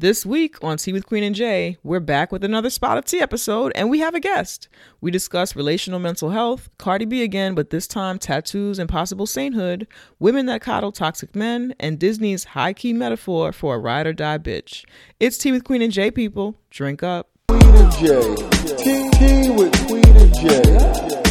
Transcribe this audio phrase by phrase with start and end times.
[0.00, 3.20] This week on Tea with Queen and Jay, we're back with another Spot of Tea
[3.20, 4.68] episode, and we have a guest.
[5.00, 9.88] We discuss relational mental health, Cardi B again, but this time tattoos and possible sainthood,
[10.20, 14.38] women that coddle toxic men, and Disney's high key metaphor for a ride or die
[14.38, 14.84] bitch.
[15.18, 16.54] It's Tea with Queen and Jay, people.
[16.70, 17.30] Drink up.
[17.48, 18.36] Queen and J.
[19.18, 21.27] Tea, with Queen and J.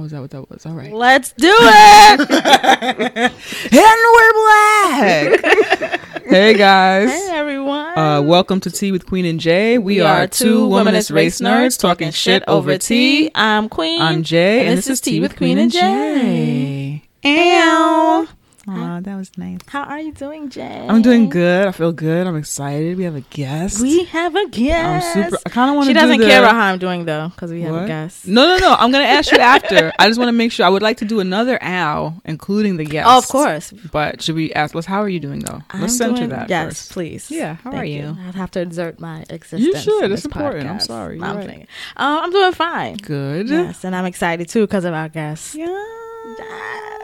[0.00, 0.64] Oh, is that what that was?
[0.64, 0.94] All right.
[0.94, 2.20] Let's do it.
[3.72, 6.24] And we're black.
[6.26, 7.10] hey, guys.
[7.10, 7.98] hey everyone.
[7.98, 9.76] Uh, welcome to Tea with Queen and Jay.
[9.76, 13.30] We, are, two womanist race nerds talking shit over tea.
[13.34, 14.00] I'm Queen.
[14.00, 17.02] I'm Jay, and, this is Tea with Queen and Jay.
[17.22, 18.26] Ow.
[18.78, 19.58] Aw, that was nice.
[19.66, 20.86] How are you doing, Jay?
[20.88, 21.66] I'm doing good.
[21.66, 22.26] I feel good.
[22.26, 22.96] I'm excited.
[22.96, 23.80] We have a guest.
[23.80, 25.16] We have a guest.
[25.16, 25.38] I'm super.
[25.46, 25.90] I kind of want to.
[25.90, 27.84] She doesn't do the, care about how I'm doing though, because we have What?
[27.84, 28.26] a guest.
[28.26, 28.74] No, no, no.
[28.78, 29.92] I'm gonna ask you after.
[29.98, 30.66] I just want to make sure.
[30.66, 33.08] I would like to do another owl, including the guest.
[33.10, 33.72] Oh, of course.
[33.92, 34.74] But should we ask?
[34.74, 34.86] Let's.
[34.86, 35.60] How are you doing though?
[35.70, 36.92] I'm Let's center doing- that Yes, first.
[36.92, 37.30] please.
[37.30, 38.16] Yeah, how Thank are you?
[38.28, 39.62] I'd have to exert my existence.
[39.62, 40.10] You should.
[40.10, 40.68] It's this important.
[40.68, 41.16] I'm sorry.
[41.16, 41.46] You're I'm, right.
[41.46, 41.66] thinking.
[41.96, 42.96] Uh, I'm doing fine.
[42.96, 43.48] Good.
[43.48, 45.54] Yes, and I'm excited too because of our guest.
[45.54, 45.66] Yeah.
[46.38, 46.99] Yes.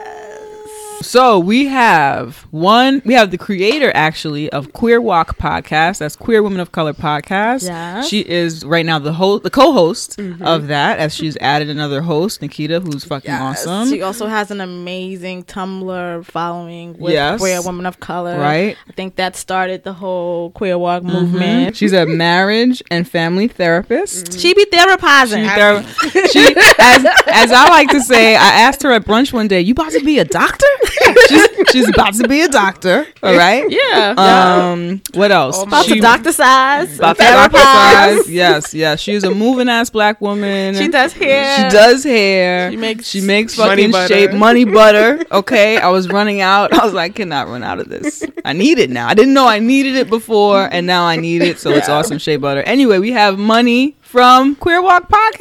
[1.01, 3.01] So we have one.
[3.05, 5.99] We have the creator actually of Queer Walk podcast.
[5.99, 7.63] That's Queer Women of Color podcast.
[7.65, 8.07] Yes.
[8.07, 10.97] She is right now the host, the co-host of that.
[10.99, 13.65] As she's added another host, Nikita, who's fucking Yes.
[13.67, 13.89] awesome.
[13.89, 17.39] She also has an amazing Tumblr following with Yes.
[17.39, 18.37] queer women of color.
[18.39, 18.75] Right.
[18.87, 21.13] I think that started the whole queer walk Mhm.
[21.13, 21.77] movement.
[21.77, 24.39] She's a marriage and family therapist.
[24.39, 25.43] She be therapizing.
[25.43, 26.39] She, thera- she
[26.79, 29.91] as, as I like to say, I asked her at brunch one day, "You about
[29.91, 30.65] to be a doctor?"
[31.29, 33.05] she's, she's about to be a doctor.
[33.23, 33.65] All right.
[33.69, 34.13] yeah.
[34.17, 35.01] Um.
[35.13, 35.61] What else?
[35.63, 36.97] about She- to doctor size.
[36.97, 38.29] About to doctor size.
[38.29, 38.99] Yes, yes.
[38.99, 40.75] She is a moving ass black woman.
[40.75, 41.69] She does hair.
[41.69, 42.71] She does hair.
[42.71, 44.07] She makes she makes money fucking butter.
[44.13, 45.23] shape money butter.
[45.31, 46.73] Okay, I was running out.
[46.73, 48.23] I was like, I cannot run out of this.
[48.45, 49.07] I need it now.
[49.07, 51.59] I didn't know I needed it before, and now I need it.
[51.59, 52.61] So it's awesome shea butter.
[52.63, 55.39] Anyway, we have money from Queer Walk Podcast.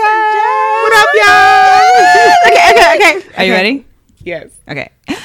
[0.82, 2.52] What up, y'all?
[2.52, 3.36] okay, okay, okay.
[3.36, 3.84] Are you ready?
[4.22, 4.50] Yes.
[4.69, 4.91] Okay.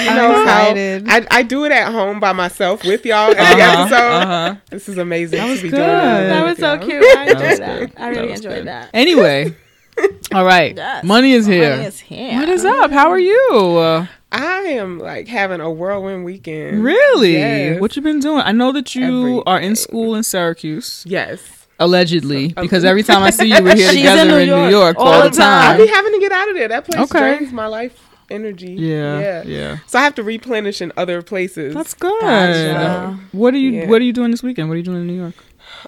[0.00, 1.04] You I'm know excited.
[1.08, 3.96] I, I do it at home by myself with y'all every Uh-huh, episode.
[3.96, 4.54] uh-huh.
[4.70, 5.38] This is amazing.
[5.38, 5.76] That was to be good.
[5.76, 6.86] doing That was so y'all.
[6.86, 7.04] cute.
[7.04, 7.78] I enjoyed that.
[7.80, 7.92] good.
[7.98, 8.66] I really That enjoyed good.
[8.68, 8.88] that.
[8.94, 9.54] Anyway,
[10.34, 10.74] all right.
[10.74, 11.04] Yes.
[11.04, 11.70] Money is here.
[11.76, 12.38] Money is here.
[12.38, 12.90] What is up?
[12.90, 13.48] How are you?
[13.76, 16.82] Uh, I am like having a whirlwind weekend.
[16.82, 17.34] really?
[17.34, 17.78] Yes.
[17.80, 18.40] What you been doing?
[18.42, 21.59] I know that you are in school in Syracuse, Yes.
[21.80, 24.70] Allegedly, because every time I see you, we're here together in in New New York
[24.70, 25.76] York, all all the time I time.
[25.78, 26.68] be having to get out of there.
[26.68, 27.36] That place Okay.
[27.38, 27.98] drains my life
[28.30, 28.74] energy.
[28.78, 29.42] Yeah, Yeah.
[29.44, 29.78] yeah.
[29.88, 31.74] So I have to replenish in other places.
[31.74, 32.20] That's good.
[32.20, 33.18] Gotcha.
[33.32, 33.86] What are you Yeah.
[33.88, 34.68] What are you doing this weekend?
[34.68, 35.34] What are you doing in New York?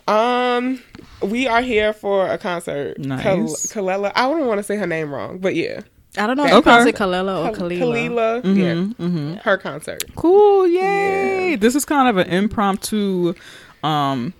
[0.08, 0.80] Um,
[1.22, 2.98] we are here for a concert.
[2.98, 3.22] Nice.
[3.22, 4.10] Kal- Kalela.
[4.14, 5.80] I wouldn't want to say her name wrong, but yeah,
[6.18, 6.82] I don't know if Okay.
[6.82, 7.80] you it Kalela or Kal- Kalila.
[7.80, 8.42] Kalila.
[8.42, 8.56] Mhm,
[8.98, 9.42] Yeah, mhm.
[9.42, 10.04] her concert.
[10.16, 10.66] Cool.
[10.66, 11.56] Yay!
[11.56, 13.34] This is kind of an impromptu.
[13.84, 14.32] Um,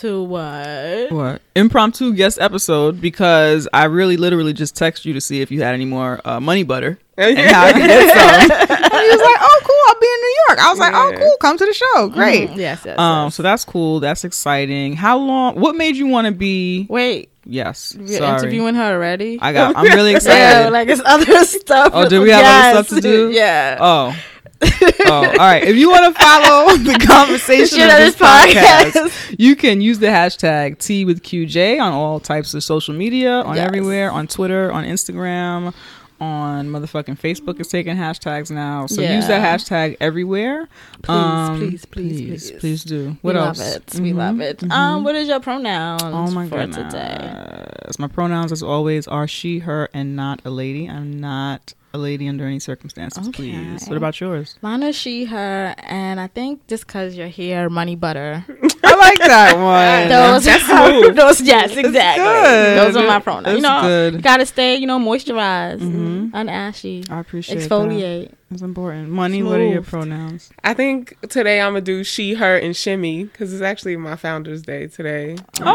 [0.00, 1.10] To what?
[1.12, 5.62] what impromptu guest episode because I really literally just texted you to see if you
[5.62, 8.50] had any more uh, money butter and how I get some.
[8.70, 9.76] and he was like, "Oh, cool!
[9.88, 11.36] I'll be in New York." I was like, "Oh, cool!
[11.40, 12.08] Come to the show.
[12.08, 12.56] Great." Mhm.
[12.56, 12.98] Yes, yes.
[12.98, 13.34] Um, yes.
[13.34, 14.00] so that's cool.
[14.00, 14.94] That's exciting.
[14.96, 15.60] How long?
[15.60, 16.86] What made you want to be?
[16.88, 18.38] Wait, Yes, you're sorry.
[18.38, 19.38] interviewing her already?
[19.40, 19.76] I got.
[19.76, 20.70] I'm really yeah, excited.
[20.72, 21.90] like it's other stuff.
[21.94, 23.30] Oh, do we have other stuff to do?
[23.32, 23.76] Yeah.
[23.80, 24.16] oh.
[24.62, 25.62] Oh, all right.
[25.64, 28.92] If you want to follow the conversation Shit of this this podcast.
[28.92, 33.40] podcast, you can use the hashtag T with QJ on all types of social media,
[33.42, 33.66] on Yes.
[33.66, 35.72] everywhere, on Twitter, on Instagram,
[36.20, 38.84] on motherfucking Facebook is taking hashtags now.
[38.86, 40.68] So use that hashtag everywhere.
[41.02, 42.60] Please, please, please, please, please.
[42.60, 43.16] please do.
[43.22, 43.94] We What love it.
[43.94, 44.58] We Mhm, love it.
[44.58, 44.70] mhm.
[44.70, 46.92] Um, what is your pronouns Oh my for goodness.
[46.92, 47.66] today?
[47.98, 50.86] My pronouns, as always, are she, her, and not a lady.
[50.88, 53.36] I'm not a lady under any circumstances, Okay.
[53.52, 53.86] please.
[53.88, 54.56] What about yours?
[54.62, 58.44] Lana, she, her, and I think just because you're here, money butter.
[58.84, 60.08] I like that one.
[60.08, 61.16] Those, That's smooth.
[61.16, 62.24] those, yes, exactly.
[62.24, 62.78] good.
[62.78, 63.44] Those are my pronouns.
[63.46, 64.14] That's you know, good.
[64.14, 66.30] you gotta stay, you know, moisturized, Mhm.
[66.32, 67.68] unashy, I appreciate that.
[67.68, 68.32] exfoliate.
[68.52, 69.10] It's important.
[69.10, 70.50] Money, what are your pronouns?
[70.64, 74.62] I think today I'm gonna do she, her, and shimmy because it's actually my Founder's
[74.62, 75.36] Day today.
[75.60, 75.66] Oh,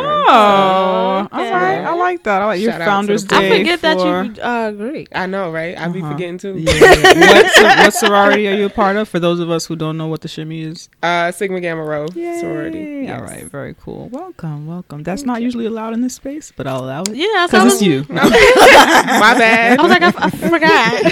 [1.32, 1.52] all okay.
[1.52, 1.86] right.
[1.86, 2.42] I like that.
[2.42, 3.54] I like your Shout out to Founder's Day.
[3.54, 5.08] I forget that for- you uh, Greek.
[5.16, 5.78] I know, right?
[5.80, 6.14] I be Uh-huh.
[6.14, 6.58] forgetting too.
[6.58, 6.72] Yeah.
[7.32, 9.08] what, what sorority are you a part of?
[9.10, 10.90] For those of us who don't know what the shimmy is.
[11.04, 12.40] Uh, Sigma Gamma Rho Yay.
[12.40, 13.10] sorority.
[13.10, 13.44] All right.
[13.46, 14.10] Very cool.
[14.10, 14.68] Welcome.
[14.68, 15.04] Welcome.
[15.04, 17.16] That's not usually allowed in this space, but I'll allow it.
[17.16, 18.06] Yeah, Because it's you.
[18.10, 19.80] My bad.
[19.80, 21.04] I was like, I, I forgot.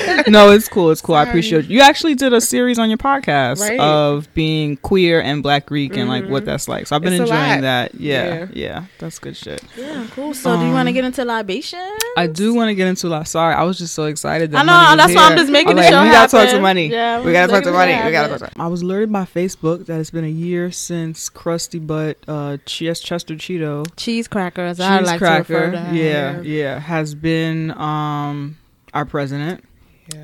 [0.27, 0.91] no, it's cool.
[0.91, 1.15] It's cool.
[1.15, 1.77] I appreciate you.
[1.77, 3.79] You actually did a series on your podcast Right.
[3.79, 6.87] of being queer and Black Greek and like what that's like.
[6.87, 7.95] So I've been It's enjoying that.
[7.95, 8.83] Yeah, yeah, Yeah.
[8.99, 9.63] that's good shit.
[9.77, 10.33] Yeah, cool.
[10.33, 11.79] So, do you want to get into libation?
[12.17, 13.27] I do want to get into like.
[13.27, 14.51] Sorry, I was just so excited.
[14.51, 16.49] That I know, that's why I'm just making I'm the like, show We gotta talk
[16.49, 16.87] to money.
[16.87, 17.93] Yeah, we gotta talk to money.
[18.05, 18.51] We gotta talk.
[18.51, 22.57] To- I was alerted by Facebook that it's been a year since Krusty Butt, uh,
[22.65, 24.79] Ch- Chester Cheeto, Cheese crackers.
[24.79, 25.95] I cheese like to refer cracker, to him.
[25.95, 28.57] yeah, yeah, has been um
[28.93, 29.63] our president.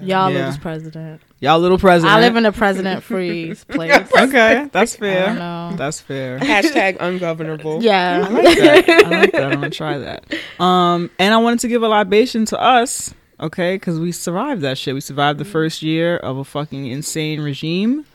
[0.02, 0.48] Y'all Yeah.
[0.50, 1.22] live president.
[1.40, 2.16] Y'all little president.
[2.18, 4.08] I live in a president-free place.
[4.18, 5.26] Okay, that's I fair.
[5.28, 5.74] don't know.
[5.76, 6.40] That's fair.
[6.42, 7.84] Hashtag ungovernable.
[7.84, 8.26] Yeah.
[8.28, 8.90] I like that.
[9.06, 9.44] I like that.
[9.44, 10.26] I'm gonna try that.
[10.60, 14.78] Um, and I wanted to give a libation to us, okay, because we survived that
[14.78, 14.94] shit.
[14.94, 18.06] We survived the first year of a fucking insane regime.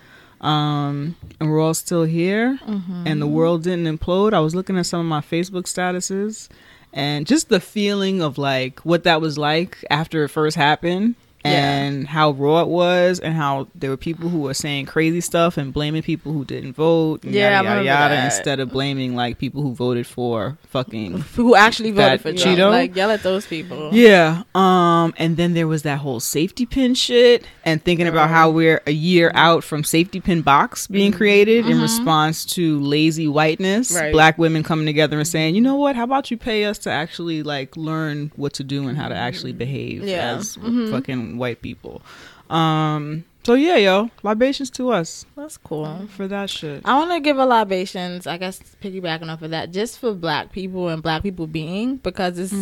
[0.40, 2.58] Um, and we're all still here,
[3.06, 4.32] and the world didn't implode.
[4.34, 6.48] I was looking at some of my Facebook statuses,
[6.92, 11.14] and just the feeling of like what that was like after it first happened.
[11.44, 11.50] Yeah.
[11.50, 15.56] And how raw it was, and how there were people who were saying crazy stuff
[15.56, 18.24] and blaming people who didn't vote, and Yeah, yada yada yada, that.
[18.26, 22.58] instead of blaming like people who voted for fucking Who actually voted for Trump?
[22.58, 22.70] Cheeto?
[22.70, 23.90] Like yell at those people.
[23.92, 24.42] yeah.
[24.54, 28.56] Um, and then there was that whole safety pin shit, and thinking about how uh-huh.
[28.56, 31.18] we're a year out from safety pin box being mm-hmm.
[31.18, 31.82] created in uh-huh.
[31.82, 33.92] response to lazy whiteness.
[33.92, 34.12] Right.
[34.12, 35.96] Black women coming together and saying, you know what?
[35.96, 39.14] How about you pay us to actually like learn what to do and how to
[39.14, 39.58] actually mm-hmm.
[39.58, 40.36] behave Yeah.
[40.36, 40.90] as mm-hmm.
[40.90, 42.02] fucking white people.
[42.50, 43.24] Um.
[43.44, 46.06] So yeah, yo, libations to us That's cool.
[46.10, 46.82] for that shit.
[46.84, 50.52] I want to give a libations, I guess, piggybacking off of that, just for black
[50.52, 52.52] people and black people being, because this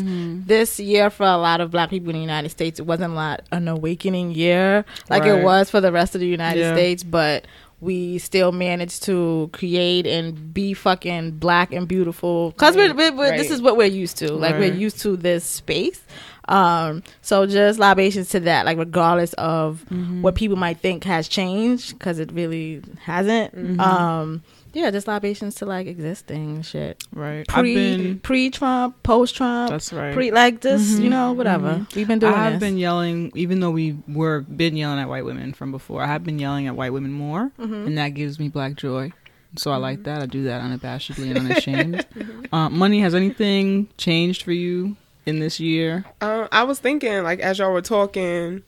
[0.46, 3.40] this year for a lot of black people in the United States, it wasn't like
[3.52, 5.38] an awakening year like Right.
[5.38, 6.72] it was for the rest of the United Yeah.
[6.74, 7.44] States, but
[7.82, 13.36] we still managed to create and be fucking black and beautiful because we're, we're, we're-
[13.36, 16.02] this is what we're used to like we're used to this space
[16.50, 19.84] um so just libations to that like regardless of
[20.22, 24.42] what people might think has changed because it really hasn't um
[24.72, 27.46] yeah just libations to like existing shit Right.
[27.48, 28.18] Pre been.
[28.20, 30.12] pre trump post trump That's right.
[30.14, 33.60] pre like this you know whatever we've been doing I have this been yelling, even
[33.60, 36.02] though we were been yelling at white women from before.
[36.02, 37.74] I have been yelling at white women more, Mm-hmm.
[37.86, 39.12] and that gives me black joy.
[39.56, 40.22] So I like that.
[40.22, 42.06] I do that unabashedly and unashamed.
[42.52, 46.04] uh, money, has anything changed for you in this year?
[46.20, 48.62] Um, I was thinking, like, as y'all were talking,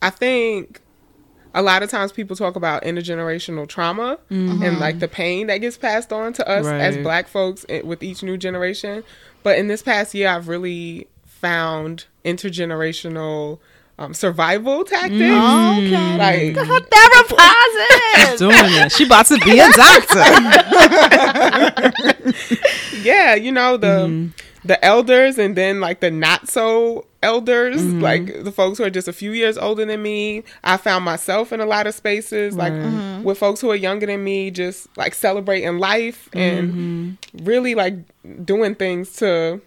[0.00, 0.80] I think
[1.54, 5.76] a lot of times people talk about intergenerational trauma and like the pain that gets
[5.76, 9.04] passed on to us as black folks with each new generation.
[9.42, 13.58] But in this past year, I've really found intergenerational
[14.02, 15.20] um, survival tactics.
[15.20, 16.38] Oh, okay Like,
[18.16, 18.92] She's Doing it.
[18.92, 20.18] She about to be a doctor.
[23.02, 24.30] yeah, you know the
[24.64, 29.08] the elders and then like the not so elders, like the folks who are just
[29.08, 30.42] a few years older than me.
[30.64, 33.22] I found myself in a lot of spaces like mm-hmm.
[33.22, 37.94] with folks who are younger than me, just like celebrating life and really like
[38.44, 39.60] doing things to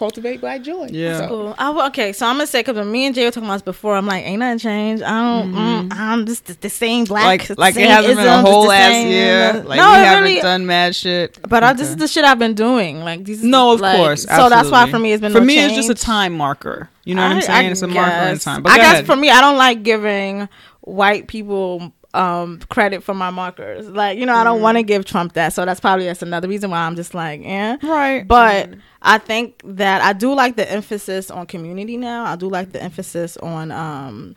[0.00, 0.88] cultivate black joy.
[0.90, 1.18] Yeah.
[1.18, 1.54] So- Cool.
[1.58, 3.56] I, w- okay, so I'm gonna say because when me and Jay were talking about
[3.56, 5.02] this before, I'm like, ain't nothing changed.
[5.02, 5.52] I don't.
[5.52, 7.24] Mm, I'm just the, the same black.
[7.26, 9.52] like, the like it hasn't been a whole the ass same- year.
[9.62, 10.40] Like no, we haven't really.
[10.40, 11.38] done mad shit.
[11.48, 13.00] but I, this is the shit I've been doing.
[13.00, 13.44] Like these.
[13.44, 14.22] No, of like, course.
[14.22, 16.88] So that's why for me it's been for no me it's just a time marker.
[17.04, 17.66] You know what I, am saying?
[17.68, 18.62] I it's a marker in time.
[18.62, 19.06] But I guess ahead.
[19.06, 20.48] for me, I don't like giving
[20.80, 23.88] white people um credit for my markers.
[23.88, 25.52] Like you know, I don't want to give Trump that.
[25.52, 27.76] So that's probably that's another reason why I'm just like, eh.
[27.82, 28.26] right.
[28.26, 28.70] But
[29.02, 32.24] I think that I do like the emphasis on community now.
[32.24, 34.36] I do like the emphasis on um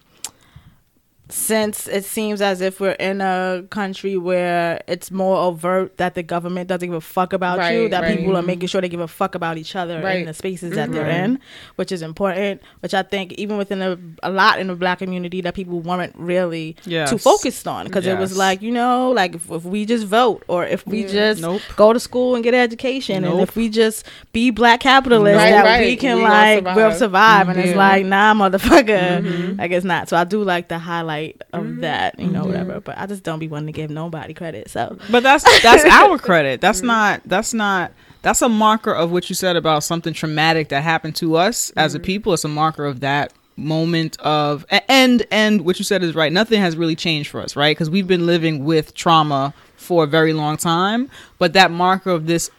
[1.34, 6.22] since it seems as if we're in a country where it's more overt that the
[6.22, 8.18] government doesn't give a fuck about you, that right.
[8.20, 10.92] people are making sure they give a fuck about each other in the spaces that
[10.92, 11.24] they're Mhm.
[11.26, 11.40] in,
[11.76, 12.62] which is important.
[12.82, 16.14] Which I think even within a, a lot in the black community that people weren't
[16.16, 17.10] really Yes.
[17.10, 20.44] too focused on because it was like you know like if, if we just vote
[20.48, 21.62] or if we just Nope.
[21.76, 25.50] go to school and get an education and if we just be black capitalists Right,
[25.52, 25.86] that right.
[25.88, 26.76] we can We like survive.
[26.76, 30.78] we'll survive and it's like nah motherfucker I guess not so I do like the
[30.78, 31.23] highlight
[31.54, 31.82] of mm-hmm.
[31.82, 32.50] that you know mm-hmm.
[32.50, 35.86] whatever but I just don't be wanting to give nobody credit so But that's that's
[35.92, 36.62] our credit.
[36.62, 36.88] That's mm-hmm.
[36.88, 41.16] not that's not that's a marker of what you said about something traumatic that happened
[41.18, 42.34] to us as a people.
[42.34, 46.32] It's a marker of that moment of and and what you said is right.
[46.32, 47.76] Nothing has really changed for us, right?
[47.76, 51.10] Because we've been living with trauma for a very long time.
[51.38, 52.50] But that marker of this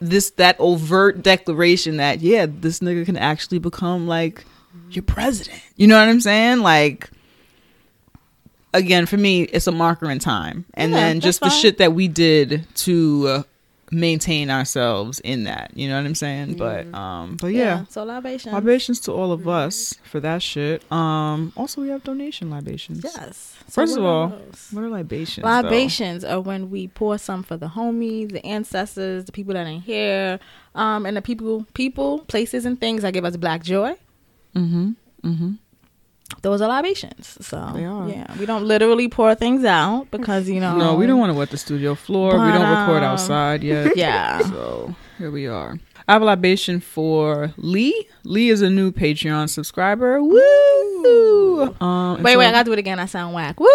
[0.00, 4.44] this that overt declaration that yeah, this nigga can actually become like
[4.90, 5.60] your president.
[5.76, 6.60] You know what I'm saying?
[6.60, 7.10] Like
[8.76, 10.64] again, for me, it's a marker in time.
[10.74, 11.60] And Yeah, then just the fine.
[11.60, 13.42] shit that we did to uh,
[13.90, 15.70] maintain ourselves in that.
[15.76, 16.56] You know what I'm saying?
[16.56, 17.84] But um, but yeah.
[17.88, 18.52] So libations.
[18.54, 20.90] Libations to all of us for that shit.
[20.92, 23.02] Um, also we have donation libations.
[23.04, 23.56] Yes.
[23.68, 24.68] So First of all, those?
[24.70, 25.44] what are libations?
[25.44, 25.50] though?
[25.50, 29.82] libations are when we pour some for the homies, the ancestors, the people that ain't
[29.84, 30.38] here,
[30.74, 33.92] um, and the people, people, places, and things that give us black joy.
[34.54, 34.90] Mm-hmm.
[35.24, 35.52] Mm-hmm.
[36.42, 37.38] Those are libations.
[37.40, 38.08] So are.
[38.08, 40.76] yeah, we don't literally pour things out because you know.
[40.76, 42.32] No, we don't want to wet the studio floor.
[42.32, 43.96] we don't record um, outside yet.
[43.96, 44.40] Yeah.
[44.40, 45.78] So here we are.
[46.08, 48.08] I have a libation for Lee.
[48.22, 50.22] Lee is a new Patreon subscriber.
[50.22, 51.74] Woo!
[51.80, 52.98] Um, Wait, so- wait, I gotta do it again.
[52.98, 53.58] I sound whack.
[53.58, 53.66] Woo!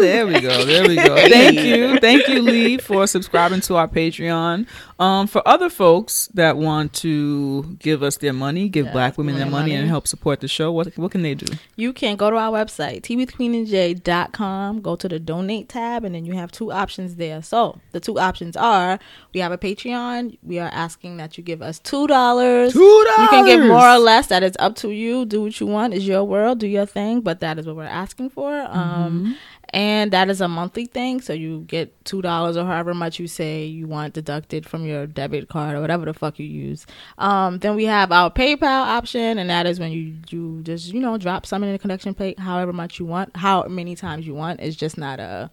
[0.00, 0.64] there we go.
[0.64, 1.16] There we go.
[1.28, 1.98] Thank you.
[1.98, 4.66] Thank you, Lee, for subscribing to our Patreon.
[4.98, 9.36] Um, for other folks that want to give us their money, give Yeah, black women
[9.36, 11.46] their their money, and help support the show, what what can they do?
[11.76, 16.34] You can go to our website, teawithqueenandj.com, go to the donate tab, and then you
[16.34, 17.42] have two options there.
[17.42, 18.98] So the two options are
[19.32, 20.36] we have a Patreon.
[20.42, 22.08] We are asking that you give us $2.
[22.08, 22.74] $2.
[22.74, 24.26] You can give more or less.
[24.28, 25.24] That is up to you.
[25.24, 25.94] Do what you want.
[25.94, 26.58] It's your world.
[26.58, 27.20] Do your thing.
[27.20, 28.60] But that is what we're asking for.
[28.68, 29.36] Um,
[29.70, 31.20] and that is a monthly thing.
[31.20, 35.06] So you get two dollars or however much you say you want deducted from your
[35.06, 36.86] debit card or whatever the fuck you use.
[37.18, 41.00] Um, then we have our PayPal option, and that is when you you just you
[41.00, 44.34] know drop something in the connection plate however much you want, how many times you
[44.34, 44.60] want.
[44.60, 45.50] It's just not a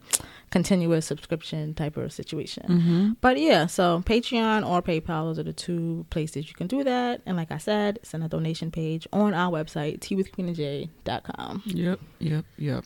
[0.51, 3.17] continuous subscription type of situation.
[3.19, 7.21] But yeah, so Patreon or PayPal, those are the two places you can do that.
[7.25, 11.63] And like I said, send a donation page on our website, teawithqueenandj.com.
[11.65, 12.85] Yep, yep, yep.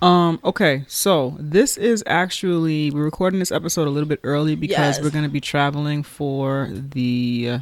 [0.00, 4.96] Um, okay, so this is actually we're recording this episode a little bit early because
[4.96, 5.00] Yes.
[5.02, 7.58] we're going to be traveling for the uh,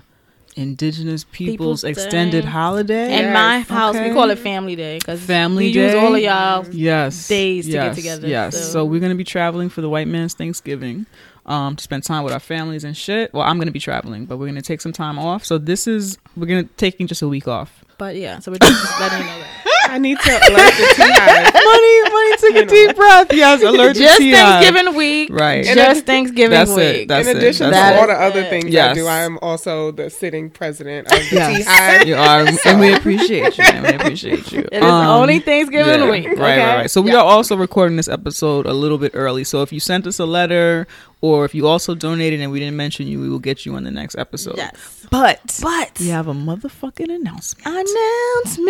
[0.55, 1.53] Indigenous Peoples,
[1.83, 2.51] Peoples Extended Day.
[2.51, 3.25] Holiday.
[3.27, 4.09] In my house, Okay.
[4.11, 5.87] we call it Family Day because Family we Day.
[5.87, 6.67] use all of y'all.
[6.75, 8.85] yes days to get together, Yes, so- so.
[8.85, 11.07] we're going to be traveling for the White Man's Thanksgiving.
[11.47, 13.33] Um, to spend time with our families and shit.
[13.33, 15.45] Well, I'm gonna be traveling, but we're gonna take some time off.
[15.45, 17.85] So this is we're gonna taking just a week off.
[17.99, 19.66] But yeah, so we're just letting you know that.
[19.97, 21.55] I need to alert the tea hive.
[21.55, 22.87] Money, money, take You a know.
[22.89, 23.33] deep breath.
[23.33, 24.63] Yes, alert the Just tea hive.
[24.63, 25.31] Thanksgiving week.
[25.33, 25.65] Right.
[25.65, 26.97] Just Thanksgiving That's it.
[26.99, 27.09] week.
[27.09, 27.39] That's In it.
[27.39, 28.01] addition That's to it.
[28.01, 31.35] all the other That's things I do, I am also the sitting president of the
[31.37, 31.57] Yes.
[31.57, 32.07] tea hive.
[32.09, 33.65] You are, and we appreciate you.
[33.65, 34.61] And we appreciate you.
[34.73, 36.27] It is Um, only Thanksgiving yeah, week.
[36.27, 36.41] Right, okay?
[36.41, 36.91] right, right.
[36.91, 39.45] So we are also recording this episode a little bit early.
[39.45, 40.87] So if you sent us a letter
[41.23, 43.85] or if you also donated and we didn't mention you, we will get you on
[43.85, 44.57] the next episode.
[44.59, 44.96] Yes.
[45.11, 47.67] But But we have a motherfucking announcement.
[47.67, 48.67] announcement.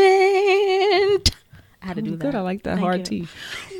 [1.82, 2.18] I had to do that.
[2.18, 2.34] Good.
[2.34, 3.26] I like that Thank hard you.
[3.26, 3.28] T.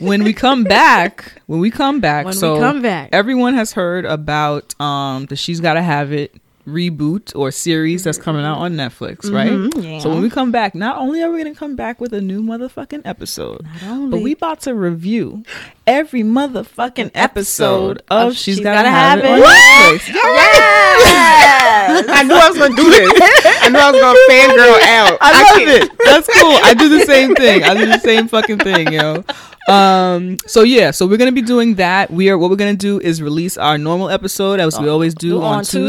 [0.01, 3.11] When we come back, when we come back, When we so come back.
[3.13, 6.35] everyone has heard about um the She's Gotta Have It
[6.67, 9.51] reboot or series that's coming out on Netflix, right?
[9.53, 9.99] Mhm, yeah.
[10.01, 12.43] So when we come back, not only are we gonna come back with a new
[12.43, 13.65] motherfucking episode,
[14.11, 15.45] but we about to review
[15.87, 20.15] every motherfucking episode of, of She's, She's Gotta, Gotta Have, Have It on Netflix.
[20.15, 22.07] Yes.
[22.09, 23.13] I knew I was going to do this.
[23.63, 25.19] I knew I was going to fangirl out.
[25.21, 25.91] I love can't- it.
[26.05, 26.59] That's cool.
[26.63, 27.63] I do the same thing.
[27.65, 29.25] I do the same fucking thing, yo.
[29.69, 30.37] Um.
[30.47, 30.91] So yeah.
[30.93, 32.11] So we're gonna be doing that.
[32.11, 32.39] We are.
[32.39, 35.59] What we're gonna do is release our normal episode as we always do Do on,
[35.59, 35.81] on Tuesdays,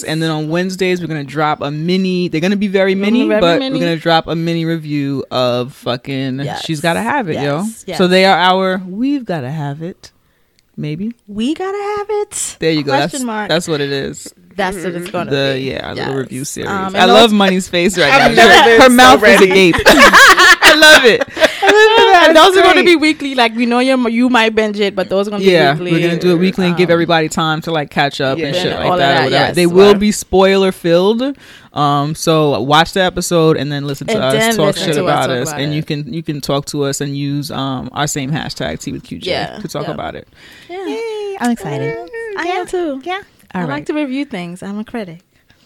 [0.00, 0.04] Tuesdays.
[0.04, 2.28] and then on Wednesdays we're gonna drop a mini.
[2.28, 3.74] They're gonna be very mini, Very but mini.
[3.78, 6.40] we're gonna drop a mini review of fucking.
[6.40, 6.64] Yes.
[6.64, 7.44] She's gotta have it, Yes.
[7.44, 7.64] yo.
[7.86, 7.98] Yes.
[7.98, 8.78] So they are our.
[8.86, 10.10] We've gotta have it.
[10.76, 12.56] Maybe we gotta have it.
[12.58, 12.92] there you go.
[12.92, 13.48] Question That's mark.
[13.48, 14.32] that's what it is.
[14.56, 15.60] That's what it's gonna The be.
[15.70, 16.68] yeah, our little review series.
[16.70, 18.44] Um, I love Money's face right now.
[18.64, 19.44] Her so mouth is ready.
[19.70, 19.76] agape.
[19.86, 21.49] I love it.
[22.28, 23.34] And those are going to be weekly.
[23.34, 25.72] Like we know you, you might binge it, but those are going to be Yeah,
[25.72, 25.92] weekly.
[25.92, 28.54] we're gonna do it weekly and give Um, everybody time to like catch up and
[28.54, 29.22] shit like that.
[29.22, 29.54] that, yes.
[29.56, 31.36] They will be spoiler filled.
[31.72, 34.96] Um, so watch the episode and then listen to And us talk shit to us
[34.96, 35.76] about talk us, about and it.
[35.76, 39.04] you can you can talk to us and use um our same hashtag T with
[39.04, 39.92] QJ Yeah, to talk yeah.
[39.94, 40.26] about it.
[40.68, 41.36] Yeah.
[41.40, 41.96] I'm excited.
[42.36, 43.00] I am too.
[43.04, 43.22] Yeah,
[43.52, 43.74] I all right.
[43.74, 44.62] like to review things.
[44.64, 45.20] I'm a critic.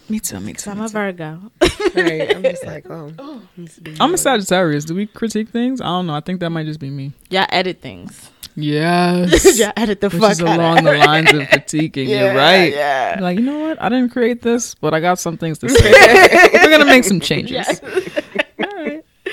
[0.09, 0.39] Me too.
[0.39, 0.69] Me too.
[0.71, 0.93] I'm me a too.
[0.93, 1.41] Virgo.
[1.95, 2.35] Right.
[2.35, 3.41] I'm just like, oh.
[3.55, 4.17] needs to be I'm a.
[4.17, 4.83] Sagittarius.
[4.83, 5.79] Do we critique things?
[5.79, 6.13] I don't know.
[6.13, 7.13] I think that might just be me.
[7.29, 8.31] Y'all edit things.
[8.55, 9.57] Yes.
[9.59, 12.07] Y'all edit the Which fuck is out along the lines of critiquing.
[12.07, 12.73] You're right.
[12.73, 13.17] Yeah.
[13.21, 13.81] Like, you know what?
[13.81, 16.49] I didn't create this, but I got some things to say.
[16.53, 17.67] We're gonna make some changes.
[17.67, 18.34] All right,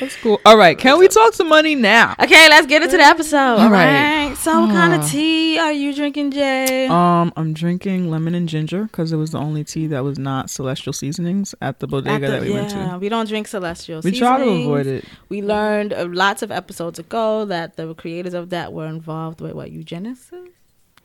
[0.00, 0.40] that's cool.
[0.44, 2.14] All right, can we talk some money now?
[2.20, 3.36] Okay, let's get into the episode.
[3.58, 4.28] All right.
[4.28, 4.36] right.
[4.36, 4.98] So, what kind Ah.
[5.04, 6.86] of tea are you drinking, Jay?
[6.86, 10.50] Um, I'm drinking lemon and ginger because it was the only tea that was not
[10.50, 12.98] celestial seasonings at the bodega At the- that we went to.
[13.00, 14.00] we don't drink celestial.
[14.02, 15.04] We try to avoid it.
[15.28, 19.52] We learned uh, lots of episodes ago that the creators of that were involved with
[19.52, 20.30] what eugenics.
[20.32, 20.48] is?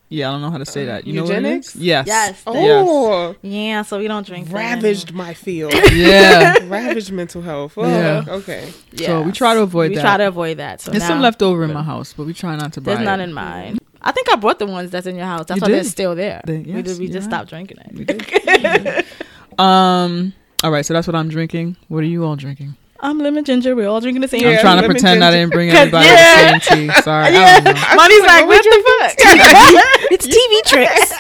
[0.09, 1.05] Yeah, I don't know how to say that.
[1.05, 1.29] You Eugenics?
[1.29, 1.75] know what it is?
[1.75, 2.07] Yes.
[2.07, 2.43] Yes.
[2.47, 5.73] Oh, Yeah, so we don't drink that ravaged my field.
[5.91, 6.55] Yeah.
[6.67, 7.73] ravaged mental health.
[7.77, 8.23] Oh, Yeah.
[8.27, 8.59] Okay.
[8.93, 9.05] anymore.
[9.05, 10.01] So we try to avoid we that.
[10.01, 10.79] try to avoid that.
[10.81, 12.93] So There's some now left over in my house, but we try not to buy
[12.95, 13.25] There's none it.
[13.25, 13.79] in mine.
[14.01, 15.45] I think I brought the ones that's in your house.
[15.47, 16.41] That's You why they're still there.
[16.45, 17.47] They- we did, we you just have.
[17.47, 19.05] stopped drinking it.
[19.59, 20.33] Um.
[20.63, 21.77] All right, so that's what I'm drinking.
[21.87, 22.75] What are you all drinking?
[22.99, 23.75] I'm lemon ginger.
[23.75, 24.41] We're all drinking the same.
[24.41, 26.57] Yeah, I'm trying to lemon pretend I didn't bring everybody yeah.
[26.57, 26.93] the same tea.
[27.01, 27.59] Sorry, Yeah.
[27.63, 27.95] I.
[27.95, 29.15] Money's like, like, what the fuck?
[30.11, 31.13] it's TV tricks.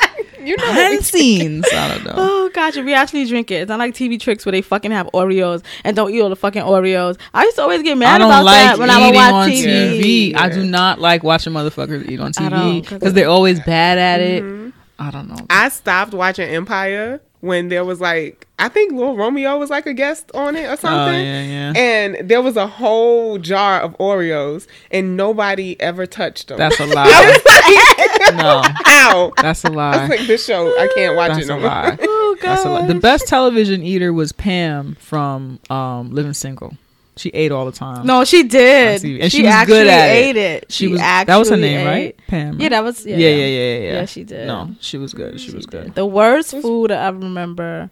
[0.47, 1.65] You know, Behind the scenes.
[1.73, 2.13] I don't know.
[2.15, 3.55] Oh gotcha, we actually drink it.
[3.63, 6.37] It's not like TV tricks where they fucking have Oreos and don't eat all the
[6.37, 7.19] fucking Oreos.
[7.33, 9.15] I used to always get I mad don't about like that when I would eating
[9.15, 10.31] watch on TV.
[10.31, 10.35] TV.
[10.37, 13.59] I do not like watching motherfuckers eat on I don't, TV 'cause because they're always
[13.59, 14.41] bad at it.
[14.43, 14.69] Mm-hmm.
[14.99, 15.45] I don't know.
[15.49, 19.93] I stopped watching Empire when there was like I think Lil Romeo was like a
[19.93, 21.13] guest on it or something.
[21.15, 21.73] Oh yeah, yeah.
[21.75, 26.57] And there was a whole jar of Oreos, and nobody ever touched them.
[26.57, 27.37] That's a lie.
[27.45, 29.31] like, no, Ow!
[29.37, 30.07] that's a I was lie.
[30.07, 31.69] like, this show, I can't watch That's it no a more.
[31.69, 31.97] lie.
[32.29, 32.79] Oh That's a lie.
[32.81, 32.89] god.
[32.89, 36.75] The best television eater was Pam from um, Living Single.
[37.17, 38.05] She ate all the time.
[38.05, 39.03] No, she did.
[39.03, 40.71] And she, she was actually good at ate it.
[40.71, 40.99] she, was.
[41.01, 42.19] actually That was her name, ate- right?
[42.27, 42.59] Pam.
[42.61, 43.05] Yeah, that was.
[43.05, 43.93] Yeah, yeah, yeah, yeah, yeah, yeah.
[43.93, 44.47] Yeah, she did.
[44.47, 45.39] No, she was good.
[45.39, 45.83] She, was did.
[45.85, 45.95] good.
[45.95, 47.89] The worst food I remember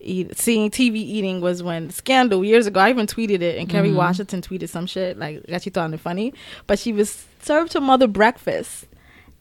[0.00, 2.80] eat, seeing TV eating was when Scandal years ago.
[2.80, 3.96] I even tweeted it, and Kerry Mm-hmm.
[3.98, 5.62] Washington tweeted some shit like that.
[5.62, 6.34] She thought it funny,
[6.66, 8.86] but she was served her mother breakfast,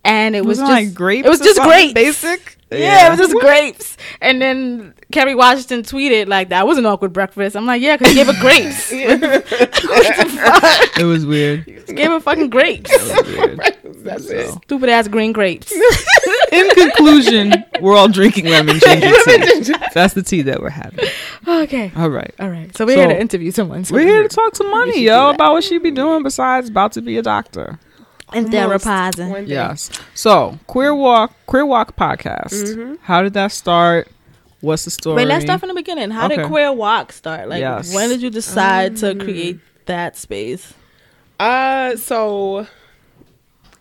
[0.03, 1.93] and it was Wasn't just like grapes It was just grapes.
[1.93, 2.57] basic?
[2.71, 3.07] Yeah, Yeah.
[3.07, 3.97] it was just grapes.
[4.21, 7.55] And then Kerry Washington tweeted like that was an awkward breakfast.
[7.57, 8.91] I'm like, yeah, because he gave her grapes.
[10.97, 11.65] It was weird.
[11.87, 12.91] gave her fucking grapes.
[12.91, 13.59] It was weird.
[14.03, 14.51] That's it.
[14.63, 15.71] Stupid ass green grapes.
[16.51, 19.73] In conclusion, we're all drinking lemon ginger tea.
[19.93, 21.05] That's the tea that we're having.
[21.47, 21.91] okay.
[21.95, 22.33] All right.
[22.39, 22.75] All right.
[22.75, 23.85] So we're here to interview someone.
[23.85, 26.93] So We're here to talk to money, yo, about what she be doing besides about
[26.93, 27.79] to be a doctor.
[28.33, 29.47] And therapizing.
[29.47, 29.89] Yes.
[30.13, 32.53] So, Queer Walk, Queer Walk podcast.
[32.53, 32.95] Mm-hmm.
[33.01, 34.07] How did that start?
[34.61, 35.15] What's the story?
[35.17, 36.11] Wait, let's start from the beginning.
[36.11, 36.37] How Okay.
[36.37, 37.49] did Queer Walk start?
[37.49, 37.93] Like, Yes.
[37.93, 40.73] when did you decide to create that space?
[41.39, 42.67] Uh, so,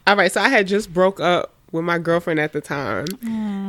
[0.06, 0.32] all right.
[0.32, 3.04] So I had just broke up with my girlfriend at the time,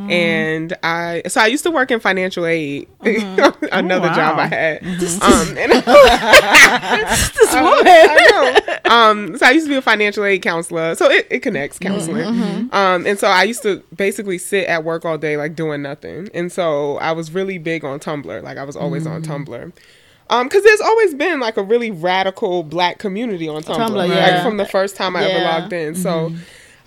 [0.10, 4.16] and I so I used to work in financial aid, another Oh, wow.
[4.16, 4.82] job I had.
[4.82, 5.22] Mm-hmm.
[5.24, 5.72] Um, and
[7.34, 7.88] This woman.
[7.88, 8.92] I know.
[8.96, 12.26] Um, so I used to be a financial aid counselor, so it, it connects counseling.
[12.26, 12.76] Mm-hmm.
[12.76, 16.30] Um, and so I used to basically sit at work all day, like doing nothing.
[16.34, 19.52] And so I was really big on Tumblr, like I was always on Mm-hmm.
[19.52, 19.74] Tumblr.
[20.30, 24.10] Um, because there's always been like a really radical black community on Tumblr, Tumblr, like
[24.10, 24.44] yeah.
[24.44, 25.96] from the first time I ever logged in.
[25.96, 26.32] So.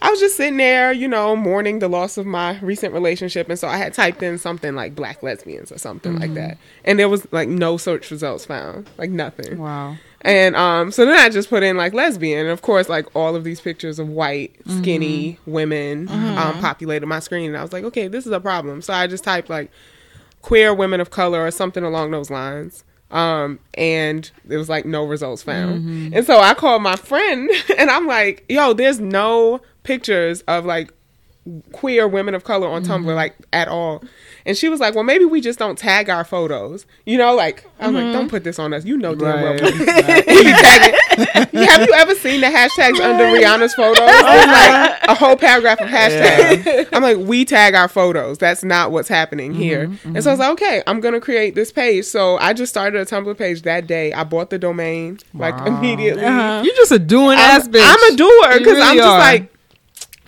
[0.04, 3.58] I was just sitting there, you know, mourning the loss of my recent relationship, and
[3.58, 7.08] so I had typed in something like "black lesbians" or something like that, and there
[7.08, 9.56] was like no search results found, like nothing.
[9.56, 9.96] Wow.
[10.20, 13.34] And um, so then I just put in like lesbian, and of course, like all
[13.34, 17.84] of these pictures of white, skinny women um, populated my screen, and I was like,
[17.84, 18.82] okay, this is a problem.
[18.82, 19.70] So I just typed like
[20.42, 22.84] queer women of color or something along those lines.
[23.10, 26.14] Um, and there was like no results found.
[26.14, 30.92] And so I called my friend, and I'm like, yo, there's no pictures of like
[31.72, 33.16] queer women of color on Tumblr mm-hmm.
[33.16, 34.02] like at all.
[34.46, 37.66] And she was like, "Well, maybe we just don't tag our photos." You know, like
[37.80, 38.12] I was like, mm-hmm.
[38.12, 38.84] "Don't put this on us.
[38.84, 39.62] You know damn well Right.
[39.62, 40.98] we we be tagging."
[41.64, 43.98] Have you ever seen the hashtags under Rihanna's photos?
[44.00, 46.88] Oh There's like a whole paragraph of hashtags.
[46.92, 48.38] I'm like, "We tag our photos.
[48.38, 51.54] That's not what's happening mm-hmm, here." And so I was like, "Okay, I'm gonna create
[51.54, 54.12] this page." So I just started a Tumblr page that day.
[54.12, 55.78] I bought the domain like Wow.
[55.78, 56.24] immediately.
[56.24, 56.62] Uh-huh.
[56.64, 57.82] You're just a doing ass I'm, bitch.
[57.82, 59.18] I'm a doer You because I'm just are.
[59.18, 59.53] like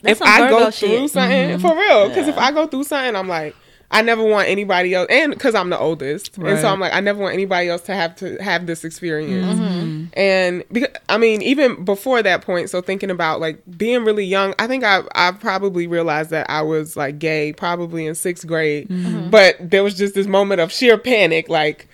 [0.02, 1.10] That's if some I go Virgo through shit.
[1.10, 3.54] something for real, because if I go through something, I'm like,
[3.88, 6.98] I never want anybody else, and because I'm the oldest, and so I'm like, I
[7.00, 9.58] never want anybody else to have to have this experience.
[9.60, 10.06] Mm-hmm.
[10.14, 14.54] And because I mean, even before that point, so thinking about like being really young,
[14.58, 18.88] I think I I probably realized that I was like gay probably in sixth grade,
[18.88, 19.30] Mm-hmm.
[19.30, 21.88] but there was just this moment of sheer panic, like.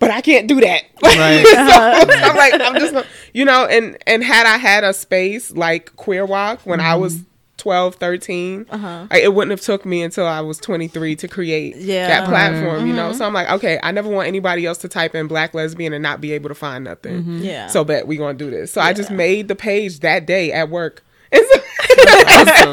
[0.00, 0.82] But I can't do that.
[1.02, 1.44] Right.
[1.44, 5.94] so I'm like, I'm just, you know, and and had I had a space like
[5.96, 7.00] Queer Walk when I Mm-hmm.
[7.02, 7.20] was
[7.58, 9.06] 12, 13, Uh-huh.
[9.10, 12.06] I- it wouldn't have took me until I was 23 to create Yeah.
[12.08, 12.96] that platform, you Mm-hmm.
[12.96, 13.12] know.
[13.12, 16.02] So I'm like, okay, I never want anybody else to type in black lesbian and
[16.02, 17.18] not be able to find nothing.
[17.22, 17.38] Mm-hmm.
[17.42, 17.66] Yeah.
[17.66, 18.72] So bet we gonna do this.
[18.72, 21.02] So I just made the page that day at work.
[21.30, 22.72] And so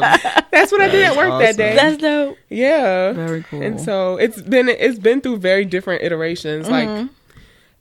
[0.52, 1.74] that's what I did at work that day.
[1.74, 2.36] That's dope.
[2.48, 3.12] yeah.
[3.12, 3.60] Very cool.
[3.62, 6.66] And so it's been it's been through very different iterations.
[6.68, 7.00] Mm-hmm.
[7.02, 7.10] Like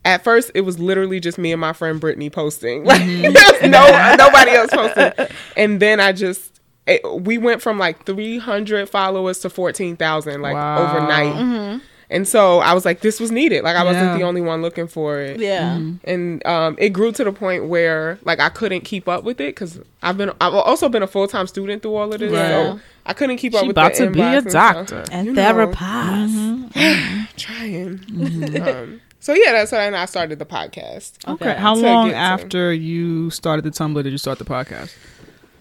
[0.06, 2.84] at first, it was literally just me and my friend Brittany posting.
[2.86, 3.70] Like Mm-hmm.
[3.70, 5.28] no nobody else posting.
[5.56, 6.55] And then I just
[6.88, 10.78] it, we went from like 300 followers to 14,000 like Wow.
[10.88, 11.34] overnight.
[11.34, 11.78] Mm-hmm.
[12.12, 13.64] And so I was like, this was needed.
[13.64, 14.18] Like I wasn't Yeah.
[14.20, 15.40] the only one looking for it.
[15.40, 15.80] Yeah.
[16.04, 19.56] And um, it grew to the point where like I couldn't keep up with it
[19.56, 22.48] because I've been I've also been a full time student through all of this, Right.
[22.50, 24.76] so I couldn't keep up She with about to be inbox a and stuff.
[24.76, 25.04] doctor.
[25.12, 25.42] And You know.
[25.42, 27.28] therapize.
[27.38, 28.62] trying.
[28.62, 31.28] um, so yeah, that's when I started the podcast.
[31.28, 31.50] Okay.
[31.50, 31.60] Okay.
[31.60, 34.94] How long get to- after you started the Tumblr did you start the podcast?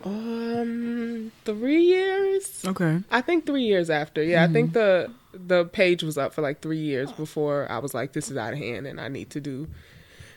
[0.05, 2.65] Um, three years.
[2.67, 3.01] Okay.
[3.11, 4.23] I think three years after.
[4.23, 4.53] Yeah, I mm-hmm.
[4.53, 8.31] think the the page was up for like three years before I was like, this
[8.31, 9.67] is out of hand, and I need to do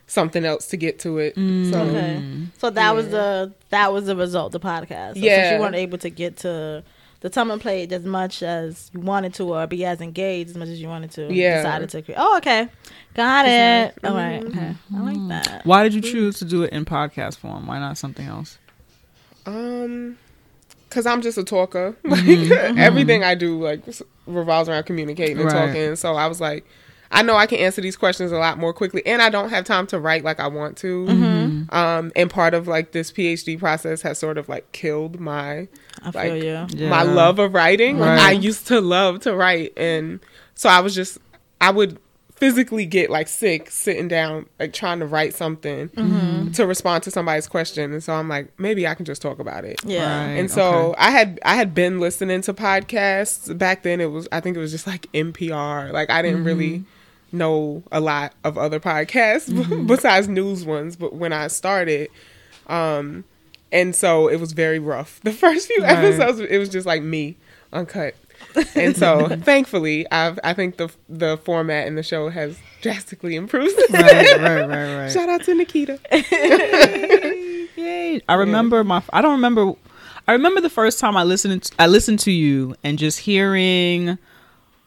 [0.08, 1.36] something else to get to it.
[1.36, 1.72] Mm.
[1.72, 2.24] So Okay.
[2.58, 5.10] So that was the that was the result of the podcast.
[5.10, 5.56] So Since Yeah.
[5.56, 6.84] you weren't able to get to
[7.20, 10.70] the Tumblr page as much as you wanted to, or be as engaged as much
[10.70, 11.34] as you wanted to.
[11.34, 11.58] Yeah.
[11.58, 12.18] Decided to create.
[12.20, 12.70] Oh, okay.
[13.16, 13.96] Got it.
[14.04, 14.44] All right.
[14.46, 14.76] Okay.
[14.96, 15.66] I like that.
[15.66, 17.68] Why did you choose to do it in podcast form?
[17.68, 18.60] Why not something else?
[19.48, 20.18] Um,
[20.90, 21.96] cause I'm just a talker.
[22.04, 22.26] Like
[22.78, 23.82] everything I do like
[24.28, 25.68] revolves around communicating and Right.
[25.68, 25.96] talking.
[25.96, 26.66] So I was like,
[27.10, 29.64] I know I can answer these questions a lot more quickly, and I don't have
[29.64, 31.08] time to write like I want to.
[31.70, 35.70] Um, and part of like this PhD process has sort of like killed my
[36.04, 36.68] I feel Like, you.
[36.78, 36.90] Yeah.
[36.90, 37.98] my love of writing.
[38.00, 40.20] Like, I used to love to write, and
[40.56, 41.18] so I was just
[41.62, 41.98] I would
[42.38, 46.52] physically get like sick sitting down like trying to write something Mm-hmm.
[46.52, 49.66] to respond to somebody's question, and so I'm like maybe I can just talk about
[49.66, 49.80] it.
[49.84, 50.26] Yeah.
[50.28, 50.34] Right.
[50.40, 50.96] And so okay.
[51.00, 54.00] I had I had been listening to podcasts back then.
[54.02, 55.92] It was I think it was just like NPR.
[55.92, 56.84] Like I didn't really
[57.32, 59.48] know a lot of other podcasts
[59.88, 60.96] besides news ones.
[60.96, 62.10] But when I started,
[62.68, 63.24] um,
[63.72, 65.20] and so it was very rough.
[65.24, 65.98] The first few Right.
[65.98, 67.36] episodes, it was just like me
[67.74, 68.16] uncut.
[68.76, 73.76] And so thankfully, I've I think the the format and the show has drastically improved.
[73.92, 75.12] right, right, right, right.
[75.12, 76.00] Shout out to Nikita.
[77.76, 78.22] Yay!
[78.28, 79.04] I remember my.
[79.14, 79.74] I don't remember.
[80.28, 81.70] I remember the first time I listened.
[81.80, 84.18] I listened to you and just hearing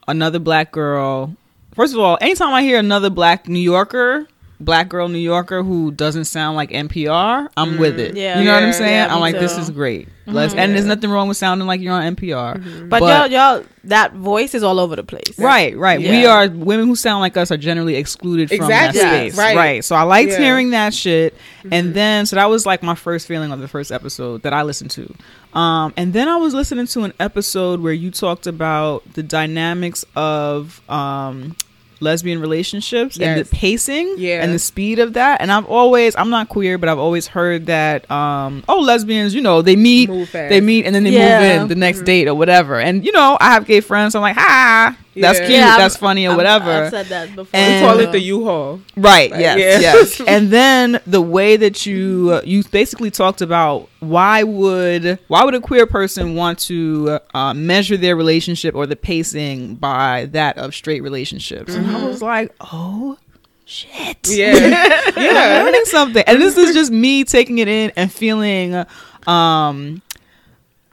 [0.07, 1.35] another black girl.
[1.73, 4.27] First of all, anytime I hear another black New Yorker,
[4.61, 8.15] black girl New Yorker who doesn't sound like NPR, I'm with it.
[8.15, 8.39] Yeah.
[8.39, 8.93] you know what I'm saying?
[9.07, 10.07] yeah, I'm like, this is great.
[10.27, 12.87] Let's, and there's nothing wrong with sounding like you're on NPR.
[12.87, 15.37] But, y'all, y'all, that voice is all over the place.
[15.37, 15.99] Right, right.
[15.99, 19.01] We are women who sound like us are generally excluded from Exactly.
[19.01, 19.37] that space.
[19.37, 19.55] right.
[19.57, 19.83] Right.
[19.83, 20.37] So I liked Yeah.
[20.39, 21.35] hearing that shit.
[21.69, 24.61] And then so that was like my first feeling of the first episode that I
[24.63, 25.13] listened to.
[25.57, 30.05] Um and then I was listening to an episode where you talked about the dynamics
[30.15, 31.57] of um
[32.01, 34.43] lesbian relationships and the pacing Yeah.
[34.43, 35.39] and the speed of that.
[35.41, 39.41] And i've always i'm not queer but i've always heard that um oh lesbians you
[39.41, 40.09] know they meet
[40.49, 41.39] they meet and then they Yeah.
[41.39, 42.79] move in the next date or whatever.
[42.79, 45.45] And you know i have gay friends so i'm like ha that's Yeah.
[45.45, 47.59] cute Yeah, that's I'm- funny or I'm- whatever I've said that before.
[47.59, 48.81] And- We call it the U-Haul.
[48.95, 49.31] Right.
[49.31, 49.57] Like, yes.
[49.59, 49.93] yeah.
[49.93, 50.21] Yes.
[50.27, 55.53] and then the way that you uh, you basically talked about why would why would
[55.55, 60.73] a queer person want to uh, measure their relationship or the pacing by that of
[60.75, 61.73] straight relationships?
[61.75, 63.17] And I was like, oh
[63.65, 64.17] shit.
[64.27, 64.53] Yeah.
[65.15, 65.63] I'm yeah.
[65.63, 66.23] learning something.
[66.27, 68.85] And this is just me taking it in and feeling
[69.27, 70.01] um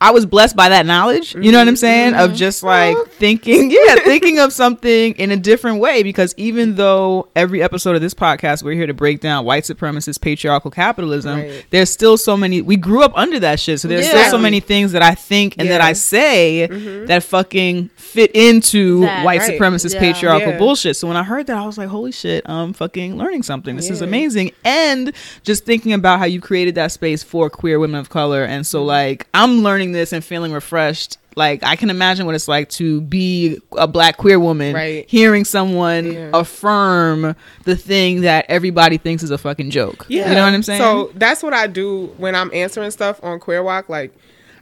[0.01, 1.35] I was blessed by that knowledge.
[1.35, 1.81] You know what I'm mm-hmm.
[1.81, 2.15] saying?
[2.15, 2.37] Of mm-hmm.
[2.37, 6.05] just like thinking, yeah, thinking of something in a different way.
[6.05, 10.21] Because even though every episode of this podcast, we're here to break down white supremacist
[10.21, 11.67] patriarchal capitalism, Right.
[11.71, 13.81] there's still so many, we grew up under that shit.
[13.81, 17.07] So there's still so many things that I think and that I say mm-hmm.
[17.07, 19.61] that fucking fit into That, white right.
[19.61, 20.01] supremacist Yeah.
[20.01, 20.59] patriarchal Yeah.
[20.59, 20.97] bullshit.
[20.97, 23.75] So when I heard that, I was like, holy shit, I'm fucking learning something.
[23.75, 24.53] This is amazing.
[24.65, 28.45] And just thinking about how you created that space for queer women of color.
[28.45, 31.19] And so, like, I'm learning this and feeling refreshed.
[31.37, 35.05] Like, I can imagine what it's like to be a black queer woman, Right.
[35.09, 36.31] hearing someone Yeah.
[36.35, 40.05] affirm the thing that everybody thinks is a fucking joke.
[40.09, 40.29] Yeah.
[40.29, 40.81] You know what I'm saying?
[40.81, 43.89] So that's what I do when I'm answering stuff on Queer Walk.
[43.89, 44.13] Like,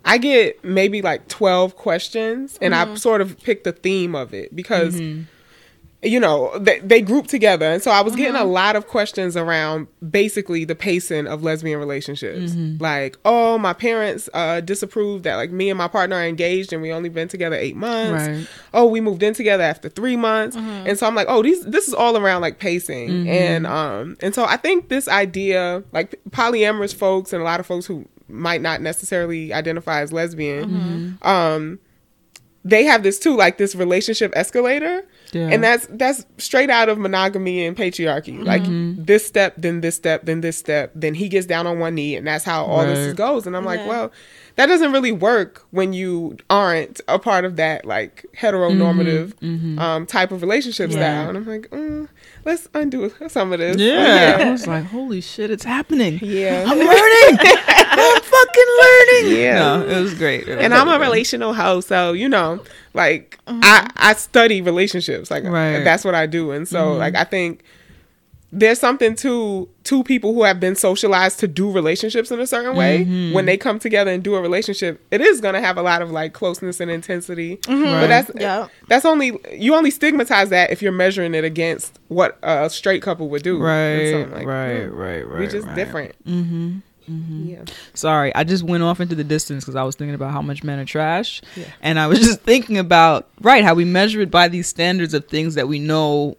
[0.05, 2.93] I get maybe like 12 questions and Mm-hmm.
[2.93, 5.01] I sort of pick the theme of it because,
[6.07, 7.67] you know, they, they group together.
[7.67, 8.43] And so I was getting Mm-hmm.
[8.43, 12.53] a lot of questions around basically the pacing of lesbian relationships.
[12.53, 12.83] Mm-hmm.
[12.83, 16.83] Like, oh, my parents uh, disapproved that like me and my partner are engaged and
[16.83, 18.27] we only been together eight months.
[18.27, 18.47] Right.
[18.75, 20.57] Oh, we moved in together after three months.
[20.57, 23.29] And so I'm like, oh, these this is all around like pacing.
[23.29, 27.67] And um and so I think this idea, like polyamorous folks and a lot of
[27.67, 31.79] folks who might not necessarily identify as lesbian, um,
[32.65, 35.05] they have this too, like this relationship escalator.
[35.33, 35.49] Yeah.
[35.49, 38.43] And that's that's straight out of monogamy and patriarchy.
[38.45, 38.63] Like
[39.07, 42.17] this step, then this step, then this step, then he gets down on one knee,
[42.17, 43.47] and that's how all this goes.
[43.47, 43.89] And I'm like, Yeah.
[43.89, 44.13] well,
[44.57, 50.31] that doesn't really work when you aren't a part of that like heteronormative um, type
[50.33, 50.97] of relationship Yeah.
[50.97, 51.29] style.
[51.29, 52.09] And I'm like, mm,
[52.45, 53.77] let's undo some of this.
[53.77, 54.39] yeah.
[54.47, 56.19] I was like, holy shit, it's happening.
[56.23, 56.65] Yeah.
[56.67, 57.57] I'm learning.
[58.59, 59.37] I'm fucking learning.
[59.47, 59.59] Yeah.
[59.59, 60.49] No, it was great.
[60.49, 62.63] It was and I'm a relational host, so you know,
[62.95, 63.61] like mm-hmm.
[63.63, 65.81] I I study relationships, like Right.
[65.85, 66.99] that's what I do, and so mm-hmm.
[66.99, 67.63] like I think
[68.53, 72.77] there's something to two people who have been socialized to do relationships in a certain
[72.77, 73.05] way.
[73.05, 73.35] Mm-hmm.
[73.35, 76.11] When they come together and do a relationship, it is gonna have a lot of
[76.11, 78.69] like closeness and intensity, but that's Yeah.
[78.89, 83.29] that's only you only stigmatize that if you're measuring it against what a straight couple
[83.31, 85.41] would do, Right, like, right, hmm, right, right.
[85.41, 85.77] we just right.
[85.77, 86.15] different.
[87.11, 87.49] Mm-hmm.
[87.49, 87.65] Yeah.
[87.95, 90.63] Sorry, I just went off into the distance because I was thinking about how much
[90.65, 91.41] men are trash,
[91.81, 95.27] and I was just thinking about right how we measure it by these standards of
[95.29, 96.37] things that we know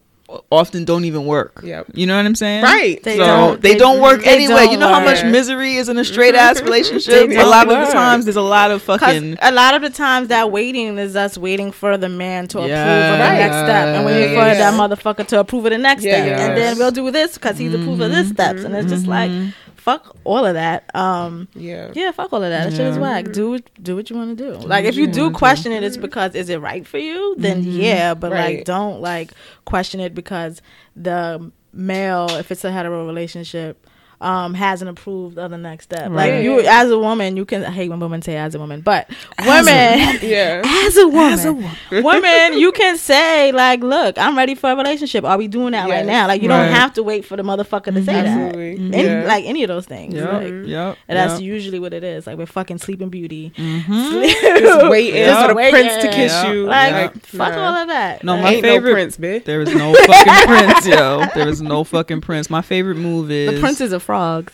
[0.51, 1.61] often don't even work.
[1.63, 1.87] Yep.
[1.93, 2.61] You know what I'm saying?
[2.61, 3.01] Right.
[3.01, 4.65] They so don't- they, they- don't work they anyway.
[4.65, 5.31] don't you know how much work.
[5.31, 7.29] misery is in a straight ass relationship.
[7.31, 9.37] A lot don't of the times, there's a lot of fucking.
[9.41, 12.65] a lot of the times that waiting is us waiting for the man to approve
[12.65, 13.39] of the Yes.
[13.39, 16.39] next step and waiting Yeah, for that motherfucker to approve of the next Yeah, step.
[16.39, 18.63] And then we'll do this because he's approved of this steps.
[18.65, 19.51] And it's just like, mm-hmm.
[19.87, 20.93] Fuck all of that.
[20.93, 21.91] Um, Yeah.
[21.93, 22.65] yeah, fuck all of that.
[22.65, 23.01] That shit is Yeah.
[23.01, 23.31] whack.
[23.31, 24.51] Do do what you want to do.
[24.57, 24.67] Mm-hmm.
[24.67, 25.35] Like if you do mm-hmm.
[25.35, 27.35] question it, it's because is it right for you?
[27.37, 27.79] Then mm-hmm.
[27.79, 29.31] yeah, but like don't like
[29.63, 30.61] question it because
[30.93, 33.87] the male, if it's a hetero relationship,
[34.19, 36.09] um, hasn't approved of the next step.
[36.11, 37.63] Like you, as a woman, you can.
[37.63, 39.09] I hate when women say as a woman, but
[39.45, 40.17] women.
[40.27, 40.61] Yeah.
[40.65, 41.71] As a woman,
[42.03, 45.23] woman, you can say like, "Look, I'm ready for a relationship.
[45.23, 46.65] Are we doing that right now?" Like, you Right.
[46.65, 48.75] don't have to wait for the motherfucker to say Absolutely.
[48.89, 48.97] that.
[48.97, 49.23] Any, Yeah.
[49.27, 50.13] Like any of those things.
[50.15, 50.31] Yep.
[50.33, 50.97] Like, Yep.
[51.07, 51.41] and that's yep.
[51.41, 52.25] usually what it is.
[52.27, 53.51] Like we're fucking Sleeping Beauty.
[53.57, 55.41] Just waiting Yeah.
[55.43, 55.71] for the Waiting.
[55.71, 56.51] prince to kiss Yeah.
[56.51, 56.65] you.
[56.65, 57.65] Like, Like, fuck nah.
[57.67, 58.23] all of that.
[58.23, 59.43] No, Like, my Ain't favorite- no prince, bitch.
[59.45, 61.25] There is no fucking prince, yo.
[61.35, 62.49] There is no fucking prince.
[62.49, 64.53] My favorite move is the princes of frogs.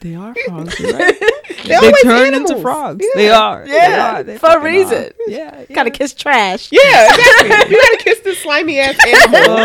[0.00, 1.14] They are frogs, right?
[1.66, 2.50] They're they turn animals.
[2.52, 3.04] into frogs.
[3.04, 3.20] Yeah.
[3.20, 3.64] They are.
[3.66, 4.38] They Yeah, are.
[4.38, 5.04] For a reason.
[5.06, 5.10] are.
[5.26, 5.64] Yeah.
[5.68, 5.74] yeah.
[5.74, 6.70] Gotta kiss trash.
[6.70, 7.48] Yeah, exactly.
[7.74, 9.58] you gotta kiss this slimy ass animal.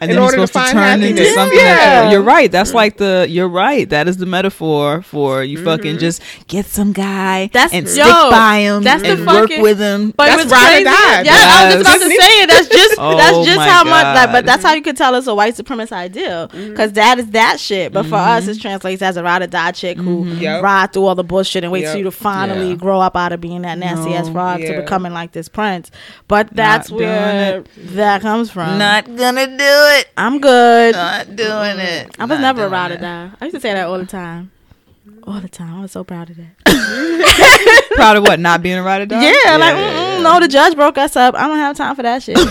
[0.00, 1.58] And then he's order to supposed to, find turn into something.
[1.58, 1.74] Yeah.
[2.02, 2.52] That, you're right.
[2.52, 3.26] That's like the.
[3.28, 3.88] You're right.
[3.88, 5.56] That is the metaphor for you.
[5.58, 5.64] Mm-hmm.
[5.66, 9.48] Fucking just get some guy That's- and yo, stick by him that's the and work
[9.48, 10.10] fucking- with him.
[10.10, 10.84] But That's it was ride or crazy.
[10.84, 11.22] die.
[11.22, 12.46] Yeah, I was just about to say it.
[12.50, 15.14] That's just Oh that's just my how much like, but that's how you can tell
[15.14, 16.70] it's a white supremacist ideal Mm-hmm.
[16.70, 17.92] because that is that shit.
[17.92, 20.62] But for us, it translates as a ride or die chick who Yep.
[20.62, 21.90] ride through all the bullshit and wait Yep.
[21.92, 22.74] till you to finally Yeah.
[22.76, 24.32] grow up out of being that nasty ass No.
[24.32, 24.80] frog to Yeah.
[24.80, 25.90] becoming like this prince.
[26.28, 28.78] But that's doing where that comes from.
[28.78, 30.08] Not gonna do it.
[30.16, 30.94] I'm good.
[30.94, 32.14] Not doing it.
[32.18, 33.00] I was Not never a doing ride or it.
[33.00, 33.30] die.
[33.40, 34.50] I used to say that all the time.
[35.26, 35.78] All the time.
[35.78, 37.88] I was so proud of that.
[37.96, 38.38] Proud of what?
[38.40, 39.22] Not being a ride or die.
[39.44, 41.34] Yeah, like mm-mm, no, the judge broke us up.
[41.34, 42.38] I don't have time for that shit.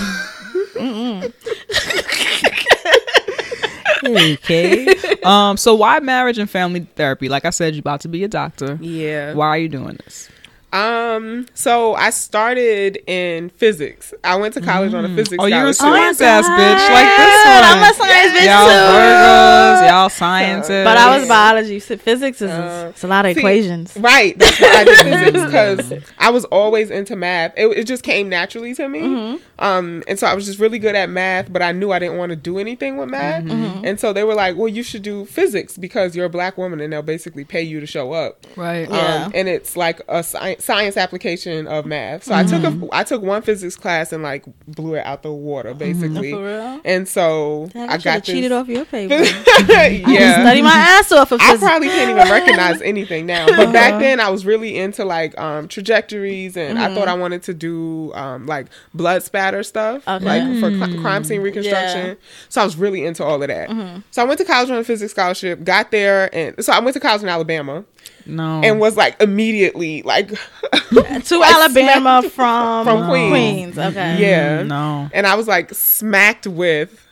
[4.05, 4.95] Okay.
[5.23, 5.57] um.
[5.57, 7.29] So why marriage and family therapy?
[7.29, 8.77] Like I said, you're about to be a doctor.
[8.81, 9.33] Yeah.
[9.33, 10.29] Why are you doing this?
[10.73, 11.45] Um.
[11.53, 14.13] So I started in physics.
[14.23, 16.15] I went to college on a physics Oh, you're a scholarship.
[16.17, 17.63] science ass bitch like this one.
[17.63, 18.97] I'm a science bitch y'all too.
[18.97, 20.69] Virgos, y'all scientists.
[20.69, 21.79] But I was biology.
[21.79, 23.95] So physics is Uh, it's a lot of see, equations.
[23.97, 24.37] Right.
[24.37, 27.53] That's why I did physics because I was always into math.
[27.57, 29.01] It, it just came naturally to me.
[29.01, 29.37] Mm-hmm.
[29.59, 32.17] Um, and so I was just really good at math, but I knew I didn't
[32.17, 33.43] want to do anything with math.
[33.43, 33.85] Mm-hmm.
[33.85, 36.79] And so they were like, "Well, you should do physics because you're a black woman,
[36.79, 38.87] and they'll basically pay you to show up." right.
[38.89, 39.25] Yeah.
[39.25, 42.23] Um, and it's like a sci- science application of math.
[42.23, 42.83] So I took Mm-hmm.
[42.83, 46.31] a I took one physics class and like blew it out the water basically.
[46.31, 46.81] For real?
[46.85, 48.35] And so Damn, I I got got this.
[48.35, 49.13] cheated off your paper.
[49.67, 50.41] yeah.
[50.41, 53.45] Study my ass off for I probably can't even recognize anything now.
[53.57, 57.43] But back then, I was really into like um, trajectories, and I thought I wanted
[57.43, 60.23] to do um, like blood spatter stuff, Okay.
[60.25, 62.07] like for cri- crime scene reconstruction.
[62.07, 62.13] Yeah.
[62.49, 63.69] So I was really into all of that.
[64.11, 66.93] So I went to college on a physics scholarship, got there, and so I went
[66.93, 67.83] to college in Alabama,
[68.25, 68.61] No.
[68.63, 70.35] and was like immediately like, to
[70.91, 73.31] like, Alabama from From Queens.
[73.31, 73.75] Queens.
[73.75, 73.89] Mm-hmm.
[73.89, 74.21] Okay.
[74.21, 74.67] yeah, mm-hmm.
[74.67, 75.09] no.
[75.13, 77.05] and I was like smacked with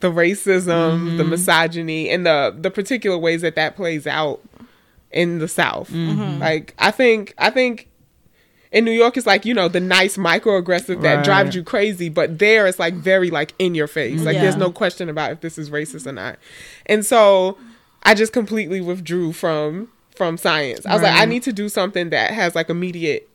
[0.00, 1.30] the racism, the mm-hmm.
[1.30, 4.40] misogyny, and the the particular ways that that plays out
[5.10, 5.90] in the South.
[5.90, 7.88] Like I think I think
[8.70, 11.24] in New York it's like you know the nice microaggressive that Right.
[11.24, 14.22] drives you crazy, but there it's like very like in your face.
[14.22, 16.38] Like there's no question about if this is racist or not.
[16.86, 17.58] And so
[18.02, 19.88] I just completely withdrew from
[20.18, 20.84] from science.
[20.84, 23.30] I was like I need to do something that has like immediate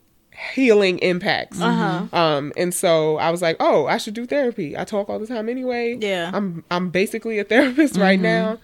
[0.54, 1.60] healing impacts.
[1.60, 2.16] Uh-huh.
[2.16, 4.78] Um, and so I was like, oh, I should do therapy.
[4.78, 5.98] I talk all the time anyway.
[6.00, 6.30] Yeah.
[6.34, 8.60] I'm I'm basically a therapist right now.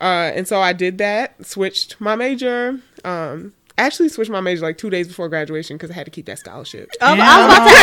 [0.00, 2.80] Uh, and so I did that, switched my major.
[3.04, 6.26] Um, actually switched my major like two days before graduation because I had to keep
[6.26, 6.90] that scholarship.
[7.00, 7.74] Um, I was about to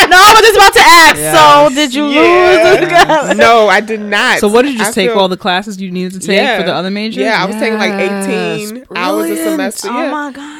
[0.00, 0.10] ask.
[0.10, 1.16] No, I was just about to ask.
[1.16, 1.36] Yes.
[1.70, 3.26] So, did you Yeah.
[3.28, 3.36] lose?
[3.38, 4.38] no, I did not.
[4.40, 6.36] So what did you just I take feel- all the classes you needed to take
[6.36, 6.58] Yeah.
[6.58, 7.20] for the other major?
[7.20, 8.26] Yeah, I was taking like Yes,
[8.70, 9.88] 18 hours a semester.
[9.90, 10.10] Oh yeah.
[10.10, 10.51] my god.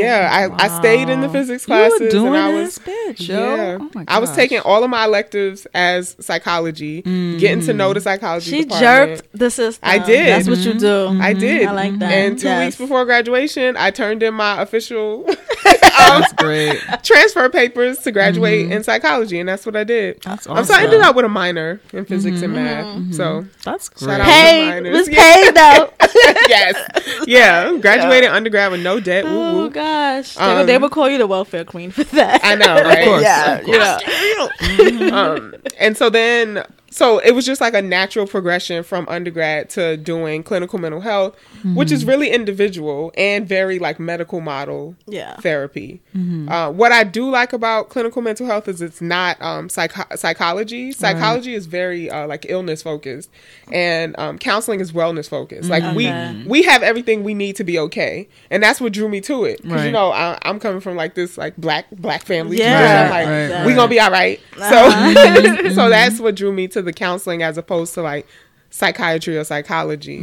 [0.00, 3.54] Yeah, I, I stayed in the physics classes doing and I this, was bitch, yo.
[3.56, 3.78] Yeah.
[3.80, 8.00] Oh my I was taking all of my electives as psychology, getting to know the
[8.00, 9.16] psychology She department.
[9.20, 9.88] jerked the system.
[9.88, 10.26] I did.
[10.28, 11.06] That's what you do.
[11.08, 11.38] I mm-hmm.
[11.40, 11.66] did.
[11.68, 12.12] I like that.
[12.12, 12.66] And two Yes.
[12.66, 15.24] weeks before graduation, I turned in my official
[16.00, 16.78] um, That's great.
[17.02, 20.20] transfer papers to graduate in psychology, and that's what I did.
[20.22, 21.10] That's Um, so I ended awesome.
[21.10, 23.14] up with a minor in physics and math.
[23.14, 24.20] So That's Shout great.
[24.20, 24.26] out.
[24.26, 24.68] Paid.
[24.68, 24.92] minors.
[24.96, 25.34] Was Yeah.
[25.34, 25.92] paid though.
[26.48, 27.20] yes.
[27.26, 27.76] Yeah.
[27.78, 29.24] Graduated undergrad with no debt.
[29.26, 29.70] Oh woo.
[29.70, 32.40] gosh, they, would- they Um, would call you the welfare queen for that.
[32.44, 33.04] I know, right?
[33.04, 33.22] course.
[33.22, 34.90] yeah, Of course.
[34.90, 35.06] yeah.
[35.20, 39.96] um, and so then so it was just like a natural progression from undergrad to
[39.96, 41.36] doing clinical mental health
[41.74, 45.36] which is really individual and very like medical model Yeah.
[45.36, 46.00] therapy.
[46.48, 50.90] Uh, what i do like about clinical mental health is it's not um, psycho- psychology.
[50.92, 53.30] Psychology is very uh, like illness focused
[53.72, 55.68] and um, counseling is wellness focused.
[55.70, 55.94] Like Okay.
[55.96, 58.28] we we have everything we need to be okay.
[58.50, 59.62] And that's what drew me to it.
[59.62, 62.58] Because you know I, i'm coming from like this like black black family.
[62.58, 63.08] Yeah.
[63.10, 64.40] like Right, right, we gonna be all right.
[64.56, 68.26] So, so that's what drew me to the counseling as opposed to like
[68.70, 70.20] psychiatry or psychology.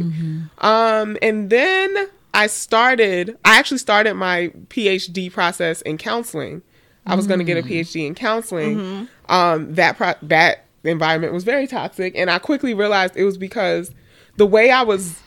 [0.58, 3.36] Um, and then I started.
[3.44, 6.62] I actually started my PhD process in counseling.
[7.06, 9.08] I was going to get a PhD in counseling.
[9.28, 13.90] Um, that pro- that environment was very toxic, and I quickly realized it was because
[14.36, 15.20] the way I was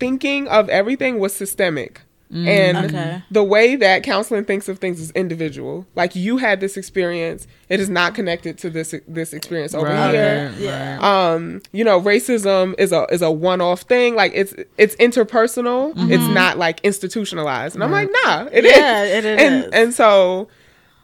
[0.00, 2.02] thinking of everything was systemic.
[2.32, 3.22] And Okay.
[3.32, 5.84] the way that counseling thinks of things is individual.
[5.96, 10.14] Like you had this experience, it is not connected to this this experience over Right,
[10.14, 10.50] here.
[10.52, 10.96] right, Yeah.
[10.98, 11.32] right.
[11.32, 14.14] Um, you know, racism is a is a one off thing.
[14.14, 15.92] Like it's it's interpersonal.
[16.10, 17.74] It's not like institutionalized.
[17.74, 18.76] And I'm like, nah, it is.
[18.76, 19.70] Yeah, it and is.
[19.72, 20.46] and so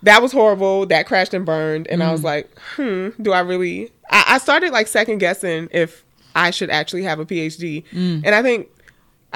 [0.04, 0.86] that was horrible.
[0.86, 1.88] That crashed and burned.
[1.88, 3.90] And I was like, hmm, do I really?
[4.10, 6.04] I, I started like second guessing if
[6.36, 7.82] I should actually have a PhD.
[7.92, 8.68] And I think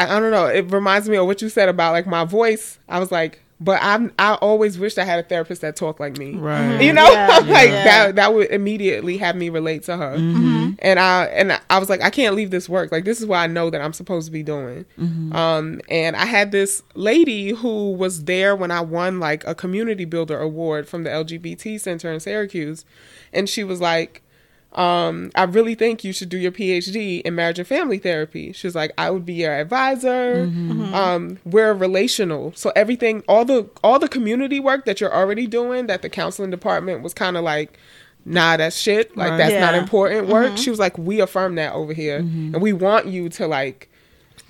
[0.00, 0.46] I, I don't know.
[0.46, 2.78] It reminds me of what you said about like my voice.
[2.88, 6.16] I was like, but I'm I always wished I had a therapist that talked like
[6.16, 6.34] me.
[6.34, 6.80] Right.
[6.80, 7.84] You know, Yeah, like yeah.
[7.84, 10.16] that that would immediately have me relate to her.
[10.16, 10.46] Mm-hmm.
[10.46, 10.70] Mm-hmm.
[10.78, 12.90] And I and I was like, I can't leave this work.
[12.90, 14.86] Like this is what I know that I'm supposed to be doing.
[14.98, 15.34] Mm-hmm.
[15.36, 20.06] Um, and I had this lady who was there when I won like a community
[20.06, 22.86] builder award from the LGBT Center in Syracuse,
[23.32, 24.22] and she was like,
[24.72, 28.52] um, I really think you should do your PhD in marriage and family therapy.
[28.52, 30.48] She was like, I would be your advisor.
[30.92, 35.86] Um, we're relational, so everything, all the all the community work that you're already doing,
[35.88, 37.78] that the counseling department was kind of like,
[38.24, 39.16] nah, that's shit.
[39.16, 39.36] Like Right.
[39.38, 40.56] that's not important work.
[40.56, 43.88] She was like, we affirm that over here, and we want you to like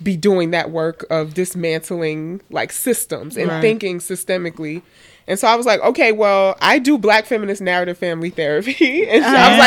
[0.03, 3.61] be doing that work of dismantling like systems and Right.
[3.61, 4.81] thinking systemically.
[5.31, 9.07] And so I was like, okay, well, I do black feminist narrative family therapy.
[9.09, 9.59] and so I was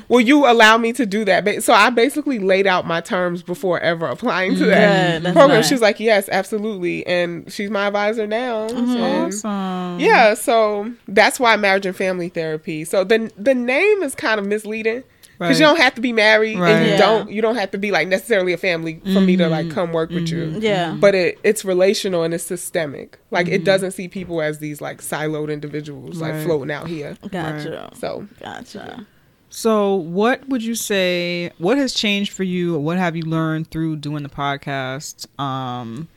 [0.00, 1.62] like, will you allow me to do that?
[1.62, 5.48] So I basically laid out my terms before ever applying to that program.
[5.48, 5.68] nice.
[5.68, 7.06] She was like, yes, absolutely.
[7.06, 8.68] And she's my advisor now.
[8.68, 8.90] Mm-hmm.
[8.96, 10.00] And- Awesome.
[10.00, 12.84] yeah, so that's why marriage and family therapy.
[12.84, 15.04] So the the name is kind of misleading
[15.48, 16.70] because you don't have to be married Right.
[16.70, 16.98] and you Yeah.
[16.98, 19.74] don't you don't have to be like necessarily a family for me to like mm-hmm.
[19.74, 20.46] come work with you.
[20.46, 20.60] Mm-hmm.
[20.60, 20.90] Yeah.
[20.90, 21.00] Mm-hmm.
[21.00, 23.18] But it it's relational and it's systemic.
[23.30, 27.16] Like it doesn't see people as these like siloed individuals like floating out here.
[27.30, 27.90] Gotcha.
[27.94, 29.06] So Gotcha.
[29.52, 31.50] So, what would you say?
[31.58, 32.76] What has changed for you?
[32.76, 35.26] Or what have you learned through doing the podcast?
[35.40, 36.08] Um,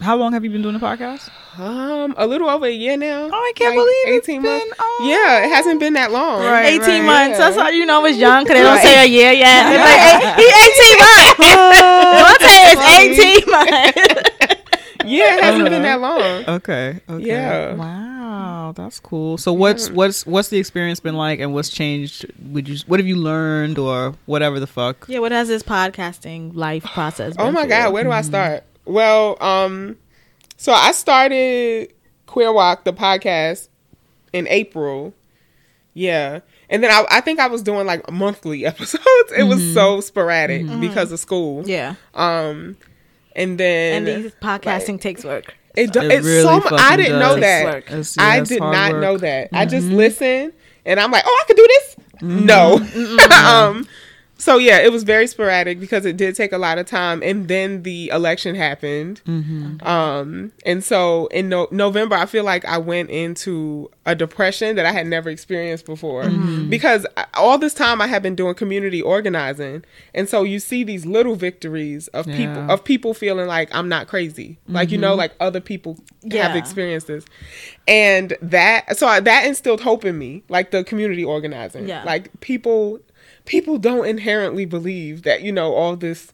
[0.00, 1.30] how long have you been doing the podcast?
[1.58, 3.28] um a little over a year now.
[3.32, 4.74] Oh, I can't believe it's eighteen been- months.
[4.78, 5.08] oh.
[5.10, 6.44] Yeah, it hasn't been that long.
[6.44, 6.80] Right.
[6.80, 7.38] 18 months.
[7.38, 7.38] yeah.
[7.38, 9.62] That's how you know it's young because they don't say a year yet.
[9.70, 10.54] They're like, "Hey, he's
[10.86, 11.78] 18 months.
[12.22, 14.54] Don't say it's 18 months.
[15.04, 16.44] Yeah, it hasn't been that long.
[16.56, 17.00] Okay.
[17.08, 17.26] Okay.
[17.26, 17.74] Yeah.
[17.74, 19.38] Wow, that's cool.
[19.38, 22.26] So, what's what's what's the experience been like, and what's changed?
[22.52, 25.06] Would you what have you learned, or whatever the fuck?
[25.08, 28.20] yeah, what has this podcasting life process been Oh my for god, where do I
[28.22, 28.64] start?
[28.88, 29.96] Well, um,
[30.56, 31.92] so I started
[32.26, 33.68] Queer Walk the podcast
[34.32, 35.14] in April.
[35.94, 36.40] Yeah.
[36.70, 39.04] And then I, I think I was doing like monthly episodes.
[39.36, 41.68] It was so sporadic because of school.
[41.68, 41.94] Yeah.
[42.14, 42.76] Um,
[43.36, 45.54] and then And these podcasting takes work.
[45.76, 47.76] it, do, It it's really so mu- I didn't know that.
[47.86, 49.02] It's- yeah, I did not work.
[49.02, 49.48] know that.
[49.52, 50.52] I just listen
[50.84, 51.96] and I'm like, oh, I could do this.
[52.22, 52.76] No.
[53.44, 53.86] um.
[54.40, 57.48] So yeah, it was very sporadic because it did take a lot of time, and
[57.48, 59.20] then the election happened.
[59.26, 59.86] Mm-hmm.
[59.86, 60.52] Um.
[60.64, 64.92] And so in no- November, I feel like I went into a depression that I
[64.92, 66.70] had never experienced before mm-hmm.
[66.70, 70.84] because I- all this time I had been doing community organizing, and so you see
[70.84, 75.10] these little victories of people of people feeling like I'm not crazy, like you know,
[75.10, 75.18] mm-hmm.
[75.18, 76.54] like other people have Yeah.
[76.54, 77.24] experienced this,
[77.88, 82.04] and that so I, that instilled hope in me, like the community organizing, Yeah.
[82.04, 83.00] like people
[83.48, 86.32] people don't inherently believe that you know all this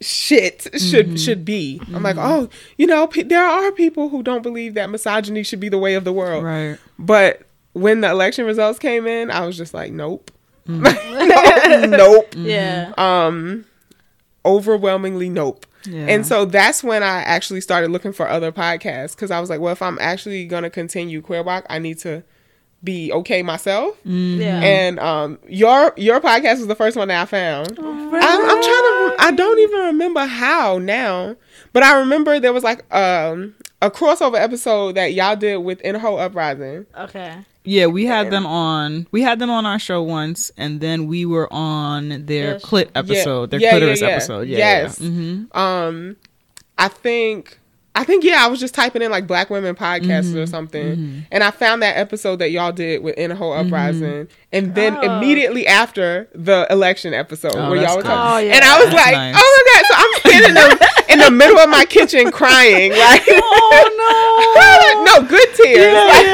[0.00, 1.16] shit should mm-hmm.
[1.16, 1.80] should be.
[1.94, 2.44] I'm like, mm-hmm.
[2.44, 5.78] oh, you know, pe- there are people who don't believe that misogyny should be the
[5.78, 6.44] way of the world.
[6.44, 6.78] Right.
[6.98, 7.42] But
[7.72, 10.30] when the election results came in, I was just like, nope,
[10.66, 10.82] mm.
[11.90, 12.92] nope, Yeah.
[12.92, 13.00] Mm-hmm.
[13.00, 13.64] um,
[14.44, 15.64] overwhelmingly nope.
[15.84, 16.06] Yeah.
[16.06, 19.60] And so that's when I actually started looking for other podcasts because I was like,
[19.60, 22.24] well, if I'm actually gonna continue Queer Walk, I need to
[22.84, 23.96] be okay myself.
[24.04, 24.60] Yeah.
[24.60, 27.78] And um, your your podcast was the first one that I found.
[27.80, 29.16] Oh, I'm, I'm trying to.
[29.20, 31.36] I don't even remember how now,
[31.72, 35.98] but I remember there was like um a crossover episode that y'all did with Inner
[35.98, 36.86] Hoe Uprising.
[36.98, 37.36] okay.
[37.64, 39.06] Yeah, we had them on.
[39.10, 42.64] We had them on our show once, and then we were on their Yes.
[42.64, 44.06] clit episode, their Yeah, yeah, clitoris yeah.
[44.08, 44.48] episode.
[44.48, 45.00] Yeah, Yes.
[45.00, 45.08] yeah.
[45.10, 46.16] hmm Um,
[46.78, 47.58] I think.
[47.94, 50.38] I think yeah, I was just typing in like black women podcasts Mm-hmm.
[50.38, 54.74] or something, and I found that episode that y'all did with Inner Hoe Uprising, and
[54.76, 55.16] then Oh.
[55.18, 58.08] immediately after the election episode Oh, where y'all were good.
[58.08, 58.54] talking, Oh, yeah.
[58.54, 59.34] and I was That's like, nice.
[59.36, 59.84] oh my god!
[59.88, 65.04] So I'm standing in the, in the middle of my kitchen crying, like, Oh no,
[65.22, 65.94] no good tears.
[65.94, 66.26] like,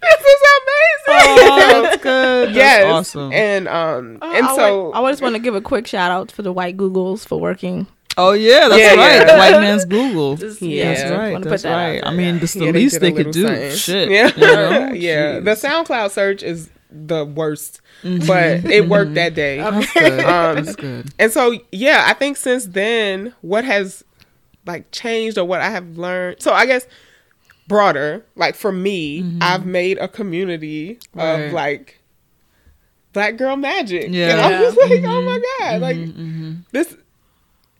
[0.00, 1.48] this is amazing.
[1.48, 2.48] Oh, that's good.
[2.48, 3.32] That's yes, awesome.
[3.32, 6.10] and um, Uh, and I so would- I just want to give a quick shout
[6.10, 7.86] out for the white Googles for working.
[8.18, 9.26] Oh yeah, that's Yeah, right.
[9.26, 9.38] yeah.
[9.38, 10.36] White man's Google.
[10.38, 10.94] Just- Yeah.
[10.94, 11.42] That's right.
[11.42, 12.00] That's that right.
[12.04, 12.40] I mean, yeah.
[12.40, 13.46] this the Yeah, they least they could do.
[13.46, 13.70] something.
[13.72, 14.10] Shit.
[14.10, 14.92] Yeah, you know?
[14.94, 15.40] yeah.
[15.40, 19.58] The SoundCloud search is the worst, but it worked that day.
[19.58, 20.20] That's good.
[20.24, 21.10] Um, That's good.
[21.18, 24.02] And so, yeah, I think since then, what has
[24.66, 26.40] like changed or what I have learned.
[26.40, 26.86] So I guess
[27.68, 31.18] broader, like for me, I've made a community Mm-hmm.
[31.18, 31.40] Right.
[31.48, 32.00] of like
[33.12, 34.06] black girl magic.
[34.10, 34.30] Yeah.
[34.30, 34.84] And I was Yeah.
[34.86, 36.52] like, oh my god, like Mm-hmm.
[36.72, 36.96] this.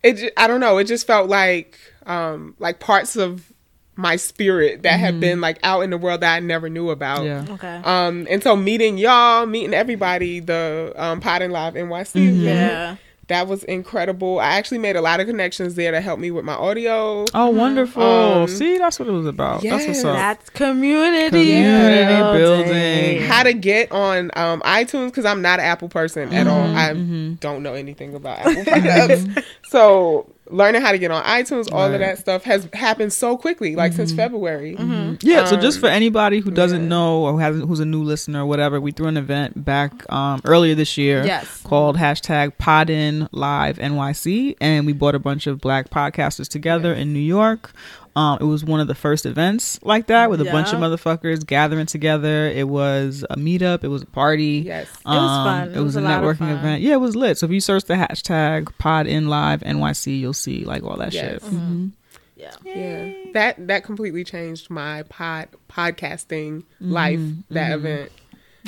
[0.07, 0.33] It.
[0.37, 0.79] I don't know.
[0.79, 3.53] It just felt like, um, like parts of
[3.99, 7.21] my spirit that have been like out in the world that I never knew about.
[7.21, 7.47] Mm-hmm.
[7.49, 7.55] Yeah.
[7.55, 7.81] Okay.
[7.83, 12.41] Um, and so meeting y'all, meeting everybody, the um, Pod and Live NYC, Mm-hmm.
[12.43, 12.97] yeah.
[13.29, 14.39] That was incredible.
[14.39, 17.25] I actually made a lot of connections there to help me with my audio.
[17.35, 18.03] Oh, wonderful.
[18.03, 19.63] Um, See, that's what it was about.
[19.63, 20.15] That's what's up.
[20.17, 21.31] That's community.
[21.31, 22.67] Community building.
[22.69, 23.23] building.
[23.23, 26.61] How to get on um, iTunes because I'm not an Apple person at all.
[26.77, 27.35] I Mm-hmm.
[27.41, 29.25] don't know anything about Apple products.
[29.69, 33.75] so learning how to get on iTunes, all of that stuff has happened so quickly,
[33.77, 34.17] like since Mm-hmm.
[34.17, 34.77] February.
[35.23, 38.03] Yeah, so Um, just for anybody who doesn't know or who hasn't, who's a new
[38.03, 41.63] listener or whatever, we threw an event back um, earlier this year Yes.
[41.63, 47.13] called hashtag Podin Live NYC, and we brought a bunch of black podcasters together in
[47.13, 47.73] New York.
[48.17, 51.45] Um, it was one of the first events like that with a bunch of motherfuckers
[51.47, 52.47] gathering together.
[52.47, 53.85] It was a meetup.
[53.85, 54.63] It was a party.
[54.67, 54.89] Yes.
[54.89, 55.69] It was Um, fun.
[55.69, 56.81] It, It was, was a a lot of networking event.
[56.83, 57.37] Yeah, it was lit.
[57.37, 61.13] So if you search the hashtag Pod in Live NYC, you'll see like all that
[61.13, 61.43] Yes.
[61.43, 61.43] shit.
[61.53, 61.91] Mhm.
[62.39, 62.51] Yeah.
[62.65, 67.21] Yeah, that that completely changed my pod podcasting life.
[67.51, 68.13] That event.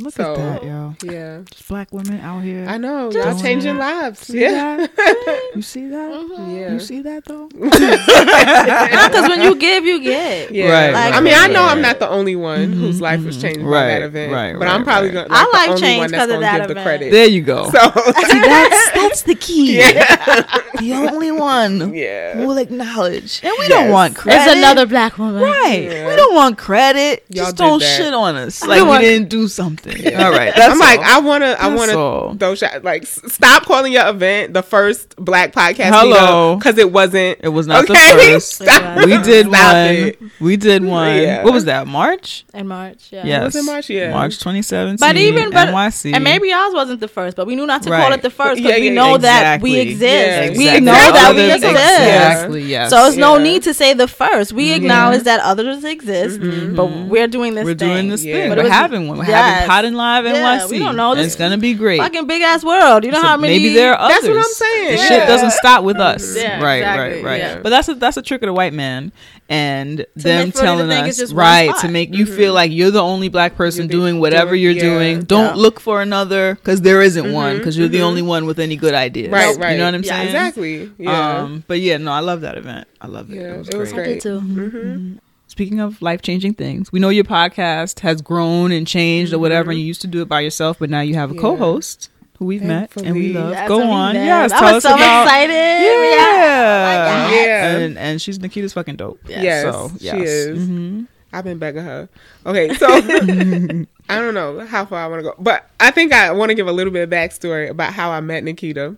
[0.00, 0.94] Look So, at that, yo.
[1.02, 2.66] Yeah, Just black women out here.
[2.68, 4.20] I know Just- y'all changing lives.
[4.20, 5.50] See Yeah, that?
[5.56, 6.10] You see that?
[6.12, 6.56] Mm-hmm.
[6.56, 6.72] yeah.
[6.72, 7.48] You see that though?
[7.58, 10.50] Because when you give, you get.
[10.52, 11.72] Yeah, Right, Like- I mean, I know right.
[11.72, 13.04] I'm not the only one whose mm-hmm.
[13.04, 15.28] life was changed by that event, right, but I'm probably right.
[15.28, 15.34] gonna.
[15.34, 16.84] I Like, like the change one that's 'cause of gonna that give the event.
[16.86, 17.10] credit.
[17.10, 17.64] There you go.
[17.70, 19.78] So that's that's the key.
[19.78, 20.44] yeah,
[20.78, 22.34] The only one yeah.
[22.34, 23.40] who will acknowledge.
[23.42, 23.70] And we Yes.
[23.70, 24.42] don't want credit.
[24.46, 25.42] It's another black woman.
[25.42, 25.82] Right.
[25.84, 26.08] Yeah.
[26.08, 27.24] We don't want credit.
[27.28, 28.62] Y'all Just don't shit on us.
[28.64, 29.87] Like we didn't do something.
[29.90, 30.54] All right.
[30.54, 31.00] That's I'm like.
[31.00, 32.34] I wanna, I wanna all.
[32.34, 32.84] those shots.
[32.84, 36.56] Like, s- stop calling your event the first Black podcast Hello.
[36.56, 37.38] because it wasn't.
[37.42, 38.32] It was not the Okay?
[38.34, 38.54] first.
[38.62, 39.04] Stop.
[39.06, 39.94] we did Stop one.
[39.94, 40.18] it.
[40.40, 41.16] We did one.
[41.16, 41.44] Yeah.
[41.44, 41.86] What was that?
[41.86, 42.44] March?
[42.54, 43.08] In March.
[43.12, 43.24] Yeah.
[43.26, 43.44] Yes.
[43.44, 43.90] was it March?
[43.90, 44.10] Yeah.
[44.12, 44.96] March 2017.
[44.98, 46.14] But even but NYC.
[46.14, 48.56] and maybe ours wasn't the first, but we knew not to call it the first
[48.58, 50.02] because Yeah, we yeah, know that we exist.
[50.02, 50.80] Yeah, We exactly.
[50.80, 51.64] know that we exist.
[51.64, 52.62] Exactly.
[52.64, 52.90] Yes.
[52.90, 54.52] So it's no need to say the first.
[54.52, 56.74] We acknowledge that others exist, mm-hmm.
[56.74, 57.64] but we're doing this.
[57.64, 57.88] We're thing.
[57.88, 58.34] doing this Yeah.
[58.34, 58.48] thing.
[58.50, 59.18] But We're was- having one.
[59.18, 59.60] We're Yes.
[59.60, 60.70] having Pot and Live Yeah, NYC.
[60.70, 61.12] we don't know.
[61.12, 62.00] And This it's gonna be great.
[62.00, 63.04] Fucking big ass world.
[63.04, 63.54] You know So how many?
[63.58, 64.16] maybe there are others.
[64.22, 64.86] That's what I'm saying.
[64.88, 65.08] The Yeah.
[65.08, 66.34] shit doesn't stop with us.
[66.36, 67.38] Yeah, right, exactly, right, right.
[67.38, 67.58] yeah.
[67.62, 69.12] But that's a that's a trick of the white man
[69.48, 73.02] and them make you to telling us right to make you feel like you're the
[73.02, 73.92] only black person Mm-hmm.
[73.92, 74.80] You're the- doing whatever doing- you're yeah.
[74.82, 75.20] doing.
[75.22, 75.62] Don't Yeah.
[75.62, 78.94] look for another because there isn't one because you're the only one with any good
[78.94, 79.30] ideas.
[79.30, 79.72] Right, right.
[79.72, 80.26] You know what I'm saying?
[80.26, 80.90] Exactly.
[80.98, 81.38] Yeah.
[81.38, 82.88] Um, but yeah, no, I love that event.
[83.00, 83.36] I love it.
[83.36, 84.20] Yeah, it was it was great.
[84.22, 85.18] Too.
[85.58, 85.64] Mm-hmm.
[85.64, 89.70] Speaking of life changing things, we know your podcast has grown and changed or whatever,
[89.72, 91.44] and you used to do it by yourself, but now you have a Mm-hmm.
[91.44, 91.50] Yeah.
[91.56, 93.50] co-host who we've met and we love.
[93.50, 94.24] That's Go on, did.
[94.24, 95.24] yes, I tell was us so about.
[95.24, 95.52] excited.
[95.52, 97.76] Yeah, Yeah.
[97.78, 99.18] and and she's Nikita's fucking dope.
[99.28, 100.16] Yes, so, she yes.
[100.16, 100.68] is.
[100.68, 101.06] Mhm.
[101.32, 102.08] I've been begging her.
[102.46, 102.86] Okay, so
[104.08, 106.54] I don't know how far I want to go, but I think I want to
[106.54, 108.94] give a little bit of backstory about how I met Nikita.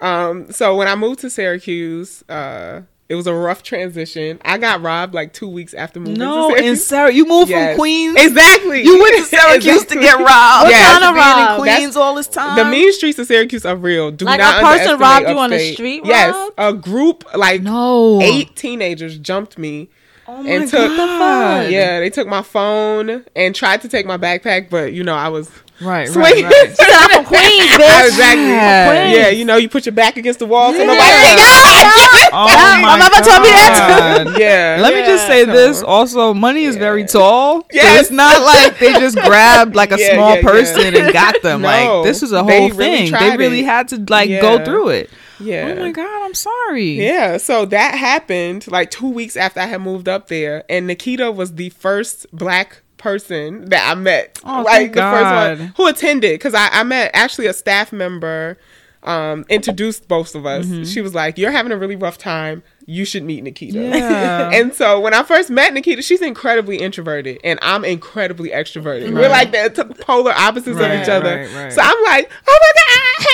[0.00, 4.38] Um, so when I moved to Syracuse, uh, it was a rough transition.
[4.44, 6.86] I got robbed like two weeks after moving No, to in Syracuse.
[6.86, 7.70] Sarah, you moved Yes.
[7.70, 8.16] from Queens.
[8.20, 8.82] Exactly.
[8.82, 10.64] You went to Syracuse to get robbed.
[10.64, 10.98] What Yes.
[10.98, 11.60] kind of in?
[11.62, 12.56] Queens That's- all this time.
[12.58, 14.10] The mean streets of Syracuse are real.
[14.10, 15.74] Do Like not a person robbed you on the upstate.
[15.74, 16.54] street Yes, robbed?
[16.58, 19.88] a group like no eight teenagers jumped me
[20.30, 21.70] Oh my and took God.
[21.70, 25.28] yeah they took my phone and tried to take my backpack but you know i
[25.28, 25.48] was
[25.80, 26.44] Right, swinging.
[26.44, 26.76] right, right.
[26.80, 28.06] I'm from Queens, bitch.
[28.08, 28.44] exactly.
[28.48, 28.88] Yeah.
[28.90, 29.16] Queens.
[29.16, 30.86] Yeah, you know, you put your back against the wall so Yeah.
[30.86, 31.38] nobody can
[32.30, 34.38] Oh, oh My my mama told me that God.
[34.40, 34.78] Yeah.
[34.80, 35.82] Let me just say So- this.
[35.82, 37.60] Also, money is very tall.
[37.62, 40.42] So it's not like they just grabbed like a Yeah, small yeah, yeah.
[40.42, 41.62] person and got them.
[41.62, 41.68] No.
[41.68, 43.12] like this is a They whole really thing.
[43.12, 43.66] They really it.
[43.66, 45.10] had to like go through it.
[45.40, 45.74] Yeah.
[45.76, 47.00] Oh my god, I'm sorry.
[47.00, 51.30] Yeah, so that happened like two weeks after I had moved up there, and Nikita
[51.30, 56.32] was the first black person that I met, Oh, like the first one who attended,
[56.34, 58.58] because I, I met actually a staff member
[59.04, 60.66] um introduced both of us.
[60.88, 62.64] She was like, "You're having a really rough time.
[62.84, 64.50] You should meet Nikita." Yeah.
[64.52, 69.14] and so when I first met Nikita, she's incredibly introverted, and I'm incredibly extroverted.
[69.14, 71.36] We're like the polar opposites Right, of each other.
[71.36, 71.72] right, right.
[71.72, 73.24] So I'm like, "Oh my god!"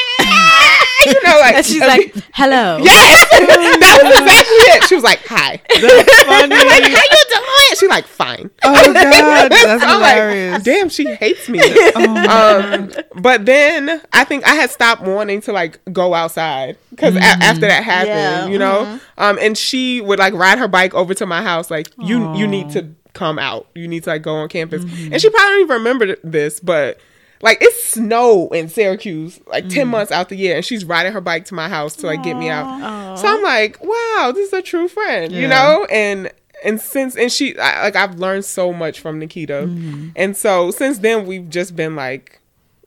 [1.07, 2.79] you know, like And she's uh, like, hello.
[2.83, 4.21] Yes, that was mm.
[4.21, 4.85] exactly it.
[4.89, 6.55] She was like, "Hi." That's funny.
[6.55, 10.53] I'm like, "How you doing?" She's like, "Fine." oh god, that's I'm hilarious.
[10.53, 15.41] like, "Damn, she hates me." Oh, um, but then I think I had stopped wanting
[15.43, 17.43] to like go outside because mm-hmm.
[17.43, 18.85] after that happened, Yeah, you know.
[18.85, 18.99] Mm-hmm.
[19.19, 22.47] Um, and she would like ride her bike over to my house, like, "You you
[22.47, 23.69] need to come out.
[23.75, 25.17] You need to like go on campus." And mm-hmm.
[25.17, 27.01] she probably don't even remember this, but.
[27.45, 31.21] Like it's snow in Syracuse, like ten months out the year, and she's riding her
[31.21, 33.19] bike to my house to like get me out.
[33.19, 35.87] So I'm like, wow, this is a true friend, you know?
[35.91, 36.33] And
[36.65, 39.67] and since and she I, like I've learned so much from Nikita.
[39.67, 40.09] Mm-hmm.
[40.17, 42.41] And so since then we've just been like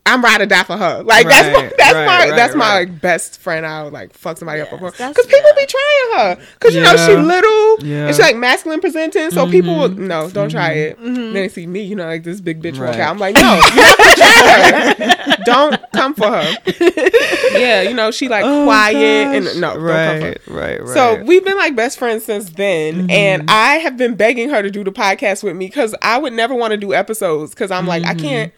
[0.07, 1.03] I'm ride or die for her.
[1.03, 3.65] Like that's my that's right, my right, that's my like best friend.
[3.65, 5.57] I would like fuck somebody up before that's because people good.
[5.57, 8.07] be trying her because you know she little Yeah.
[8.07, 9.31] and she like masculine presenting.
[9.31, 10.99] So people will, no don't try it.
[10.99, 11.13] Mm-hmm.
[11.15, 12.99] Then they see me, you know, like this big bitch walk Right.
[13.01, 13.11] out.
[13.11, 15.37] I'm like no, you have to try her.
[15.45, 16.57] don't come for her.
[17.57, 18.93] yeah, you know she like Oh, quiet
[19.43, 19.51] gosh.
[19.51, 20.19] and no, don't come for her.
[20.21, 20.89] right, right, right.
[20.93, 23.09] So we've been like best friends since then, Mm-hmm.
[23.11, 26.33] and I have been begging her to do the podcast with me because I would
[26.33, 28.53] never want to do episodes because I'm like I can't.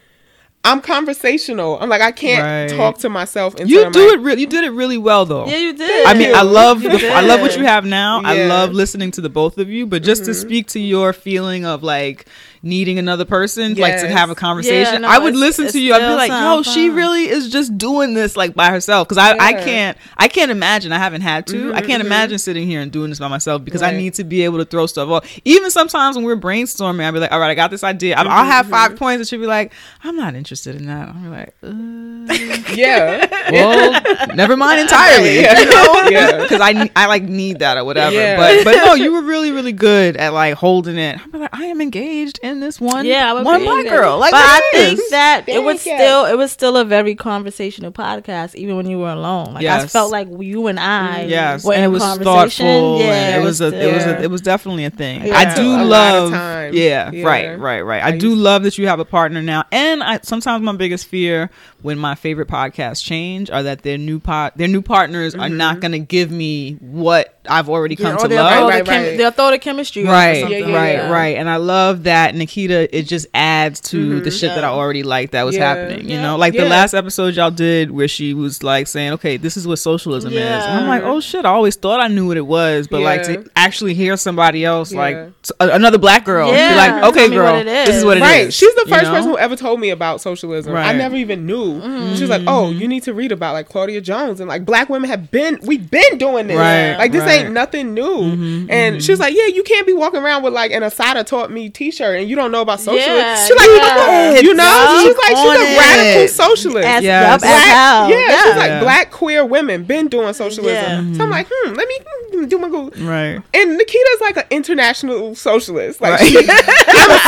[0.63, 1.79] I'm conversational.
[1.79, 2.77] I'm like I can't Mm-hmm.
[2.77, 2.77] Right.
[2.91, 3.53] talk to myself.
[3.55, 4.41] Instead you do my- it really.
[4.41, 5.45] You did it really well, though.
[5.47, 6.05] Yeah, you did.
[6.07, 8.21] I mean, I love the, I love what you have now.
[8.23, 8.39] I Yeah.
[8.41, 8.49] Mm-hmm.
[8.49, 11.81] love listening to the both of you, but just to speak to your feeling of
[11.81, 12.27] like
[12.61, 15.93] needing another person, like to have a conversation, Yeah, no, I would listen to you.
[15.93, 19.07] I'd be like, yo, sound she really is just doing this like by herself.
[19.07, 20.91] Because I, I can't, I can't imagine.
[20.91, 21.73] I haven't had to.
[21.73, 22.07] I can't mhm.
[22.07, 24.65] imagine sitting here and doing this by myself because I need to be able to
[24.65, 25.39] throw stuff off.
[25.45, 28.15] Even sometimes when we're brainstorming, I'd be like, all right, I got this idea.
[28.15, 31.09] I- I'll have five points, and she'd be like, I'm not interested in that.
[31.09, 35.41] I'm like, uh, yeah, well, never mind entirely.
[35.41, 35.59] Yeah.
[35.59, 36.41] You know, Yeah.
[36.41, 38.15] because I I like need that or whatever.
[38.15, 38.37] Yeah.
[38.37, 41.19] But but no, you were really really good at like holding it.
[41.33, 43.05] I'm like I am engaged in this one.
[43.05, 44.17] Yeah, I one be black in girl.
[44.17, 45.09] Like, but I what is think this?
[45.11, 46.03] that it was Thank you.
[46.05, 49.53] still it was still a very conversational podcast, even when you were alone.
[49.53, 51.29] Like I felt like you and I, mm-hmm.
[51.29, 52.65] Yes, were and in it was conversation.
[52.65, 52.99] thoughtful.
[52.99, 55.27] Yeah, and it was a it was a it was definitely a thing.
[55.27, 55.37] Yeah.
[55.37, 56.31] I do A love.
[56.73, 57.25] Yeah, Yeah.
[57.27, 58.03] right, right, right.
[58.03, 59.65] I, I do love that you have a partner now.
[59.71, 61.49] And I sometimes my biggest fear
[61.81, 65.73] when my favorite podcasts change are that their new pot their new partners are not
[65.73, 65.79] mm-hmm.
[65.81, 68.53] going to give me what I've already come or to they'll love.
[68.53, 69.17] throw Right, the right, chem- right.
[69.17, 71.09] They'll throw the chemistry, off or right Yeah, yeah, right yeah.
[71.09, 74.23] right and i love that nikita it just adds to mm-hmm.
[74.23, 75.73] the shit that i already liked that was Yeah.
[75.73, 76.21] happening you Yeah.
[76.21, 79.67] know like the last episode y'all did where she was like saying okay this is
[79.67, 82.45] what socialism is and i'm like oh shit i always thought i knew what it
[82.45, 85.29] was but like to actually hear somebody else like Yeah.
[85.43, 86.69] s- a- another black girl Yeah.
[86.69, 88.05] be like okay me girl what it this is is.
[88.05, 88.29] what it is.
[88.29, 88.53] right.
[88.53, 89.11] She's the you first know?
[89.11, 90.75] person who ever told me about socialism.
[90.75, 91.68] I never even knew.
[91.73, 92.15] Mm-hmm.
[92.15, 94.89] She was like, "Oh, you need to read about like Claudia Jones and like black
[94.89, 96.57] women have been we've been doing this.
[96.57, 97.39] Right, Like this right.
[97.39, 100.53] Mm-hmm, ain't nothing new." and she was like, "Yeah, you can't be walking around with
[100.53, 103.67] like an Assata taught me T-shirt and you don't know about socialism." Yeah, she's like,
[103.69, 104.39] yeah.
[104.39, 106.29] "You know?" Keep She's like, "She's a radical it.
[106.31, 107.23] socialist." As, Yes.
[107.23, 108.09] yup, as Black, hell.
[108.09, 108.79] yeah, she's like Yeah.
[108.81, 111.11] black queer women been doing socialism.
[111.11, 111.17] Yeah.
[111.17, 111.97] So I'm like, hmm, let me
[112.31, 112.91] hmm, do my Google.
[113.07, 116.01] right And Nikita's like an international socialist.
[116.01, 116.27] Like, Right.
[116.27, 117.18] she- I'm serious.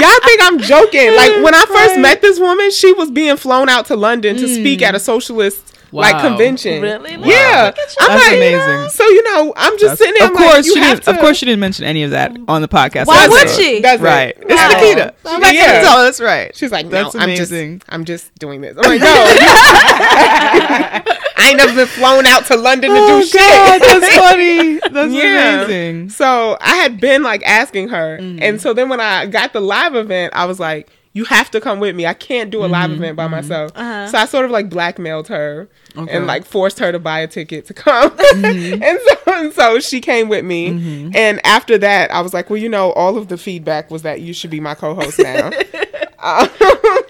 [0.00, 1.14] Y'all think I'm joking?
[1.14, 4.48] Like when I first met this woman, she was being flown out to London to
[4.48, 5.02] speak at a mm.
[5.02, 6.80] socialist like convention.
[6.82, 7.16] Really?
[7.16, 7.24] Wow.
[7.26, 7.62] Yeah.
[7.66, 8.88] Look at I'm That's like, amazing.
[8.90, 10.28] So you know, I'm just sitting there.
[10.28, 12.36] of I'm course like, you she didn't of course she didn't mention any of that
[12.48, 13.62] on the podcast Why would episode.
[13.62, 13.80] she?
[13.80, 14.04] Doesn't.
[14.04, 14.68] right it's No.
[14.68, 15.82] nikita She's I'm like, like, yeah.
[15.82, 17.52] no, that's right She's like, no, That's I'm just.
[17.90, 18.76] I'm just doing this.
[18.78, 19.06] I'm like, no,
[20.24, 23.40] I ain't never been flown out to London to oh do shit.
[23.40, 25.62] god that's funny that's Yeah.
[25.64, 28.38] amazing So I had been like asking her, Mm-hmm.
[28.42, 31.60] and so then when I got the live event, I was like, "You have to
[31.60, 32.06] come with me.
[32.06, 33.02] I can't do a live Mm-hmm.
[33.02, 34.08] event by myself." Uh-huh.
[34.08, 36.16] So I sort of like blackmailed her Okay.
[36.16, 38.82] and like forced her to buy a ticket to come, Mm-hmm.
[38.82, 41.10] and, so, and so she came with me.
[41.14, 44.20] And after that, I was like, "Well, you know, all of the feedback was that
[44.20, 45.50] you should be my co-host now."
[46.24, 46.48] Um,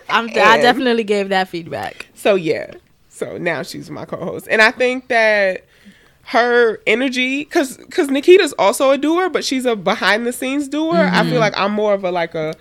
[0.08, 2.06] I'm, I definitely gave that feedback.
[2.14, 2.70] so yeah.
[3.10, 5.64] So now she's my co-host, and I think that
[6.28, 10.96] her energy, because because Nikita's also a doer, but she's a behind the scenes doer.
[11.12, 12.54] I feel like I'm more of a like a,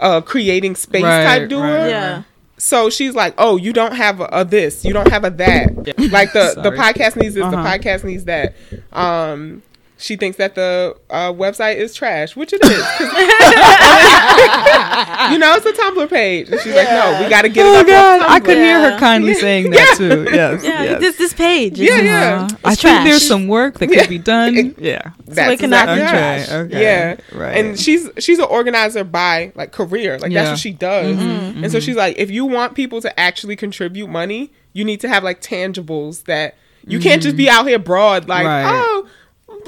[0.00, 1.60] a creating space Right, type doer.
[1.62, 2.22] right, Yeah.
[2.58, 5.76] so she's like, "Oh, you don't have a, a this, you don't have a that.
[6.10, 7.50] Like the the podcast needs this, Uh-huh.
[7.50, 8.54] the podcast needs that."
[8.92, 9.62] Um,
[10.00, 12.70] she thinks that the uh, website is trash, which it is.
[15.32, 17.68] you know, it's a Tumblr page, and she's like, "No, we got to get it
[17.68, 20.26] Oh up God, I Tumblr." could hear her kindly saying that too.
[20.32, 21.00] Yes, Yeah, yes.
[21.00, 21.78] this this page.
[21.78, 22.40] Yeah, is- yeah.
[22.42, 24.06] Uh, It's I think there's some work that could Yeah.
[24.06, 24.74] be done.
[24.78, 25.10] Yeah.
[25.26, 26.50] That's it cannot exactly be trash.
[26.50, 27.56] Okay, Yeah, right.
[27.56, 30.42] And she's she's an organizer by like career, like Yeah.
[30.44, 31.16] that's what she does.
[31.16, 31.64] Mm-hmm.
[31.64, 35.08] And so she's like, if you want people to actually contribute money, you need to
[35.08, 38.66] have like tangibles that you can't just be out here broad, like Mm-hmm.
[38.68, 38.82] Right.
[38.84, 39.06] oh.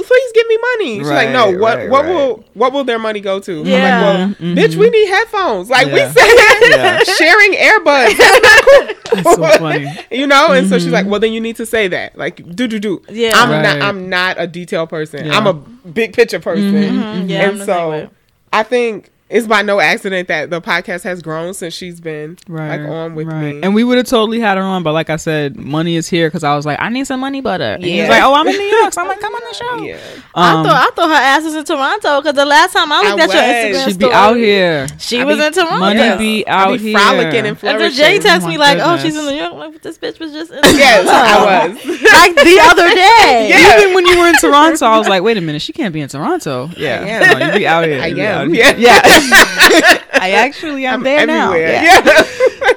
[0.02, 0.98] Please give me money.
[0.98, 1.50] She's like, no.
[1.58, 2.14] What right, what right.
[2.14, 3.60] will what will their money go to?
[3.60, 4.26] I'm Yeah.
[4.30, 5.70] like, well, bitch, we need headphones.
[5.70, 5.96] Like Mm-hmm.
[5.96, 6.06] Yeah.
[6.08, 7.02] we said, Yeah.
[7.18, 8.16] sharing earbuds.
[8.16, 9.22] That's not cool.
[9.22, 9.88] That's so funny.
[10.10, 10.52] you know.
[10.52, 13.02] And so she's like, well, then you need to say that, like, do do do.
[13.08, 13.32] Yeah.
[13.36, 13.62] I'm Right.
[13.62, 13.82] not.
[13.82, 15.26] I'm not a detail person.
[15.26, 15.36] Yeah.
[15.38, 16.72] I'm a big picture person.
[16.72, 18.10] Mhm, yeah, I'm and the same so.
[18.52, 22.78] I think it's by no accident that the podcast has grown since she's been Right.
[22.80, 23.54] like on with right.
[23.56, 23.60] me.
[23.62, 26.28] And we would have totally had her on, but like I said, money is here
[26.28, 27.64] because I was like, I need some money butter.
[27.74, 29.54] And he was like, Oh, I'm in New York, so I'm like, come on the
[29.54, 29.76] show.
[29.84, 29.98] yeah,
[30.34, 33.00] I Um, thought I thought her ass was in Toronto because the last time I
[33.02, 33.30] looked I at
[33.70, 33.74] your.
[33.80, 34.86] Instagram she'd be story, out here.
[34.98, 35.78] She I was be- in Toronto.
[35.78, 36.18] Money Yes.
[36.18, 36.98] be I out be here.
[36.98, 39.22] frolicking and and then Jay texts Oh me my like, "Oh, she's goodness.
[39.30, 41.48] in New York." I'm like, this bitch was just in yes, Toronto.
[41.48, 41.78] I was.
[42.22, 43.48] like the other day.
[43.50, 43.80] Yeah.
[43.80, 46.00] Even when you were in Toronto, I was like, wait a minute, she can't be
[46.00, 46.70] in Toronto.
[46.76, 47.00] Yeah.
[47.04, 47.38] am.
[47.38, 48.00] No, you be out here.
[48.00, 48.48] I am.
[48.50, 48.74] out here.
[48.78, 49.00] Yeah.
[50.14, 51.52] I actually am I'm there now.
[51.52, 51.82] everywhere.
[51.82, 52.00] Yeah.
[52.04, 52.22] Yeah.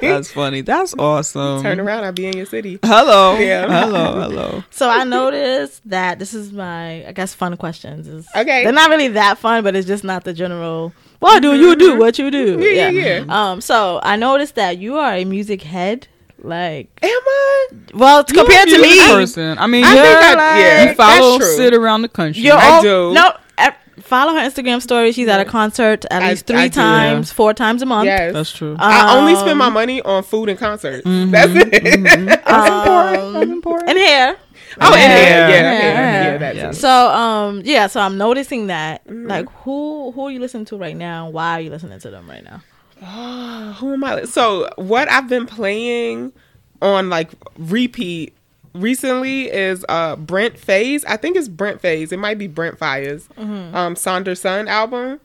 [0.00, 0.60] That's funny.
[0.62, 1.62] That's awesome.
[1.62, 2.78] Turn around, I'll be in your city.
[2.84, 3.38] Hello.
[3.38, 3.66] Yeah.
[3.68, 4.20] Hello.
[4.20, 4.64] Hello.
[4.70, 8.08] So I noticed that this is my, I guess, fun questions.
[8.08, 8.64] Is Okay.
[8.64, 10.92] they're not really that fun, but it's just not the general.
[11.20, 11.96] What do you do?
[11.98, 12.58] What you do?
[12.60, 13.60] Yeah, yeah, Um.
[13.60, 16.08] So I noticed that you are a music head.
[16.46, 17.66] Like, Am I?
[17.94, 19.58] well, You're compared to me, person.
[19.58, 22.42] I mean, I you're think I- like, yeah, you follow that's sit around the country.
[22.42, 23.12] you're I all, do.
[23.14, 23.32] No,
[24.02, 25.10] follow her Instagram story.
[25.10, 26.74] She's at a concert at I- least I three do.
[26.74, 28.06] times, four times a month.
[28.06, 28.32] Yes.
[28.32, 28.76] That's true.
[28.78, 31.02] I only Um, spend my money on food and concerts.
[31.04, 32.40] That's it.
[32.46, 33.90] Um, That's important.
[33.90, 34.36] and hair.
[34.80, 35.08] oh, and Yeah.
[35.08, 35.48] hair.
[35.48, 35.80] Yeah, Yeah.
[35.80, 36.32] hair.
[36.32, 36.68] Yeah, that's Yeah.
[36.70, 36.74] it.
[36.74, 39.26] So um yeah, so I'm noticing that Mm-hmm.
[39.28, 41.28] like who who are you listening to right now?
[41.30, 42.60] Why are you listening to them right now?
[43.76, 44.24] who am I?
[44.24, 46.32] So what I've been playing
[46.82, 48.34] on like repeat
[48.74, 51.04] recently is uh Brent Faze.
[51.06, 52.12] I think it's Brent Faze.
[52.12, 53.28] It might be Brent Fires.
[53.38, 55.20] Um Sonder Son album.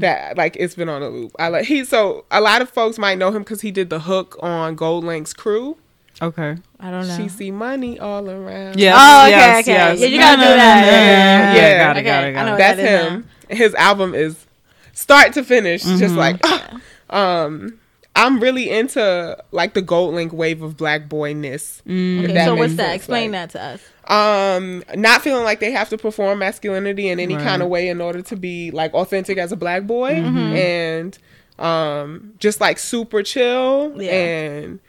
[0.00, 1.32] That like it's been on a loop.
[1.38, 4.00] I like he so a lot of folks might know him because he did the
[4.00, 5.76] hook on GoldLink's crew.
[6.20, 6.56] Okay.
[6.80, 7.16] I don't know.
[7.16, 8.78] She see money all around.
[8.80, 8.94] Yeah.
[8.96, 9.72] Oh, okay, yes, okay.
[9.72, 10.00] yes.
[10.00, 10.86] Yeah, you gotta do that.
[10.86, 11.78] Yeah, Yeah, yeah.
[11.86, 12.58] Got it, got it, got I know it.
[12.58, 13.28] That's that is him.
[13.48, 14.46] His album is
[14.94, 16.16] start to finish, just Mm-hmm.
[16.16, 16.80] like ah.
[17.10, 17.78] Um
[18.16, 21.82] I'm really into like the GoldLink wave of black boyness.
[21.86, 22.24] Mm.
[22.24, 22.86] Okay, so what's that?
[22.86, 23.80] sense, Explain like- that to us.
[24.10, 27.44] um not feeling like they have to perform masculinity in any Right.
[27.44, 30.38] kind of way in order to be like authentic as a black boy Mm-hmm.
[30.56, 31.18] and
[31.58, 34.10] um just like super chill Yeah.
[34.12, 34.80] and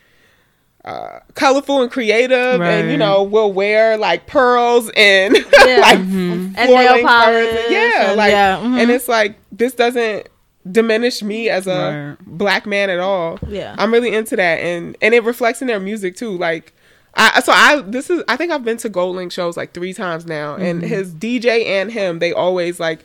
[0.86, 3.00] uh colorful and creative and you Right.
[3.00, 5.80] know will wear like pearls and Yeah.
[5.82, 8.82] like And nail polish and- yeah and- like yeah, mhm.
[8.82, 10.30] and it's like this doesn't
[10.72, 12.26] diminish me as a Right.
[12.38, 13.76] black man at all Yeah.
[13.78, 16.74] i'm really into that and and it reflects in their music too like
[17.16, 20.28] I, so I this is I think I've been to GoldLink shows like three times
[20.28, 20.88] now, and Mm-hmm.
[20.88, 23.04] his DJ and him they always like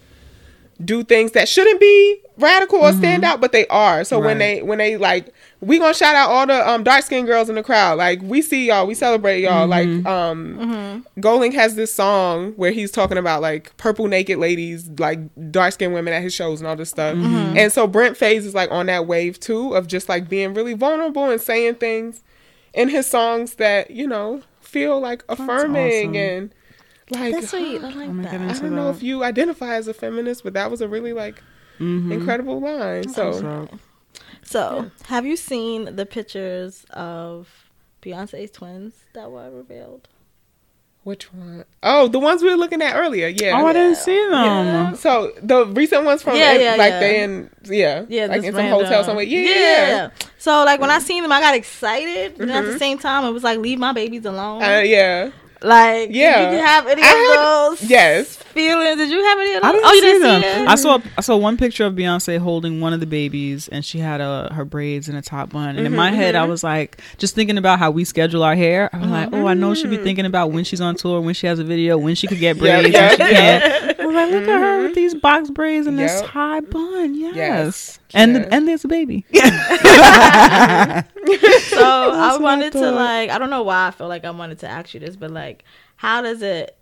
[0.85, 4.05] do things that shouldn't be radical or stand out, but they are.
[4.05, 4.39] So when Mm-hmm.
[4.39, 5.33] They when they like
[5.65, 7.99] we gonna shout out all the um dark skinned girls in the crowd.
[7.99, 9.69] Like we see y'all, we celebrate y'all.
[9.69, 10.05] Mm-hmm.
[10.05, 15.19] Like um GoldLink has this song where he's talking about like purple naked ladies, like
[15.51, 17.17] dark skinned women at his shows and all this stuff.
[17.17, 17.57] Mm-hmm.
[17.57, 20.75] And so Brent Faze is like on that wave too of just like being really
[20.75, 22.23] vulnerable and saying things
[22.73, 26.17] in his songs that, you know, feel like affirming awesome.
[26.17, 26.55] and
[27.11, 27.83] like That's sweet.
[27.85, 28.35] I like that.
[28.35, 28.97] I don't know that.
[28.97, 31.43] if you identify as a feminist, but that was a really like
[31.81, 32.13] Mm-hmm.
[32.13, 33.09] incredible line.
[33.09, 33.69] So So,
[34.45, 37.49] So, have you seen the pictures of
[38.03, 40.09] Beyonce's twins that were revealed?
[41.05, 41.67] which one?
[41.83, 43.29] Oh, the ones we were looking at earlier.
[43.29, 43.61] Yeah.
[43.61, 44.33] oh, I didn't see them.
[44.33, 44.93] Yeah.
[44.95, 47.01] So the recent ones from Yeah, in- yeah, like yeah.
[47.01, 49.27] they in yeah Yeah, like in some random- hotel somewhere.
[49.27, 49.87] Yeah, yeah.
[49.89, 50.11] yeah.
[50.39, 52.73] So, like when I seen them, I got excited, but at Mhm.
[52.73, 54.63] the same time, it was like, leave my babies alone.
[54.63, 55.31] Uh, yeah.
[55.65, 56.51] Like, yeah.
[56.51, 57.83] did you have any I of had- those?
[57.91, 58.37] yes.
[58.37, 58.97] feelings.
[58.97, 59.69] Did you have any of those?
[59.69, 60.43] I didn't oh, you see didn't them.
[60.43, 60.69] see it.
[60.69, 63.99] I saw I saw one picture of Beyonce holding one of the babies, and she
[63.99, 65.77] had uh, her braids in a top bun.
[65.77, 66.51] And in my mm-hmm, head, I mm-hmm.
[66.51, 68.91] was like, just thinking about how we schedule our hair.
[68.93, 70.05] I'm like, oh, I know she'll be mm-hmm.
[70.05, 72.59] thinking about when she's on tour, when she has a video, when she could get
[72.59, 73.61] braids, yeah, when she yeah.
[73.61, 74.01] can't.
[74.01, 77.15] I was like, look at her with these box braids and this high bun.
[77.15, 77.99] Yes, Yes.
[78.13, 78.49] and Yes.
[78.51, 79.25] and there's a baby.
[81.71, 84.31] So I what I wanted to like I don't know why I feel like I
[84.31, 85.65] wanted to ask you this, but like
[85.97, 86.77] how does it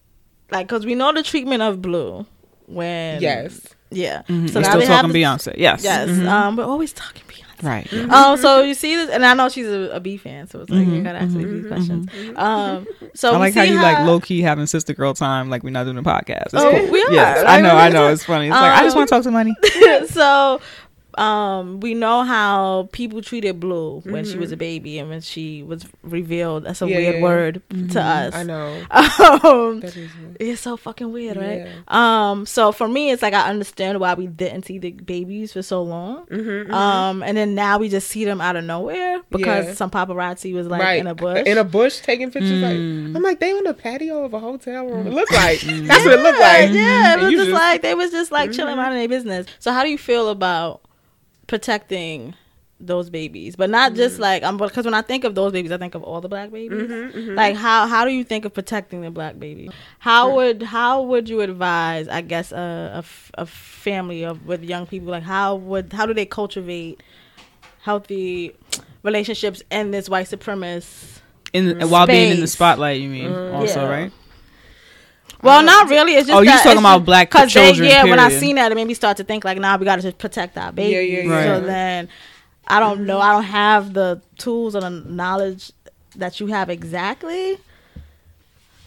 [0.51, 2.27] like because we know the treatment of blue
[2.67, 3.61] when Yes.
[3.91, 4.49] yeah Mhm.
[4.49, 5.55] so We're now still they have talking this- Beyonce.
[5.57, 6.27] Yes, yes Mhm.
[6.29, 7.87] um we're always talking Beyonce Right.
[7.95, 10.71] Um, so you see this, and I know she's a, a B fan, so it's
[10.71, 12.09] like you gotta ask the B questions.
[12.35, 15.49] Um, so I we like how see you like low key having sister girl time,
[15.49, 16.47] like we're not doing a podcast.
[16.47, 16.91] It's Oh, cool.
[16.91, 17.13] we are.
[17.13, 18.09] Yes, Like, I know, I know.
[18.13, 18.47] It's funny.
[18.49, 19.55] It's like I just Um, want to talk to money.
[20.09, 20.61] so
[21.19, 25.63] um we know how people treated blue when she was a baby and when she
[25.63, 27.23] was revealed that's a Yeah, weird yeah.
[27.23, 28.69] word to us I know.
[28.91, 30.37] um That is weird.
[30.41, 32.31] it's so fucking weird right Yeah.
[32.31, 35.63] um so for me it's like i understand why we didn't see the babies for
[35.63, 39.67] so long Mm-hmm, um and then now we just see them out of nowhere because
[39.67, 39.75] Yeah.
[39.75, 42.53] some paparazzi was like right in a bush in a bush taking pictures.
[42.63, 43.09] Mm.
[43.09, 45.07] Like I'm like they on the patio of a hotel room.
[45.07, 46.71] It looked like that's what it looked like.
[46.73, 47.53] yeah, it was just, just- Mm-hmm.
[47.55, 49.47] like they was just like chilling minding their business.
[49.59, 50.81] So how do you feel about
[51.53, 52.35] protecting
[52.81, 54.23] those babies, but not just Mm-hmm.
[54.23, 56.51] like um because when I think of those babies, I think of all the black
[56.51, 56.91] babies.
[57.41, 59.71] Like how how do you think of protecting the black baby?
[60.01, 62.09] How would how would you advise?
[62.09, 63.05] I guess a
[63.43, 67.03] a family of with young people like how would how do they cultivate
[67.83, 68.55] healthy
[69.03, 71.21] relationships in this white supremacist
[71.53, 73.91] In the, while being in the spotlight, you mean also Yeah.
[73.97, 74.13] right?
[75.43, 76.15] Well, not really.
[76.15, 78.31] It's just Oh, you that talking about just- black 'cause they- children, yeah, when I
[78.31, 80.57] seen that, it made me start to think like, nah, we got to just protect
[80.57, 80.93] our babies.
[80.93, 81.45] Yeah, yeah, yeah.
[81.59, 82.09] So then,
[82.69, 83.21] I don't know.
[83.21, 85.73] I don't have the tools or the knowledge
[86.17, 87.59] that you have exactly.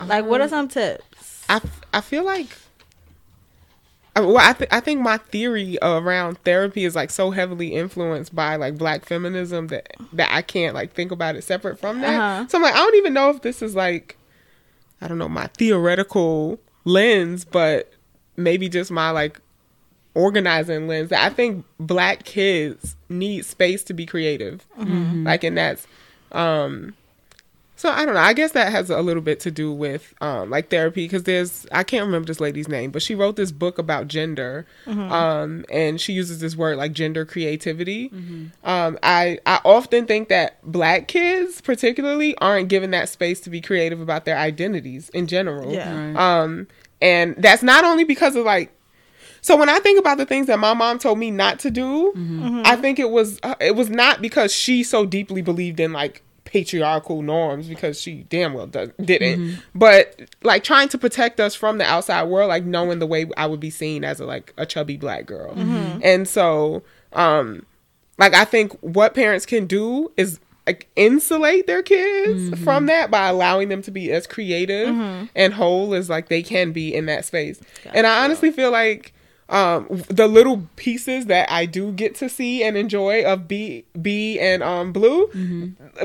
[0.03, 1.43] Like, what are some tips?
[1.49, 1.61] I,
[1.93, 2.47] I feel like
[4.15, 8.55] well, I, th- I think my theory around therapy is like so heavily influenced by
[8.55, 12.13] like black feminism that that I can't like think about it separate from that.
[12.15, 12.47] Uh-huh.
[12.47, 14.17] So I'm like I don't even know if this is like
[15.05, 17.93] I don't know my theoretical lens, but
[18.37, 19.39] maybe just my like
[20.15, 21.11] organizing lens.
[21.11, 24.65] I think black kids need space to be creative,
[25.23, 25.85] like and that's
[26.31, 26.95] um
[27.85, 28.19] so I don't know.
[28.19, 31.67] I guess that has a little bit to do with um, like therapy because there's
[31.71, 36.01] I can't remember this lady's name, but she wrote this book about gender, um, and
[36.01, 38.09] she uses this word like gender creativity.
[38.63, 43.61] Um, I I often think that black kids particularly aren't given that space to be
[43.61, 45.71] creative about their identities in general.
[45.71, 46.13] Yeah.
[46.41, 46.67] Um,
[47.03, 48.71] and that's not only because of like.
[49.41, 52.13] So when I think about the things that my mom told me not to do,
[52.65, 56.23] I think it was uh, it was not because she so deeply believed in like
[56.45, 59.39] patriarchal norms because she damn well does, didn't.
[59.39, 59.59] Mm-hmm.
[59.73, 63.45] But like trying to protect us from the outside world like knowing the way i
[63.45, 65.53] would be seen as a like a chubby black girl.
[65.53, 65.75] Mm-hmm.
[65.75, 65.99] Mm-hmm.
[66.03, 66.83] And so
[67.13, 67.65] um
[68.17, 73.27] like i think what parents can do is like insulate their kids from that by
[73.27, 74.87] allowing them to be as creative
[75.35, 77.59] and whole as like they can be in that space.
[77.93, 79.13] And i honestly feel like
[79.47, 84.39] um the little pieces that I do get to see and enjoy of B B
[84.39, 85.27] and um Blue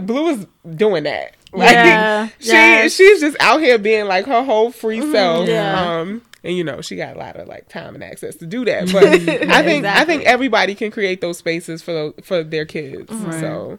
[0.03, 1.34] Blue is doing that.
[1.53, 2.95] Like Yeah, she yes.
[2.95, 5.49] she's just out here being like her whole free self.
[5.49, 6.01] Yeah.
[6.01, 8.64] Um and you know, she got a lot of like time and access to do
[8.66, 8.93] that.
[8.93, 9.05] But
[9.51, 13.11] I think I think everybody can create those spaces for those, for their kids.
[13.41, 13.78] So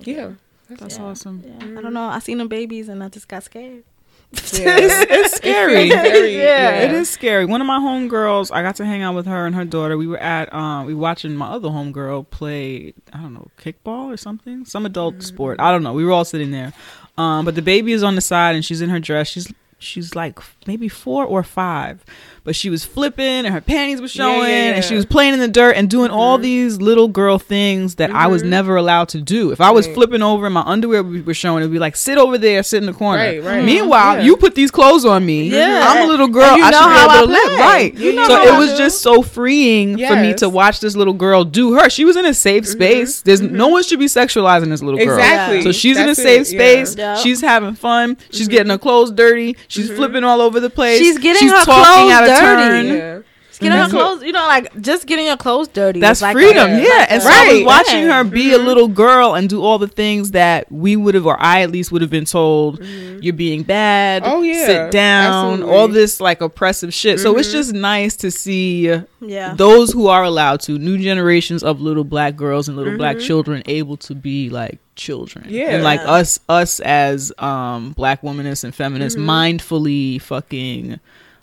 [0.00, 0.32] yeah.
[0.70, 1.44] That's awesome.
[1.60, 2.08] I don't know.
[2.08, 3.84] I seen them babies and I just got scared.
[4.52, 5.88] It's scary.
[5.88, 6.80] Very, Yeah.
[6.80, 7.44] It is scary.
[7.46, 9.96] One of my homegirls, I got to hang out with her and her daughter.
[9.96, 14.12] We were at, um, we were watching my other homegirl play, I don't know, kickball
[14.12, 15.60] or something, some adult sport.
[15.60, 15.92] I don't know.
[15.94, 16.72] We were all sitting there,
[17.16, 19.28] um, but the baby is on the side and she's in her dress.
[19.28, 20.38] She's she's like
[20.68, 22.04] maybe four or five,
[22.44, 25.40] but she was flipping and her panties were showing yeah, and she was playing in
[25.40, 26.44] the dirt and doing all mm-hmm.
[26.44, 28.50] these little girl things that I was mm-hmm.
[28.50, 29.50] never allowed to do.
[29.50, 29.94] If I was Right.
[29.94, 32.82] flipping over and my underwear were showing, it would be like sit over there, sit
[32.82, 33.22] in the corner.
[33.22, 33.64] Right, right.
[33.64, 34.24] Meanwhile, Yeah.
[34.24, 35.48] you put these clothes on me.
[35.48, 35.86] Yeah.
[35.88, 36.44] I'm a little girl.
[36.44, 37.44] And you I know should how be I able to live.
[37.44, 37.58] play.
[37.58, 37.94] Right.
[37.94, 41.44] You know so it was just so freeing for me to watch this little girl
[41.44, 41.88] do her.
[41.88, 42.72] She was in a safe mm-hmm.
[42.72, 43.22] space.
[43.22, 45.16] There's no one should be sexualizing this little girl.
[45.18, 45.62] Exactly.
[45.62, 46.96] So she's in a safe it, space.
[46.96, 47.16] Yeah.
[47.16, 48.18] She's having fun.
[48.30, 49.56] She's getting her clothes dirty.
[49.68, 50.98] She's flipping all over the place.
[50.98, 53.27] She's getting she's her clothes out of dirty.
[53.60, 53.68] Yeah.
[53.70, 55.98] Getting her clothes, you know, like just getting your clothes dirty.
[56.00, 56.88] That's like freedom, a- yeah.
[56.98, 57.66] like And so I was Right.
[57.66, 58.54] watching her be Mm-hmm.
[58.62, 61.70] a little girl and do all the things that we would have, or I at
[61.70, 62.82] least would have been told,
[63.20, 64.22] you're being bad.
[64.24, 64.66] Oh, yeah.
[64.66, 65.52] sit down.
[65.54, 65.74] Absolutely.
[65.76, 67.18] All this like oppressive shit.
[67.20, 69.54] So it's just nice to see Yeah.
[69.54, 73.62] those who are allowed to, new generations of little black girls and little black children,
[73.66, 75.46] able to be like children.
[75.48, 75.70] Yeah.
[75.70, 81.00] and like us, us as um black womanists and feminists, mindfully fucking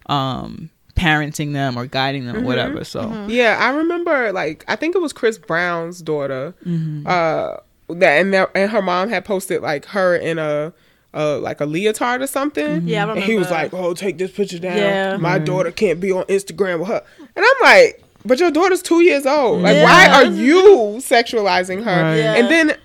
[0.08, 2.84] um parenting them or guiding them, or whatever.
[2.84, 3.26] So.
[3.28, 6.54] Yeah, I remember like I think it was Chris Brown's daughter.
[6.66, 7.06] Mm-hmm.
[7.06, 7.58] Uh
[7.90, 10.74] that and that, and her mom had posted like her in a
[11.14, 12.88] uh, like a leotard or something.
[12.88, 14.78] Yeah, I And he was like, "Oh, take this picture down.
[14.78, 15.18] Yeah.
[15.18, 17.02] My daughter can't be on Instagram with her."
[17.36, 19.62] And I'm like, "But your daughter's 2 years old.
[19.62, 19.84] Like Yeah.
[19.84, 22.18] why are you sexualizing her?" Right.
[22.18, 22.34] Yeah.
[22.34, 22.78] And then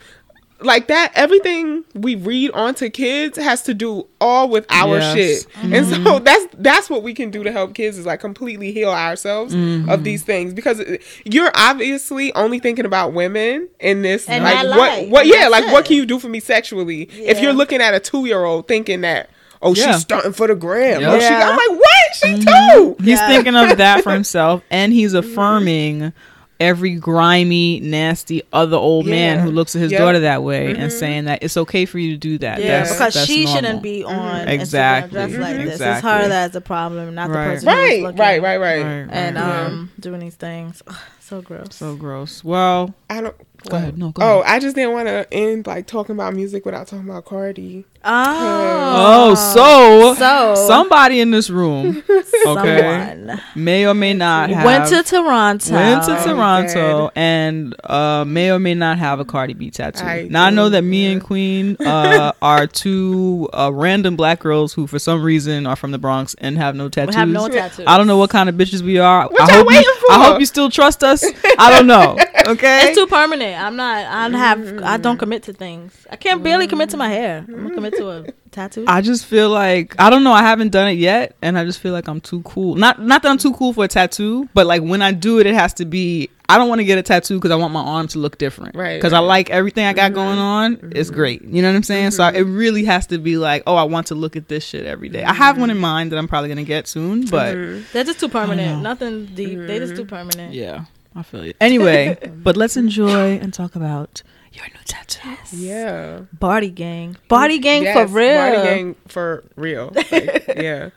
[0.63, 5.15] like that everything we read onto kids has to do all with our Yes.
[5.15, 6.25] shit and so mm-hmm.
[6.25, 9.61] that's that's what we can do to help kids is like completely heal ourselves of
[9.61, 10.03] mm-hmm.
[10.03, 10.83] these things because
[11.25, 15.65] you're obviously only thinking about women in this And like what what yeah that's like
[15.65, 15.73] it.
[15.73, 19.31] what can you do for me sexually if you're looking at a two-year-old thinking that
[19.63, 19.93] oh Yeah.
[19.93, 21.13] she's starting for the gram Yeah.
[21.13, 22.79] oh, she, i'm like what she mm-hmm.
[22.79, 23.29] too He's Yeah.
[23.29, 26.13] thinking of that for himself, and he's affirming
[26.61, 29.99] every grimy, nasty other old man who looks at his Yep.
[30.01, 32.59] daughter that way and saying that it's okay for you to do that.
[32.61, 33.55] Yeah, That's- because that's she normal.
[33.63, 35.19] shouldn't be on Exactly.
[35.19, 35.65] Instagram dressed like this.
[35.65, 36.11] It's Exactly.
[36.11, 37.45] her that's the problem, not Right.
[37.45, 39.45] the person right looking right right right Right, and right.
[39.67, 40.83] um doing these things.
[40.87, 41.69] Ugh, so gross.
[41.75, 42.45] so gross.
[42.45, 43.35] Well, i don't
[43.69, 43.99] go ahead.
[43.99, 44.57] No, go Oh, ahead.
[44.57, 47.85] I just didn't want to end like talking about music without talking about Cardi.
[48.03, 54.65] Oh, Oh, so, so- somebody in this room, okay, someone may or may not have
[54.65, 55.73] went to Toronto.
[55.75, 57.13] went to Oh, Toronto God.
[57.15, 60.05] and uh, may or may not have a Cardi B tattoo.
[60.05, 61.11] I now I know that me yeah.
[61.13, 65.91] and Queen uh, are two uh, random black girls who, for some reason, are from
[65.91, 67.15] the Bronx and have no tattoos.
[67.15, 67.85] We have no tattoos.
[67.87, 69.29] I don't know what kind of bitches we are.
[69.29, 70.13] What I y'all hope you, waiting for?
[70.13, 71.23] I hope you still trust us.
[71.59, 72.17] I don't know.
[72.47, 72.89] Okay.
[72.89, 73.61] It's too permanent.
[73.61, 74.05] I'm not.
[74.05, 74.83] I have.
[74.83, 75.21] I don't mm.
[75.21, 76.07] commit to things.
[76.11, 77.13] I can't barely commit to my mm.
[77.13, 77.45] hair.
[77.47, 77.75] I'm gonna mm.
[77.75, 78.85] commit to a tattoo.
[78.87, 80.33] I just feel like I don't know.
[80.33, 82.75] I haven't done it yet, and I just feel like I'm too cool.
[82.75, 85.47] Not not that I'm too cool for a tattoo, but like when I do it,
[85.47, 86.31] it has to be.
[86.49, 88.75] I don't want to get a tattoo because I want my arm to look different.
[88.75, 90.85] Right, Because I like everything I got going mm-hmm.
[90.85, 90.93] on.
[90.97, 91.17] It's mm-hmm.
[91.17, 91.43] great.
[91.45, 92.11] You know what I'm saying?
[92.11, 92.57] So I, it mm-hmm.
[92.57, 95.23] really has to be like, oh, I want to look at this shit every day.
[95.23, 97.55] I have one in mind that I'm probably gonna get soon, but
[97.93, 98.83] They're just too permanent.
[98.83, 99.61] Nothing deep.
[99.61, 100.53] They just too permanent.
[100.53, 101.55] yeah, I feel you.
[101.61, 105.53] Anyway, but let's enjoy and talk about your new tattoos.
[105.53, 106.21] Yeah.
[106.33, 107.17] Body gang.
[107.29, 108.37] Body gang Yes, for real.
[108.37, 109.93] Body gang for real.
[109.95, 110.91] Like, yeah.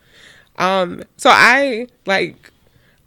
[0.56, 1.02] Um.
[1.16, 2.50] So I like.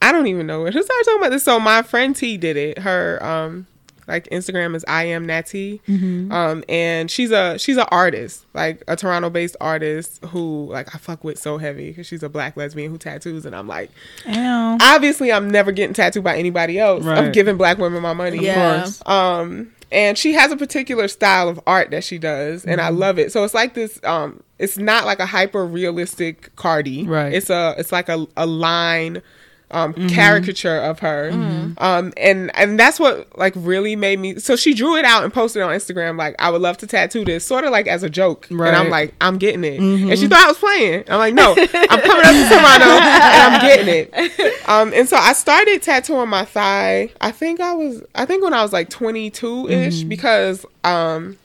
[0.01, 1.43] I don't even know where to start talking about this.
[1.43, 2.79] So my friend T did it.
[2.79, 3.67] Her um
[4.07, 5.81] like Instagram is I am Natty.
[5.87, 6.31] Mm-hmm.
[6.31, 10.97] Um and she's a she's an artist, like a Toronto based artist who like I
[10.97, 13.91] fuck with so heavy because she's a black lesbian who tattoos and I'm like
[14.27, 14.77] Ow.
[14.81, 17.03] obviously I'm never getting tattooed by anybody else.
[17.03, 17.17] Right.
[17.17, 18.39] I'm giving black women my money.
[18.39, 18.79] Yeah.
[18.79, 19.01] course.
[19.05, 22.87] Um, and she has a particular style of art that she does, and Mm-hmm.
[22.87, 23.31] I love it.
[23.31, 24.01] So it's like this.
[24.03, 27.05] Um, it's not like a hyper realistic Cardi.
[27.07, 27.31] Right.
[27.33, 27.73] It's a.
[27.77, 29.21] It's like a a line.
[29.69, 30.07] Um, Mm-hmm.
[30.07, 31.29] caricature of her,
[31.77, 34.39] um, and and that's what like really made me.
[34.39, 36.17] So she drew it out and posted it on Instagram.
[36.17, 38.47] Like, I would love to tattoo this, sort of like as a joke.
[38.49, 38.73] And Right.
[38.73, 39.81] I'm like, I'm getting it.
[39.81, 41.03] And she thought I was playing.
[41.09, 44.53] I'm like, no, I'm coming up to Toronto and I'm getting it.
[44.69, 47.09] Um, and so I started tattooing my thigh.
[47.21, 51.37] I think I was, I think when I was like 22 ish, because um,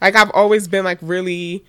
[0.00, 1.62] like I've always been like really,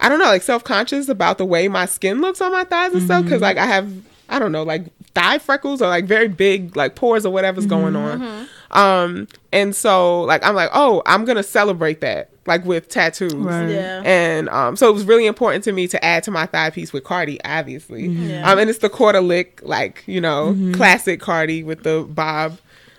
[0.00, 2.92] I don't know, like self conscious about the way my skin looks on my thighs
[2.94, 3.28] and stuff.
[3.28, 3.92] Cause like I have,
[4.28, 7.94] I don't know, like thigh freckles or like very big like pores or whatever's going
[7.96, 8.48] on.
[8.70, 13.34] Um, and so like I'm like, oh, I'm gonna celebrate that like with tattoos.
[13.34, 13.68] Right.
[13.68, 14.02] Yeah.
[14.04, 16.92] And um, so it was really important to me to add to my thigh piece
[16.92, 18.06] with Cardi, obviously.
[18.06, 18.50] Yeah.
[18.50, 22.58] Um, and it's the quarter lick, like you know, classic Cardi with the bob.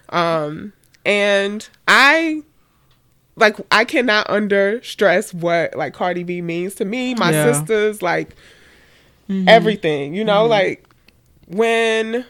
[0.09, 0.73] Um,
[1.05, 2.43] and I
[3.35, 7.51] like I cannot under stress what like Cardi B means to me, my Yeah.
[7.53, 8.35] sisters, like
[9.47, 10.13] everything.
[10.13, 10.87] You know, like
[11.53, 12.25] when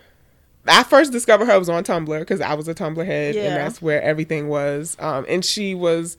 [0.67, 3.41] I first discovered her was on Tumblr because I was a Tumblr head, Yeah.
[3.43, 4.95] and that's where everything was.
[4.99, 6.15] Um, and she was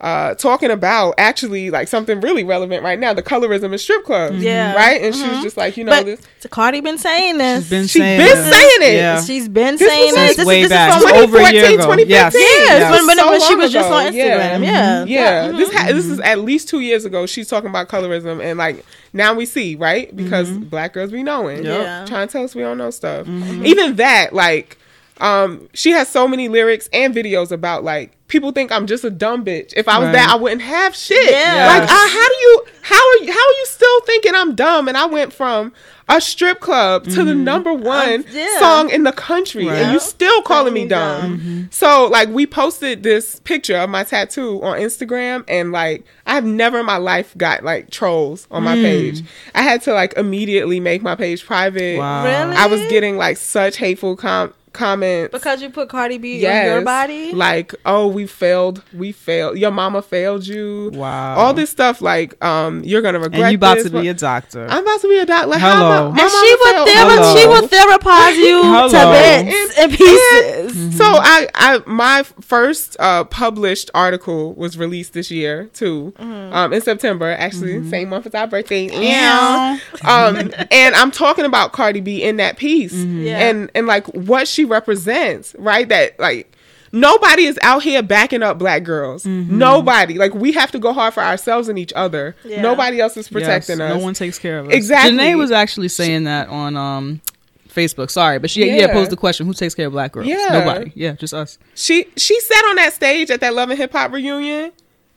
[0.00, 4.42] uh, talking about actually like something really relevant right now: the colorism in strip clubs.
[4.42, 4.74] Yeah.
[4.74, 5.00] right.
[5.00, 6.26] And she was just like, you know, But this.
[6.50, 7.62] Cardi been saying this.
[7.64, 8.52] She's been She saying been this.
[8.56, 8.96] saying it.
[8.96, 9.22] Yeah.
[9.22, 10.36] She's been This saying was this.
[10.38, 10.96] This, way is, this back.
[10.96, 11.82] is from Over a year 2014, ago.
[11.84, 12.08] 2015.
[12.08, 12.34] Yes.
[12.34, 12.90] Yes, Yes.
[12.90, 14.14] when, when, So when she long was just on Instagram.
[14.14, 14.58] Yeah.
[14.58, 15.04] Yeah.
[15.04, 17.26] Yeah, this ha- this is at least two years ago.
[17.26, 20.64] She's talking about colorism, and like now we see right because mm-hmm.
[20.64, 21.82] black girls be knowing, Yep.
[21.82, 22.04] Yeah.
[22.06, 23.26] trying to tell us we don't know stuff.
[23.26, 23.66] Mm-hmm.
[23.66, 24.78] Even that, like,
[25.22, 29.10] um, she has so many lyrics and videos about like people think I'm just a
[29.10, 29.72] dumb bitch.
[29.76, 30.12] If I was Right.
[30.14, 31.30] that, I wouldn't have shit.
[31.30, 31.66] Yeah.
[31.78, 34.88] Like, uh, how do you how are you, how are you still thinking I'm dumb?
[34.88, 35.72] And I went from
[36.08, 38.58] a strip club to the number one yeah.
[38.58, 39.76] song in the country, Right.
[39.78, 41.20] and you still calling me me dumb.
[41.38, 41.68] dumb.
[41.70, 46.80] So like we posted this picture of my tattoo on Instagram and like I've never
[46.80, 49.22] in my life got like trolls on my page.
[49.54, 51.98] I had to like immediately make my page private.
[51.98, 52.24] Wow.
[52.24, 52.56] Really?
[52.56, 55.32] I was getting like such hateful com- comments.
[55.32, 56.66] Because you put Cardi B Yes.
[56.68, 57.32] on your body.
[57.32, 58.82] Like, oh, we failed.
[58.94, 59.58] We failed.
[59.58, 60.90] Your mama failed you.
[60.94, 61.36] Wow.
[61.36, 64.08] All this stuff like um you're going to regret and you about this, to be
[64.08, 64.66] a doctor.
[64.68, 65.48] I'm about to be a doctor.
[65.48, 65.72] Like, Hello.
[65.72, 69.92] How my, my and she will failed- thera- she will therapize you to bits and
[69.92, 70.72] pieces.
[70.76, 70.90] Mm-hmm.
[70.92, 76.54] So I, I, my first uh, published article was released this year too, Mm-hmm.
[76.54, 77.30] um, in September.
[77.30, 78.88] Actually, same month as our birthday.
[78.92, 79.78] Yeah.
[80.04, 80.36] um,
[80.70, 83.38] and I'm talking about Cardi B in that piece, Yeah.
[83.48, 85.88] and and like what she represents, right?
[85.88, 86.54] That like
[86.92, 89.24] nobody is out here backing up black girls.
[89.24, 89.58] Mm-hmm.
[89.58, 90.18] Nobody.
[90.18, 92.36] Like we have to go hard for ourselves and each other.
[92.44, 92.62] Yeah.
[92.62, 93.98] Nobody else is protecting Yes, us.
[93.98, 94.74] No one takes care of us.
[94.74, 95.18] Exactly.
[95.18, 97.20] Janae was actually saying that on um
[97.68, 98.10] Facebook.
[98.10, 98.74] Sorry, but she yeah.
[98.76, 98.92] Yeah.
[98.92, 100.26] posed the question: Who takes care of black girls?
[100.26, 100.48] Yeah.
[100.50, 100.92] Nobody.
[100.94, 101.58] Yeah, just us.
[101.74, 104.72] she she sat on that stage at that Love and Hip Hop reunion,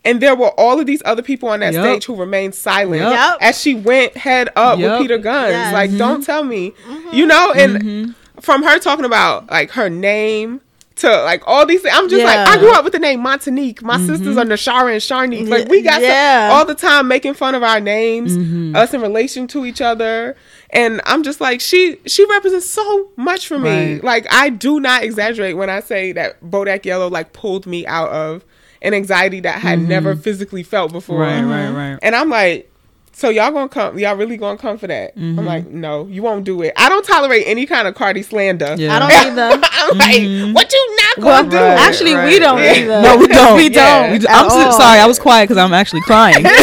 [0.06, 1.84] and there were all of these other people on that Yup.
[1.84, 3.14] stage who remained silent Yup.
[3.14, 3.38] Yup.
[3.42, 5.00] as she went head up Yup.
[5.00, 5.50] with Peter Gunz.
[5.50, 5.74] Yes.
[5.74, 6.74] Like, don't tell me,
[7.12, 7.52] you know.
[7.54, 10.62] And from her talking about like her name.
[11.00, 13.82] To like all these things, I'm just like I grew up with the name Montanique.
[13.82, 14.08] My mm-hmm.
[14.08, 15.50] sisters are Nashara and Sharnique.
[15.50, 16.52] Like we got Yeah.
[16.54, 18.78] all the time making fun of our names, mm-hmm.
[18.78, 20.38] us in relation to each other,
[20.70, 23.96] and I'm just like she she represents so much for me.
[23.96, 24.04] Right.
[24.06, 28.12] Like I do not exaggerate when I say that Bodak Yellow like pulled me out
[28.12, 28.46] of
[28.82, 30.22] an anxiety that I had never mm-hmm.
[30.22, 31.20] physically felt before.
[31.20, 32.00] Right, right, right.
[32.02, 32.72] And I'm like,
[33.16, 33.98] so y'all gonna come?
[33.98, 35.16] Y'all really gonna come for that?
[35.16, 35.40] Mm-hmm.
[35.40, 36.74] I'm like, no, you won't do it.
[36.76, 38.76] I don't tolerate any kind of Cardi slander.
[38.78, 38.94] Yeah.
[38.94, 39.42] I don't either.
[39.72, 40.54] I'm like, mm-hmm.
[40.54, 41.58] what you not Well, gonna do?
[41.58, 41.80] Right.
[41.80, 42.78] actually, we don't right.
[42.80, 43.02] either.
[43.02, 43.56] No, we don't.
[43.56, 44.12] we don't.
[44.12, 45.00] We d- at I'm so, sorry.
[45.00, 46.46] I was quiet because I'm actually crying.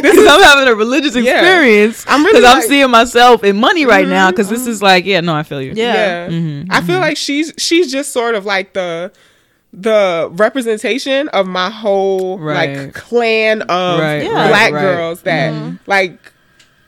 [0.00, 1.38] Because I'm having a religious Yeah.
[1.40, 2.04] experience.
[2.08, 4.26] I'm really because I'm seeing myself in money right now.
[4.26, 4.30] Mm-hmm.
[4.32, 5.72] Because this is like, yeah, no, I feel you.
[5.74, 5.92] Yeah.
[5.92, 6.28] Yeah.
[6.28, 6.70] Mm-hmm.
[6.70, 9.12] I feel like she's she's just sort of like the
[9.72, 12.76] the representation of my whole Right.
[12.76, 14.48] like clan of Right, Yeah.
[14.48, 14.80] black right, right.
[14.80, 15.76] girls that mm-hmm.
[15.86, 16.32] like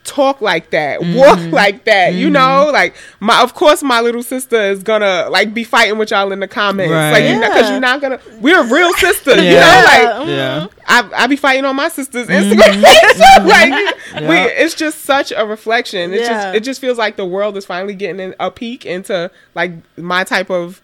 [0.03, 1.15] talk like that, mm-hmm.
[1.15, 2.33] walk like that, you mm-hmm.
[2.33, 2.71] know?
[2.71, 6.39] Like my of course my little sister is gonna like be fighting with y'all in
[6.39, 6.91] the comments.
[6.91, 7.11] Right.
[7.11, 7.71] Like you know, cause Yeah.
[7.71, 9.83] you're not gonna we're real sisters, you know?
[9.85, 10.23] Like Yeah.
[10.27, 10.67] Yeah.
[10.87, 12.81] I, I be fighting on my sister's Instagram.
[13.15, 16.13] so like we, it's just such a reflection.
[16.13, 16.43] It's Yeah.
[16.45, 20.23] just it just feels like the world is finally getting a peek into like my
[20.23, 20.81] type of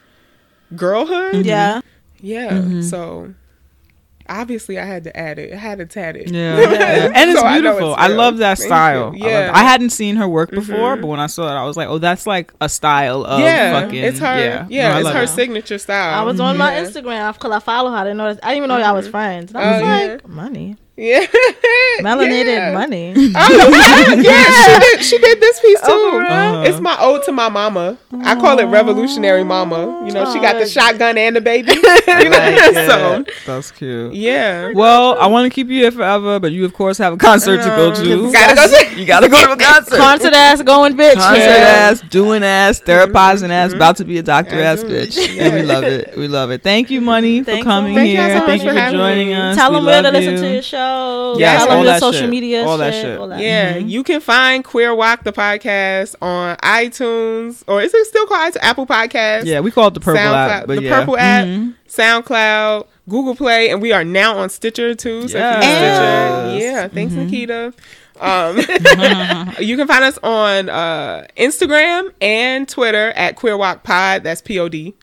[0.75, 1.33] girlhood.
[1.35, 1.47] Mm-hmm.
[1.47, 1.81] Yeah.
[2.19, 2.49] Yeah.
[2.51, 2.81] Mm-hmm.
[2.81, 3.33] So
[4.29, 5.53] obviously I had to add it.
[5.53, 6.29] I had to tat it.
[6.31, 6.57] Yeah.
[6.77, 7.11] Yeah.
[7.13, 7.93] and it's So I beautiful.
[7.93, 9.15] it's I, love that style.
[9.15, 9.25] you.
[9.25, 9.51] I, love Yeah.
[9.53, 10.59] I hadn't seen her work mm-hmm.
[10.59, 13.39] before, but when I saw it, I was like, oh, that's like a style of
[13.39, 14.03] yeah, fucking.
[14.03, 14.37] it's her.
[14.39, 15.29] Yeah, Yeah, No, it's her it.
[15.29, 16.19] signature style.
[16.19, 16.85] I was on my mm-hmm.
[16.85, 17.97] Instagram because I follow her.
[17.97, 18.27] I didn't know.
[18.27, 19.51] I didn't even know y'all was friends.
[19.51, 20.11] And I was Oh, yeah.
[20.13, 21.19] like, money, Yeah,
[22.01, 22.73] melanated Yeah.
[22.73, 23.13] money.
[23.39, 25.03] Oh, yeah, she did.
[25.05, 25.93] She did this piece oh, too.
[25.93, 26.63] Oh, for real?
[26.63, 27.97] It's my ode to my mama.
[28.23, 30.03] I call it revolutionary mama.
[30.07, 31.73] You know, she got the shotgun and the baby.
[32.17, 34.13] You know, so That's cute.
[34.13, 34.71] yeah.
[34.73, 37.57] Well, I want to keep you here forever, but you of course have a concert
[37.57, 38.31] to go uh, to.
[38.31, 39.97] Gotta go see- You gotta go to a concert.
[39.97, 41.13] Concert ass going bitch.
[41.15, 41.91] Concert Yeah.
[41.91, 43.75] ass, doing ass, mm-hmm, therapizing ass, mm-hmm.
[43.75, 45.07] about to be a doctor ass Absolutely.
[45.09, 45.39] bitch.
[45.39, 46.17] And we love it.
[46.17, 46.63] We love it.
[46.63, 48.39] Thank you, Money, for Thanks, coming Thank y'all here.
[48.39, 49.33] so Thank you for for joining me.
[49.35, 49.55] us.
[49.57, 50.39] Tell We them where to listen you.
[50.39, 50.86] to your show.
[51.37, 52.29] Yes, Tell all them your that social shit.
[52.29, 53.03] media All that shit.
[53.03, 53.19] shit.
[53.19, 53.39] All that.
[53.39, 58.53] Yeah, you can find Queer WOC the podcast on iTunes or is it still called
[58.53, 58.57] iTunes?
[58.61, 59.45] Apple Podcast?
[59.45, 60.67] Yeah, we call it the purple SoundCloud, app.
[60.67, 60.99] But the yeah.
[60.99, 61.73] Purple app, Mhm.
[61.89, 65.27] SoundCloud, Google Play, and we are now on Stitcher too.
[65.27, 66.47] So if Yes.
[66.49, 67.23] Stitcher, yeah, thanks Mm-hmm.
[67.25, 67.73] Nikita.
[68.19, 68.57] Um,
[69.63, 74.23] you can find us on uh, Instagram and Twitter at Queer WOC Pod.
[74.23, 74.95] That's P O D.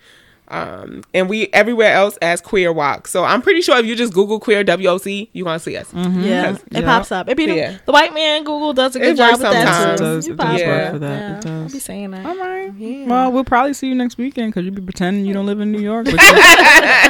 [0.54, 3.06] Um, and we everywhere else as Queer WOC.
[3.06, 5.76] So I'm pretty sure if you just Google Queer W O C, you gonna see
[5.76, 5.88] us.
[5.94, 6.56] Yeah, Yes.
[6.70, 6.80] it Yeah.
[6.82, 7.28] pops up.
[7.28, 7.76] It be the, Yeah.
[7.86, 9.92] the white man Google does a good It job works with that too.
[9.92, 10.28] It does.
[10.28, 10.66] It does up.
[10.66, 11.18] work for that.
[11.20, 11.62] Yeah, It does.
[11.62, 12.26] I'll be saying that.
[12.26, 13.06] All right.
[13.06, 15.72] Well, we'll probably see you next weekend because you be pretending you don't live in
[15.72, 16.06] New York.
[16.06, 16.20] But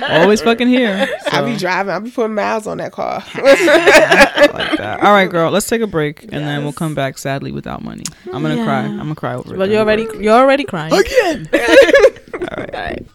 [0.00, 1.08] you're always fucking here.
[1.32, 1.92] I'll be driving.
[1.92, 3.22] I'll be putting miles on that car.
[3.34, 4.98] like that.
[5.02, 5.50] All right, girl.
[5.50, 8.04] Let's take a break and then we'll come back sadly without money.
[8.32, 8.64] I'm gonna Yeah.
[8.64, 8.80] cry.
[8.80, 9.58] I'm gonna cry over it.
[9.58, 10.92] But you're already you're already crying.
[10.92, 11.48] again.
[12.34, 13.06] All right.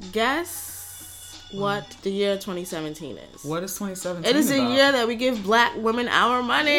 [0.00, 0.69] Guess
[1.52, 3.44] what the year 2017 is?
[3.44, 4.28] What is 2017?
[4.28, 6.70] It is a year that we give black women our money.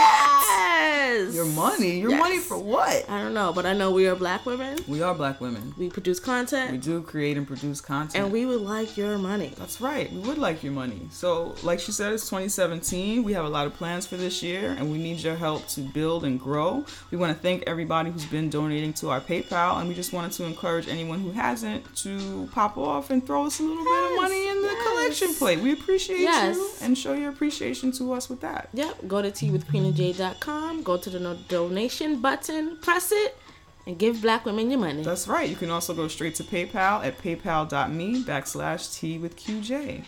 [0.00, 1.34] Yes.
[1.34, 2.00] Your money.
[2.00, 2.20] Your Yes.
[2.20, 3.08] money for what?
[3.08, 4.78] I don't know, but I know we are black women.
[4.88, 5.74] We are black women.
[5.76, 6.70] We produce content.
[6.72, 8.14] We do create and produce content.
[8.24, 9.52] and we would like your money.
[9.58, 10.10] That's right.
[10.12, 11.08] We would like your money.
[11.10, 13.22] So, like she said, it's 2017.
[13.24, 15.80] We have a lot of plans for this year, and we need your help to
[15.80, 16.84] build and grow.
[17.10, 20.32] We want to thank everybody who's been donating to our PayPal, and we just wanted
[20.32, 24.16] to encourage anyone who hasn't to pop off and throw us a little bit of
[24.16, 24.86] money in the yes.
[24.86, 25.60] collection plate.
[25.60, 26.56] We appreciate Yes.
[26.56, 28.68] you and show your appreciation to us with that.
[28.74, 29.08] Yep.
[29.08, 30.82] Go to teawithqueenandj.com.
[30.82, 33.38] Go to the no- donation button, press it,
[33.86, 35.02] and give black women your money.
[35.02, 35.48] That's right.
[35.48, 40.04] You can also go straight to PayPal at paypal.me backslash T with QJ.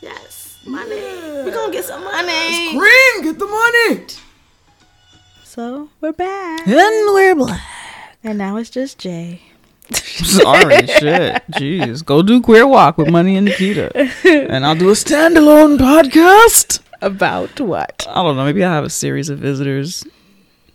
[0.00, 0.90] yes, money.
[0.94, 2.78] We're gonna get some money.
[2.78, 4.04] Green, get the money!
[5.44, 6.76] So we're back, And
[7.14, 7.60] we're black.
[8.22, 9.42] and now it's just Jay.
[9.94, 11.42] Sorry, shit.
[11.52, 12.04] Jeez.
[12.04, 13.90] Go do Queer WOC with Money and Nikita.
[14.24, 16.80] And I'll do a standalone podcast.
[17.00, 18.06] About what?
[18.08, 18.44] I don't know.
[18.44, 20.04] Maybe I'll have a series of visitors.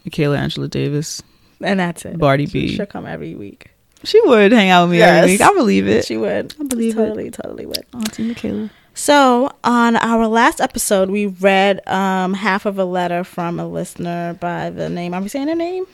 [0.05, 1.21] Michaela Angela Davis.
[1.61, 2.17] And that's it.
[2.17, 2.75] Barty She- B.
[2.75, 3.69] She'll come every week.
[4.05, 5.19] She would hang out with me Yes.
[5.23, 5.41] every week.
[5.41, 6.05] I believe it.
[6.05, 6.53] She would.
[6.59, 6.97] I believe it.
[6.97, 7.85] totally, totally would.
[7.93, 8.69] Auntie Michaela.
[8.95, 14.33] So on our last episode, we read um, half of a letter from a listener
[14.41, 15.13] by the name.
[15.13, 15.85] Are we saying her name?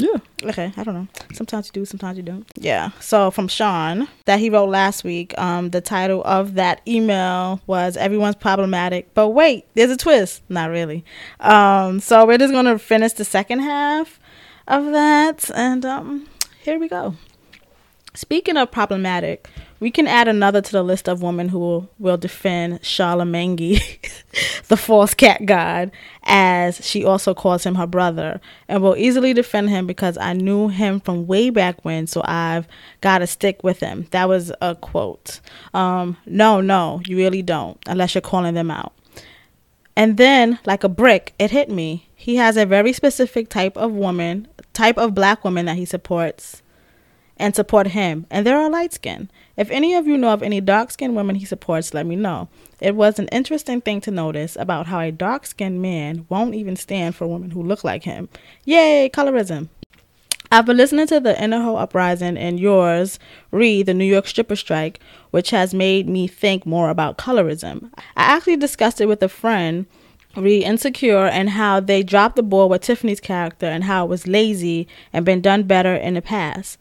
[0.00, 0.16] Yeah.
[0.44, 1.08] Okay, I don't know.
[1.34, 2.50] Sometimes you do, sometimes you don't.
[2.56, 2.90] Yeah.
[3.00, 7.96] So from Sean that he wrote last week, um, the title of that email was
[7.96, 10.42] "Everyone's Problematic," but wait, there's a twist.
[10.48, 11.04] Not really.
[11.40, 14.18] Um, so we're just gonna finish the second half
[14.66, 16.28] of that, and um,
[16.62, 17.14] here we go.
[18.14, 19.48] Speaking of problematic,
[19.80, 23.80] we can add another to the list of women who will, will defend Charlamagne,
[24.68, 25.90] the false cat god,
[26.22, 30.68] as she also calls him her brother, and will easily defend him because I knew
[30.68, 32.68] him from way back when, so I've
[33.00, 34.06] got to stick with him.
[34.10, 35.40] That was a quote.
[35.72, 38.92] Um, no, no, you really don't, unless you're calling them out.
[39.96, 42.08] And then, like a brick, it hit me.
[42.14, 46.62] He has a very specific type of woman, type of black woman that he supports
[47.40, 48.26] and support him.
[48.30, 49.32] And they're all light skinned.
[49.56, 52.48] If any of you know of any dark skinned women he supports, let me know.
[52.80, 56.76] It was an interesting thing to notice about how a dark skinned man won't even
[56.76, 58.28] stand for women who look like him.
[58.64, 59.68] Yay, colorism.
[60.52, 63.20] I've been listening to the Inner Hoe Uprising and yours,
[63.52, 64.98] read the New York stripper strike,
[65.30, 67.92] which has made me think more about colorism.
[68.16, 69.86] I actually discussed it with a friend,
[70.36, 74.26] read Insecure, and how they dropped the ball with Tiffany's character and how it was
[74.26, 76.79] lazy and been done better in the past.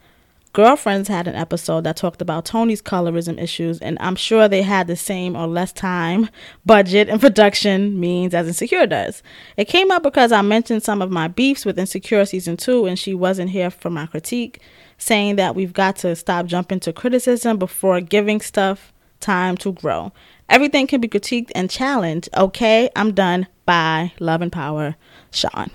[0.52, 4.88] Girlfriends had an episode that talked about Toni's colorism issues, and I'm sure they had
[4.88, 6.30] the same or less time,
[6.66, 9.22] budget, and production means as Insecure does.
[9.58, 12.97] It came up because I mentioned some of my beefs with Insecure season two, and
[12.97, 14.60] she wasn't here for my critique,
[14.97, 20.12] saying that we've got to stop jumping to criticism before giving stuff time to grow.
[20.50, 22.28] Everything can be critiqued and challenged.
[22.36, 23.47] Okay, I'm done.
[23.66, 24.14] Bye.
[24.20, 24.95] Love and power.
[25.32, 25.70] Sean.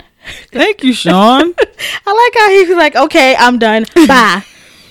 [0.51, 1.53] Thank you, Sean.
[2.05, 3.85] I like how he's like, okay, I'm done.
[4.07, 4.43] Bye.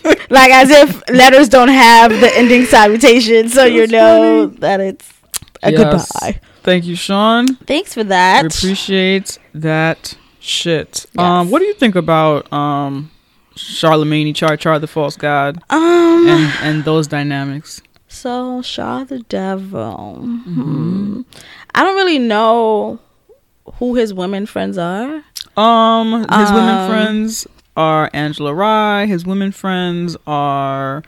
[0.30, 5.12] like as if letters don't have the ending salutation, so you know that it's
[5.62, 6.10] a Yes.
[6.10, 6.40] goodbye.
[6.62, 7.56] Thank you, Sean.
[7.66, 8.42] Thanks for that.
[8.42, 11.06] We appreciate that shit.
[11.18, 13.10] Um, what do you think about um
[13.56, 16.26] Charlamagne, Char Char the false god, um.
[16.28, 17.80] and and those dynamics?
[18.08, 20.16] So Shaw the Devil.
[20.22, 21.22] Hmm.
[21.74, 23.00] I don't really know
[23.74, 25.22] who his women friends are.
[25.56, 27.46] Um, his women Um, friends
[27.76, 29.06] are Angela Rye.
[29.06, 31.02] His women friends are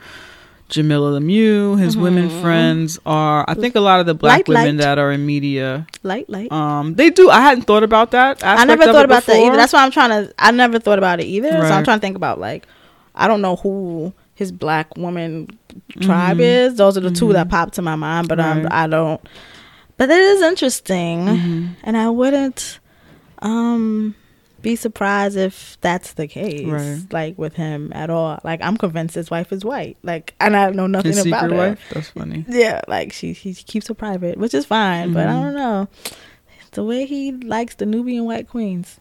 [0.69, 1.79] Jamilah Lemieux.
[1.79, 4.51] His women friends are, I think, a lot of the black Mm-hmm.
[4.51, 4.83] Light, women light.
[4.83, 5.87] that are in media.
[6.03, 6.51] Light, light.
[6.51, 7.29] Um, they do.
[7.29, 8.43] I hadn't thought about that.
[8.43, 9.55] I never thought about that either.
[9.55, 10.33] That's why I'm trying to.
[10.37, 11.49] I never thought about it either.
[11.51, 12.67] So I'm trying to think about like,
[13.15, 15.47] I don't know who his black woman
[16.01, 16.41] tribe Mhm.
[16.41, 16.75] is.
[16.75, 18.73] Those are the two that popped to my mind, but um, Right.
[18.73, 19.21] I don't.
[19.97, 21.69] But it is interesting, Mhm.
[21.83, 22.79] and I wouldn't
[23.41, 24.13] um
[24.67, 26.67] be surprised if that's the case.
[26.67, 27.01] Right.
[27.11, 28.39] Like with him at all.
[28.43, 29.95] Like I'm convinced his wife is white.
[30.03, 31.55] Like, and I know nothing His about her.
[31.57, 31.79] wife.
[31.91, 32.43] That's funny.
[32.49, 35.13] Yeah, like she he keeps her private, which is fine.
[35.13, 35.41] But I Mhm.
[35.41, 35.87] don't know
[36.71, 38.99] the way he likes the Nubian white queens.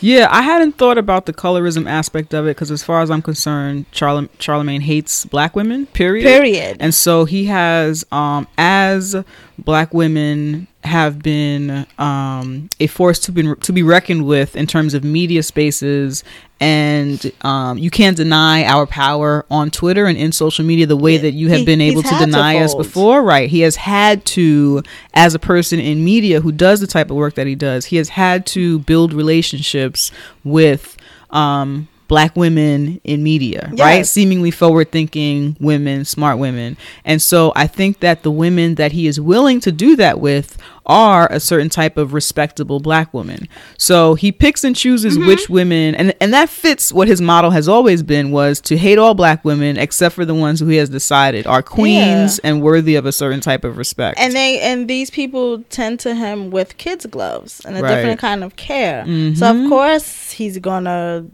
[0.00, 3.22] Yeah, I hadn't thought about the colorism aspect of it because, as far as I'm
[3.22, 5.86] concerned, Charlem- Charlamagne hates black women.
[5.86, 6.24] Period.
[6.24, 6.76] Period.
[6.80, 9.14] And so he has, um, as
[9.58, 14.94] black women have been um, a force to be to be reckoned with in terms
[14.94, 16.24] of media spaces,
[16.58, 21.18] and um, you can't deny our power on Twitter and in social media the way
[21.18, 23.22] that you have he- been able to had to deny us before.
[23.22, 23.50] Right?
[23.50, 24.82] He has had to,
[25.14, 27.96] as a person in media who does the type of work that he does, he
[27.96, 30.10] has had to build relationships
[30.44, 30.96] with.
[31.30, 37.66] Um, black women in media right seemingly forward thinking women smart women and so i
[37.68, 41.68] think that the women that he is willing to do that with are a certain
[41.68, 43.46] type of respectable black woman
[43.78, 45.26] so he picks and chooses Mm-hmm.
[45.28, 48.98] which women and and that fits what his model has always been was to hate
[48.98, 52.96] all black women except for the ones who he has decided are queens and worthy
[52.96, 56.76] of a certain type of respect and they and these people tend to him with
[56.76, 57.94] kids gloves and a Right.
[57.94, 59.04] different kind of care.
[59.06, 59.10] So
[59.46, 59.64] Mhm.
[59.64, 61.24] of course he's gonna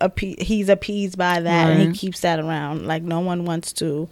[0.00, 2.86] appe- he's appeased by that and he keeps that around.
[2.86, 4.08] Like no one wants to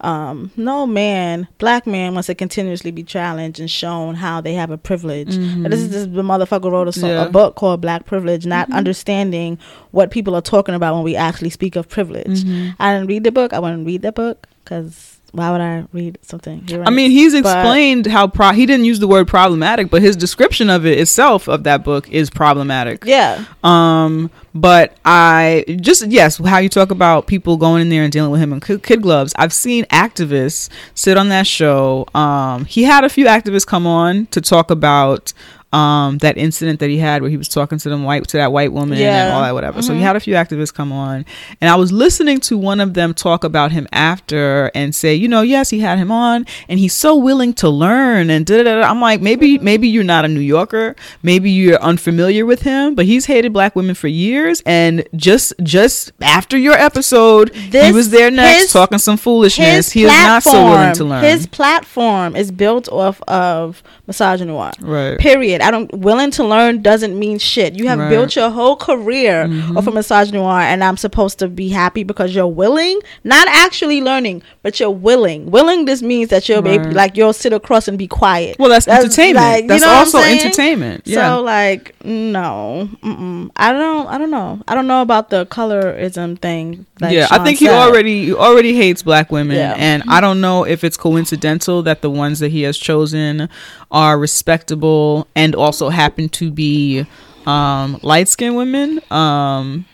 [0.00, 4.72] um no man black man wants to continuously be challenged and shown how they have
[4.72, 7.18] a privilege And this is this the motherfucker wrote a, song, Mm-hmm.
[7.20, 7.26] Yeah.
[7.26, 9.58] a book called black privilege not understanding
[9.92, 12.70] what people are talking about when we actually speak of privilege Mm-hmm.
[12.80, 16.18] i didn't read the book i wouldn't read the book because why would i read
[16.22, 18.50] something he I mean, he's But- explained how pro.
[18.50, 22.08] He didn't use the word problematic, but his description of it itself of that book
[22.10, 23.04] is problematic.
[23.06, 28.12] yeah Um, but I just yes, how you talk about people going in there and
[28.12, 29.32] dealing with him in kid, gloves.
[29.36, 32.06] I've seen activists sit on that show.
[32.14, 35.32] Um, he had a few activists come on to talk about
[35.72, 38.52] um that incident that he had where he was talking to them white to that
[38.52, 39.80] white woman and all that whatever.
[39.80, 41.24] So he had a few activists come on,
[41.60, 45.28] and I was listening to one of them talk about him after and say, you
[45.28, 48.80] know, yes, he had him on, and he's so willing to learn and da da
[48.80, 48.82] da.
[48.82, 53.06] I'm like, maybe maybe you're not a New Yorker, maybe you're unfamiliar with him, but
[53.06, 58.10] he's hated black women for years years, and just just after your episode, he was
[58.10, 59.90] there next his- talking some foolishness.
[59.92, 61.24] He is not so willing to learn.
[61.24, 64.72] His platform is built off of misogynoir.
[64.80, 65.18] Right.
[65.18, 65.60] Period.
[65.60, 67.74] I don't willing to learn doesn't mean shit.
[67.78, 68.10] You have Right.
[68.10, 69.76] built your whole career mm-hmm.
[69.76, 74.42] off of misogynoir, and I'm supposed to be happy because you're willing, not actually learning,
[74.62, 75.50] but you're willing.
[75.50, 76.92] Willing this means that you'll be Right.
[76.92, 78.56] like you'll sit across and be quiet.
[78.58, 79.36] well, that's, entertainment.
[79.46, 81.02] like, you that's know also entertainment.
[81.06, 81.36] Yeah.
[81.36, 83.50] So like no, mm-mm.
[83.56, 84.06] I don't.
[84.08, 84.60] I don't know.
[84.66, 86.86] I don't know about the colorism thing.
[87.00, 89.74] Like yeah, I Sean think he already he already hates black women, Yeah.
[89.78, 93.48] and I don't know if it's coincidental that the ones that he has chosen
[93.92, 97.06] are respectable and also happen to be
[97.46, 99.00] um, light skinned women.
[99.12, 99.84] Um,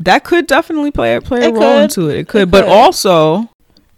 [0.00, 1.82] that could definitely play play a It role could.
[1.82, 2.18] into it.
[2.18, 2.72] It could, It but could.
[2.72, 3.48] also.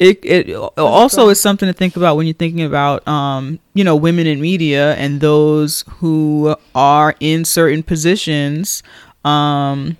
[0.01, 3.95] It it also is something to think about when you're thinking about um you know
[3.95, 8.83] women in media and those who are in certain positions
[9.25, 9.97] um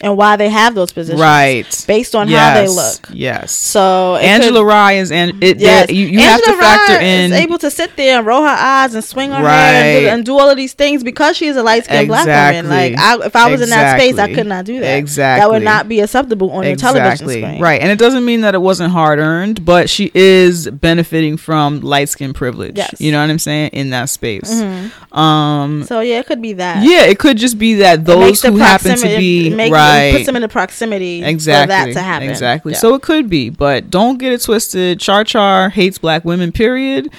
[0.00, 3.08] and why they have those positions, right Based on how they look.
[3.12, 5.90] yes So Angela could- Rye is and it Yes.
[5.90, 8.48] you, you have to factor Rye in is able to sit there and roll her
[8.48, 11.46] eyes and swing her hair and do, and do all of these things because she
[11.48, 12.70] is a light skinned black woman.
[12.70, 14.96] Like I, if I was in that space, I could not do that.
[14.98, 15.40] Exactly.
[15.42, 17.60] That would not be acceptable on your television screen.
[17.60, 21.80] right and it doesn't mean that it wasn't hard earned but she is benefiting from
[21.80, 22.94] light skin privilege Yes.
[23.00, 24.90] you know what i'm saying in that space Mhm.
[25.16, 26.82] um So yeah, it could be that.
[26.84, 30.36] yeah it could just be that those who happen to be it right puts them
[30.36, 32.28] in the proximity exactly for that to happen.
[32.28, 32.78] exactly Yeah.
[32.78, 37.10] so it could be but don't get it twisted char char hates black women period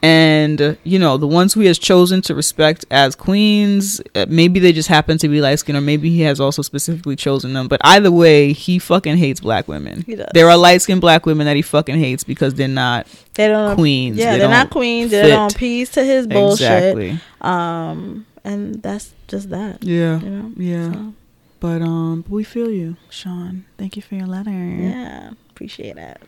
[0.00, 4.26] and uh, you know the ones who he has chosen to respect as queens uh,
[4.28, 7.52] maybe they just happen to be light skinned or maybe he has also specifically chosen
[7.52, 10.28] them but either way he fucking hates black women He does.
[10.34, 13.74] there are light skinned black women that he fucking hates because they're not they don't
[13.76, 14.16] queens.
[14.16, 15.10] Yeah, They they are not queens.
[15.12, 15.28] They fit.
[15.30, 16.70] don't appease to his bullshit.
[16.70, 19.82] exactly Um, and that's just that.
[19.82, 20.52] yeah You know.
[20.56, 21.14] yeah So,
[21.60, 26.20] but um we feel you sean thank you for your letter yeah, appreciate it.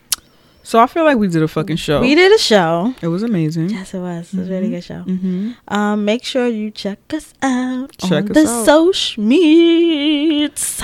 [0.62, 2.94] so i feel like we did a fucking show We did a show.
[3.02, 4.32] it was amazing Yes, it was.
[4.34, 5.02] It was a really good show.
[5.06, 5.52] mm-hmm.
[5.68, 8.64] Um, make sure you check us out Check on us the out.
[8.66, 10.82] social meets.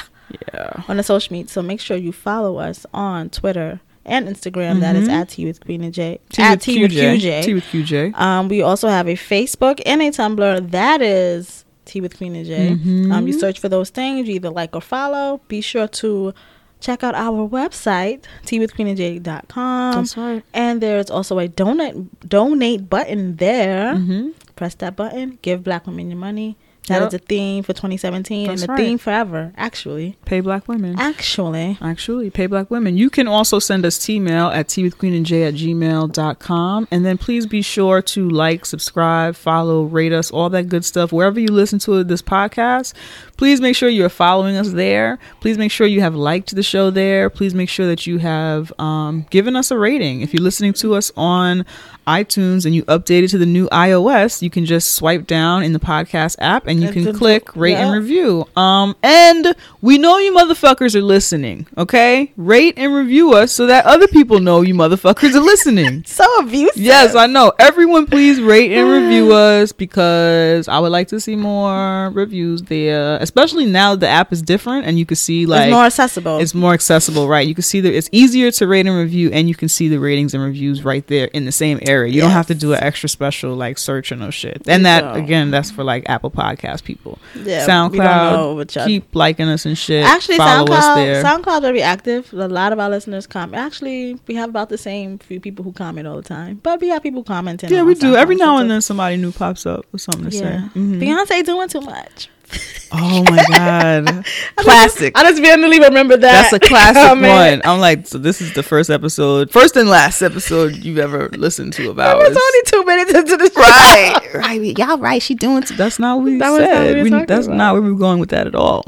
[0.52, 1.52] yeah On the social meets.
[1.52, 4.80] So make sure you follow us on Twitter and Instagram.
[4.80, 5.12] That is Mhm.
[5.20, 6.20] at Tea with Queen and J.
[6.30, 7.42] T at with T with QJ.
[7.42, 8.12] T with QJ.
[8.14, 10.70] Um, we also have a Facebook and a Tumblr.
[10.70, 12.76] That is Tea with Queen and J.
[12.76, 13.12] Mhm.
[13.12, 14.28] Um, you search for those things.
[14.28, 15.40] You either like or follow.
[15.48, 16.34] Be sure to
[16.80, 19.92] check out our website, teawithqueenandj.com.
[19.94, 20.42] That's right.
[20.54, 23.94] And there's also a donate donate button there.
[23.94, 24.30] Mm-hmm.
[24.56, 25.38] Press that button.
[25.42, 26.56] Give Black women your money.
[26.88, 27.08] That Yep.
[27.08, 28.78] is a theme for 2017 That's and a right.
[28.78, 29.52] theme forever.
[29.56, 30.94] Actually, Pay black women.
[30.98, 32.96] actually, Actually, pay black women.
[32.96, 36.88] You can also send us T-mail at teawithqueenandj at gmail.com.
[36.90, 41.12] And then please be sure to like, subscribe, follow, rate us, all that good stuff.
[41.12, 42.94] Wherever you listen to this podcast,
[43.36, 45.18] please make sure you're following us there.
[45.40, 47.28] Please make sure you have liked the show there.
[47.30, 50.20] Please make sure that you have um, given us a rating.
[50.20, 51.64] If you're listening to us on
[52.06, 55.80] iTunes and you updated to the new iOS, you can just swipe down in the
[55.80, 58.46] podcast app and you And can click rate and review.
[58.56, 61.66] Um, and we know you motherfuckers are listening.
[61.76, 66.04] Okay, rate and review us so that other people know you motherfuckers are listening.
[66.06, 66.82] so abusive.
[66.82, 67.52] Yes, I know.
[67.58, 73.16] Everyone, please rate and review us because I would like to see more reviews there.
[73.18, 76.38] Especially now the app is different and you can see like it's more accessible.
[76.38, 77.46] it's more accessible, right?
[77.46, 79.98] You can see that it's easier to rate and review, and you can see the
[79.98, 82.12] ratings and reviews right there in the same area.
[82.12, 84.62] You don't have to do an extra special like search or no shit.
[84.66, 87.18] And that again, that's for like Apple Podcast people.
[87.44, 90.04] yeah, know SoundCloud, what keep liking us and shit.
[90.04, 91.22] Actually, follow SoundCloud.
[91.22, 92.32] SoundCloud's very active.
[92.32, 93.54] A lot of our listeners comment.
[93.62, 96.88] Actually, we have about the same few people who comment all the time, but we
[96.88, 97.70] have people commenting.
[97.70, 98.14] yeah, we do.
[98.14, 100.78] SoundCloud Every now and then somebody new pops up with something to Yeah, say.
[100.80, 101.00] Mhm.
[101.00, 102.28] Beyonce doing too much.
[102.92, 104.24] Oh my god,
[104.56, 105.18] classic.
[105.18, 106.50] I just randomly remember that.
[106.50, 107.62] That's a classic oh, comment.
[107.64, 107.72] one.
[107.72, 111.72] I'm like, so this is the first episode, first and last episode you've ever listened
[111.74, 112.28] to of It ours.
[112.28, 113.60] was only two minutes into the show.
[113.60, 114.78] right, right.
[114.78, 115.20] Y'all right.
[115.20, 115.64] She doing.
[115.64, 116.96] T- that's not what we That was not said.
[117.02, 117.56] we We- that's about.
[117.56, 118.84] not where we were going with that at all.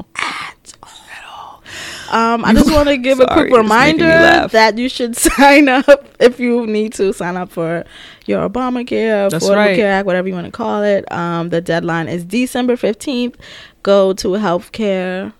[2.11, 5.15] Um, I just want to give a quick it's making me reminder that you should
[5.37, 7.83] sign up if you need to sign up for
[8.25, 9.75] your Obamacare, That's Affordable right.
[9.75, 11.09] Care Act, whatever you want to call it.
[11.11, 13.37] Um, the deadline is December fifteenth.
[13.83, 15.31] Go to healthcare.gov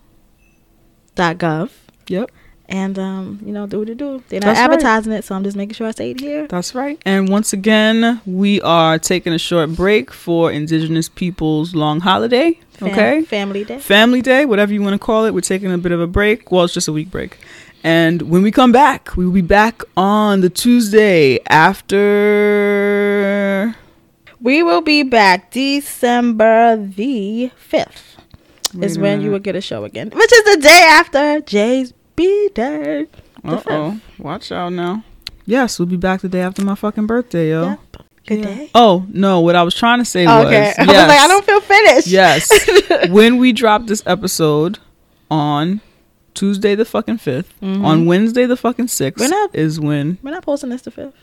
[2.08, 2.32] Yep,
[2.68, 4.24] and um, you know, do what you do.
[4.30, 4.64] They're not That's right.
[4.72, 6.48] advertising it, so I'm just making sure I say it here.
[6.48, 7.00] that's right.
[7.06, 12.60] And once again, we are taking a short break for Indigenous Peoples' long holiday.
[12.80, 13.77] Fam- Okay, Family Day.
[13.80, 15.34] Family Day, whatever you want to call it.
[15.34, 16.51] We're taking a bit of a break.
[16.51, 17.38] Well, it's just a week break.
[17.84, 21.39] And when we come back, we will be back on the Tuesday
[22.39, 23.76] after.
[24.41, 28.18] We will be back December the fifth.
[28.81, 32.49] is when you will get a show again, which is the day after Jay's b
[32.53, 33.06] day.
[33.43, 33.99] Uh oh.
[34.18, 35.03] Watch out now.
[35.45, 37.64] Yes, we'll be back the day after my fucking birthday, yo.
[37.69, 37.89] Yep.
[38.30, 38.45] Good Yeah.
[38.45, 38.72] day.
[38.76, 40.57] Oh no, what I was trying to say Oh, was okay.
[40.57, 42.07] I yes, was like, I don't feel finished.
[42.07, 43.10] yes.
[43.10, 44.80] when we drop this episode
[45.31, 45.81] on
[46.35, 47.84] Tuesday the fucking 5th mm-hmm.
[47.84, 50.19] on Wednesday the fucking sixth We're not- is when.
[50.23, 51.15] We're not posting this the fifth.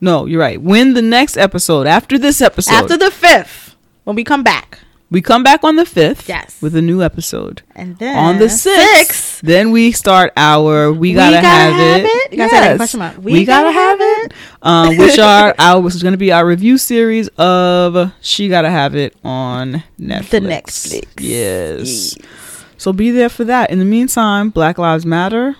[0.00, 0.60] No, you're right.
[0.60, 4.80] When the next episode after this episode, After the fifth, when we come back,
[5.10, 6.60] we come back on the fifth, Yes.
[6.60, 7.62] with a new episode.
[7.74, 12.32] and then on the sixth, then we start our we gotta, have, it.
[12.32, 13.16] You gotta say that in question mark.
[13.18, 14.32] We, gotta, have it.
[14.62, 18.94] Um, which are our which is gonna be our review series of She Gotta Have
[18.96, 20.30] It on Netflix.
[20.30, 21.20] The Netflix.
[21.20, 22.18] Yes.
[22.78, 23.70] So be there for that.
[23.70, 25.56] In the meantime, Black Lives Matter.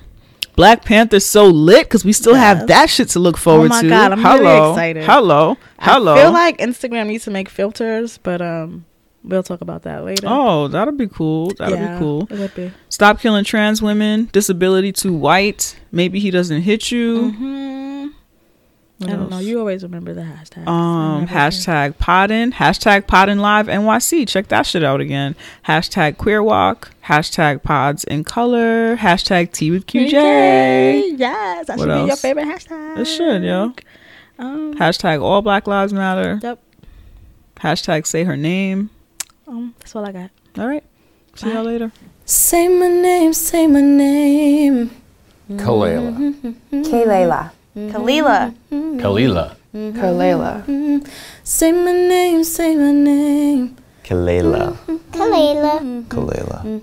[0.56, 3.74] Black Panther's so lit because we still have that shit to look forward to.
[3.74, 3.88] Oh my to.
[3.90, 4.70] God, I'm really Hello.
[4.72, 5.04] excited.
[5.04, 5.56] Hello.
[5.78, 6.14] Hello.
[6.14, 8.86] I feel like Instagram needs to make filters, but um,
[9.26, 10.26] we'll talk about that later.
[10.28, 11.52] Oh, that'll be cool.
[11.58, 12.26] That'll Yeah, be cool.
[12.30, 12.72] It would be.
[12.88, 14.28] Stop killing trans women.
[14.32, 15.78] Disability too white.
[15.92, 17.30] Maybe he doesn't hit you.
[17.32, 18.06] Hmm.
[18.98, 19.40] What I don't know.
[19.40, 20.66] You always remember the hashtag.
[20.66, 24.26] Um, hashtag Podden, hashtag Podden Live NYC.
[24.26, 25.36] Check that shit out again.
[25.66, 31.18] Hashtag Queer WOC, hashtag Pods in Color, hashtag Tea with QJ.
[31.18, 32.98] Yes, that What should be your favorite hashtag.
[32.98, 33.74] It should, yo.
[34.38, 36.40] Um, Hashtag All Black Lives Matter.
[36.42, 36.58] Yep.
[37.56, 38.88] Hashtag Say Her Name.
[39.46, 40.30] Um, that's all I got.
[40.58, 40.84] All right.
[41.34, 41.92] See y'all later.
[42.24, 44.90] Say my name, say my name.
[45.50, 46.16] Kalela.
[46.16, 46.82] Mm-hmm.
[46.82, 47.50] Kalela.
[47.76, 47.90] Mm-hmm.
[47.90, 48.54] Kalila.
[48.72, 49.00] Mm-hmm.
[49.00, 49.56] Kalila.
[49.74, 51.08] Kalela.
[51.44, 53.76] Say my name, say my name.
[54.02, 54.76] Kalela.
[55.12, 56.08] Kalela.
[56.08, 56.78] Kalela.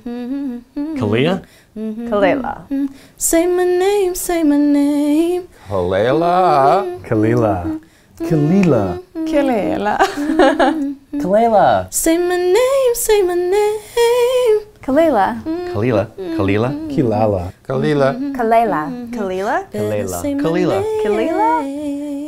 [0.96, 1.46] Kalia?
[1.76, 2.90] Kalela.
[3.18, 5.48] Say my name, say my name.
[5.68, 7.02] Kalela.
[7.04, 7.82] Kalila.
[8.24, 9.04] Kalila.
[9.28, 9.98] Kalela.
[11.22, 11.94] Kalela.
[11.94, 14.62] Say my name, say my name.
[14.82, 15.44] Kalela.
[15.72, 16.08] Kalila.
[16.38, 16.70] Kalila.
[16.90, 17.54] Kilala.
[17.64, 18.10] Kalila.
[18.34, 18.82] Kalela.
[19.12, 19.58] Kalila.
[19.72, 20.20] Kalela.
[20.42, 20.78] Kalila.
[21.04, 21.52] Kalila?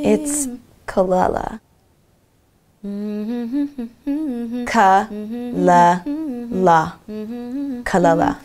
[0.05, 0.47] It's
[0.85, 1.59] Kalela.
[4.65, 6.01] Ka la
[6.51, 6.91] la.
[7.83, 8.37] Kalela.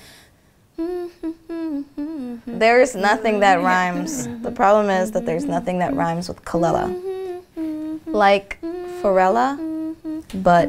[2.47, 4.29] There's nothing that rhymes.
[4.43, 6.89] The problem is that there's nothing that rhymes with Kalela.
[8.13, 8.59] Like
[9.03, 9.57] Pharrella,
[10.35, 10.69] but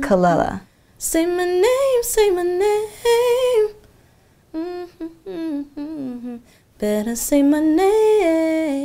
[0.00, 0.60] Kalela.
[0.98, 3.68] Say my name, say my name.
[4.54, 6.36] Mm-hmm, mm-hmm, mm-hmm.
[6.78, 8.84] Better say my name.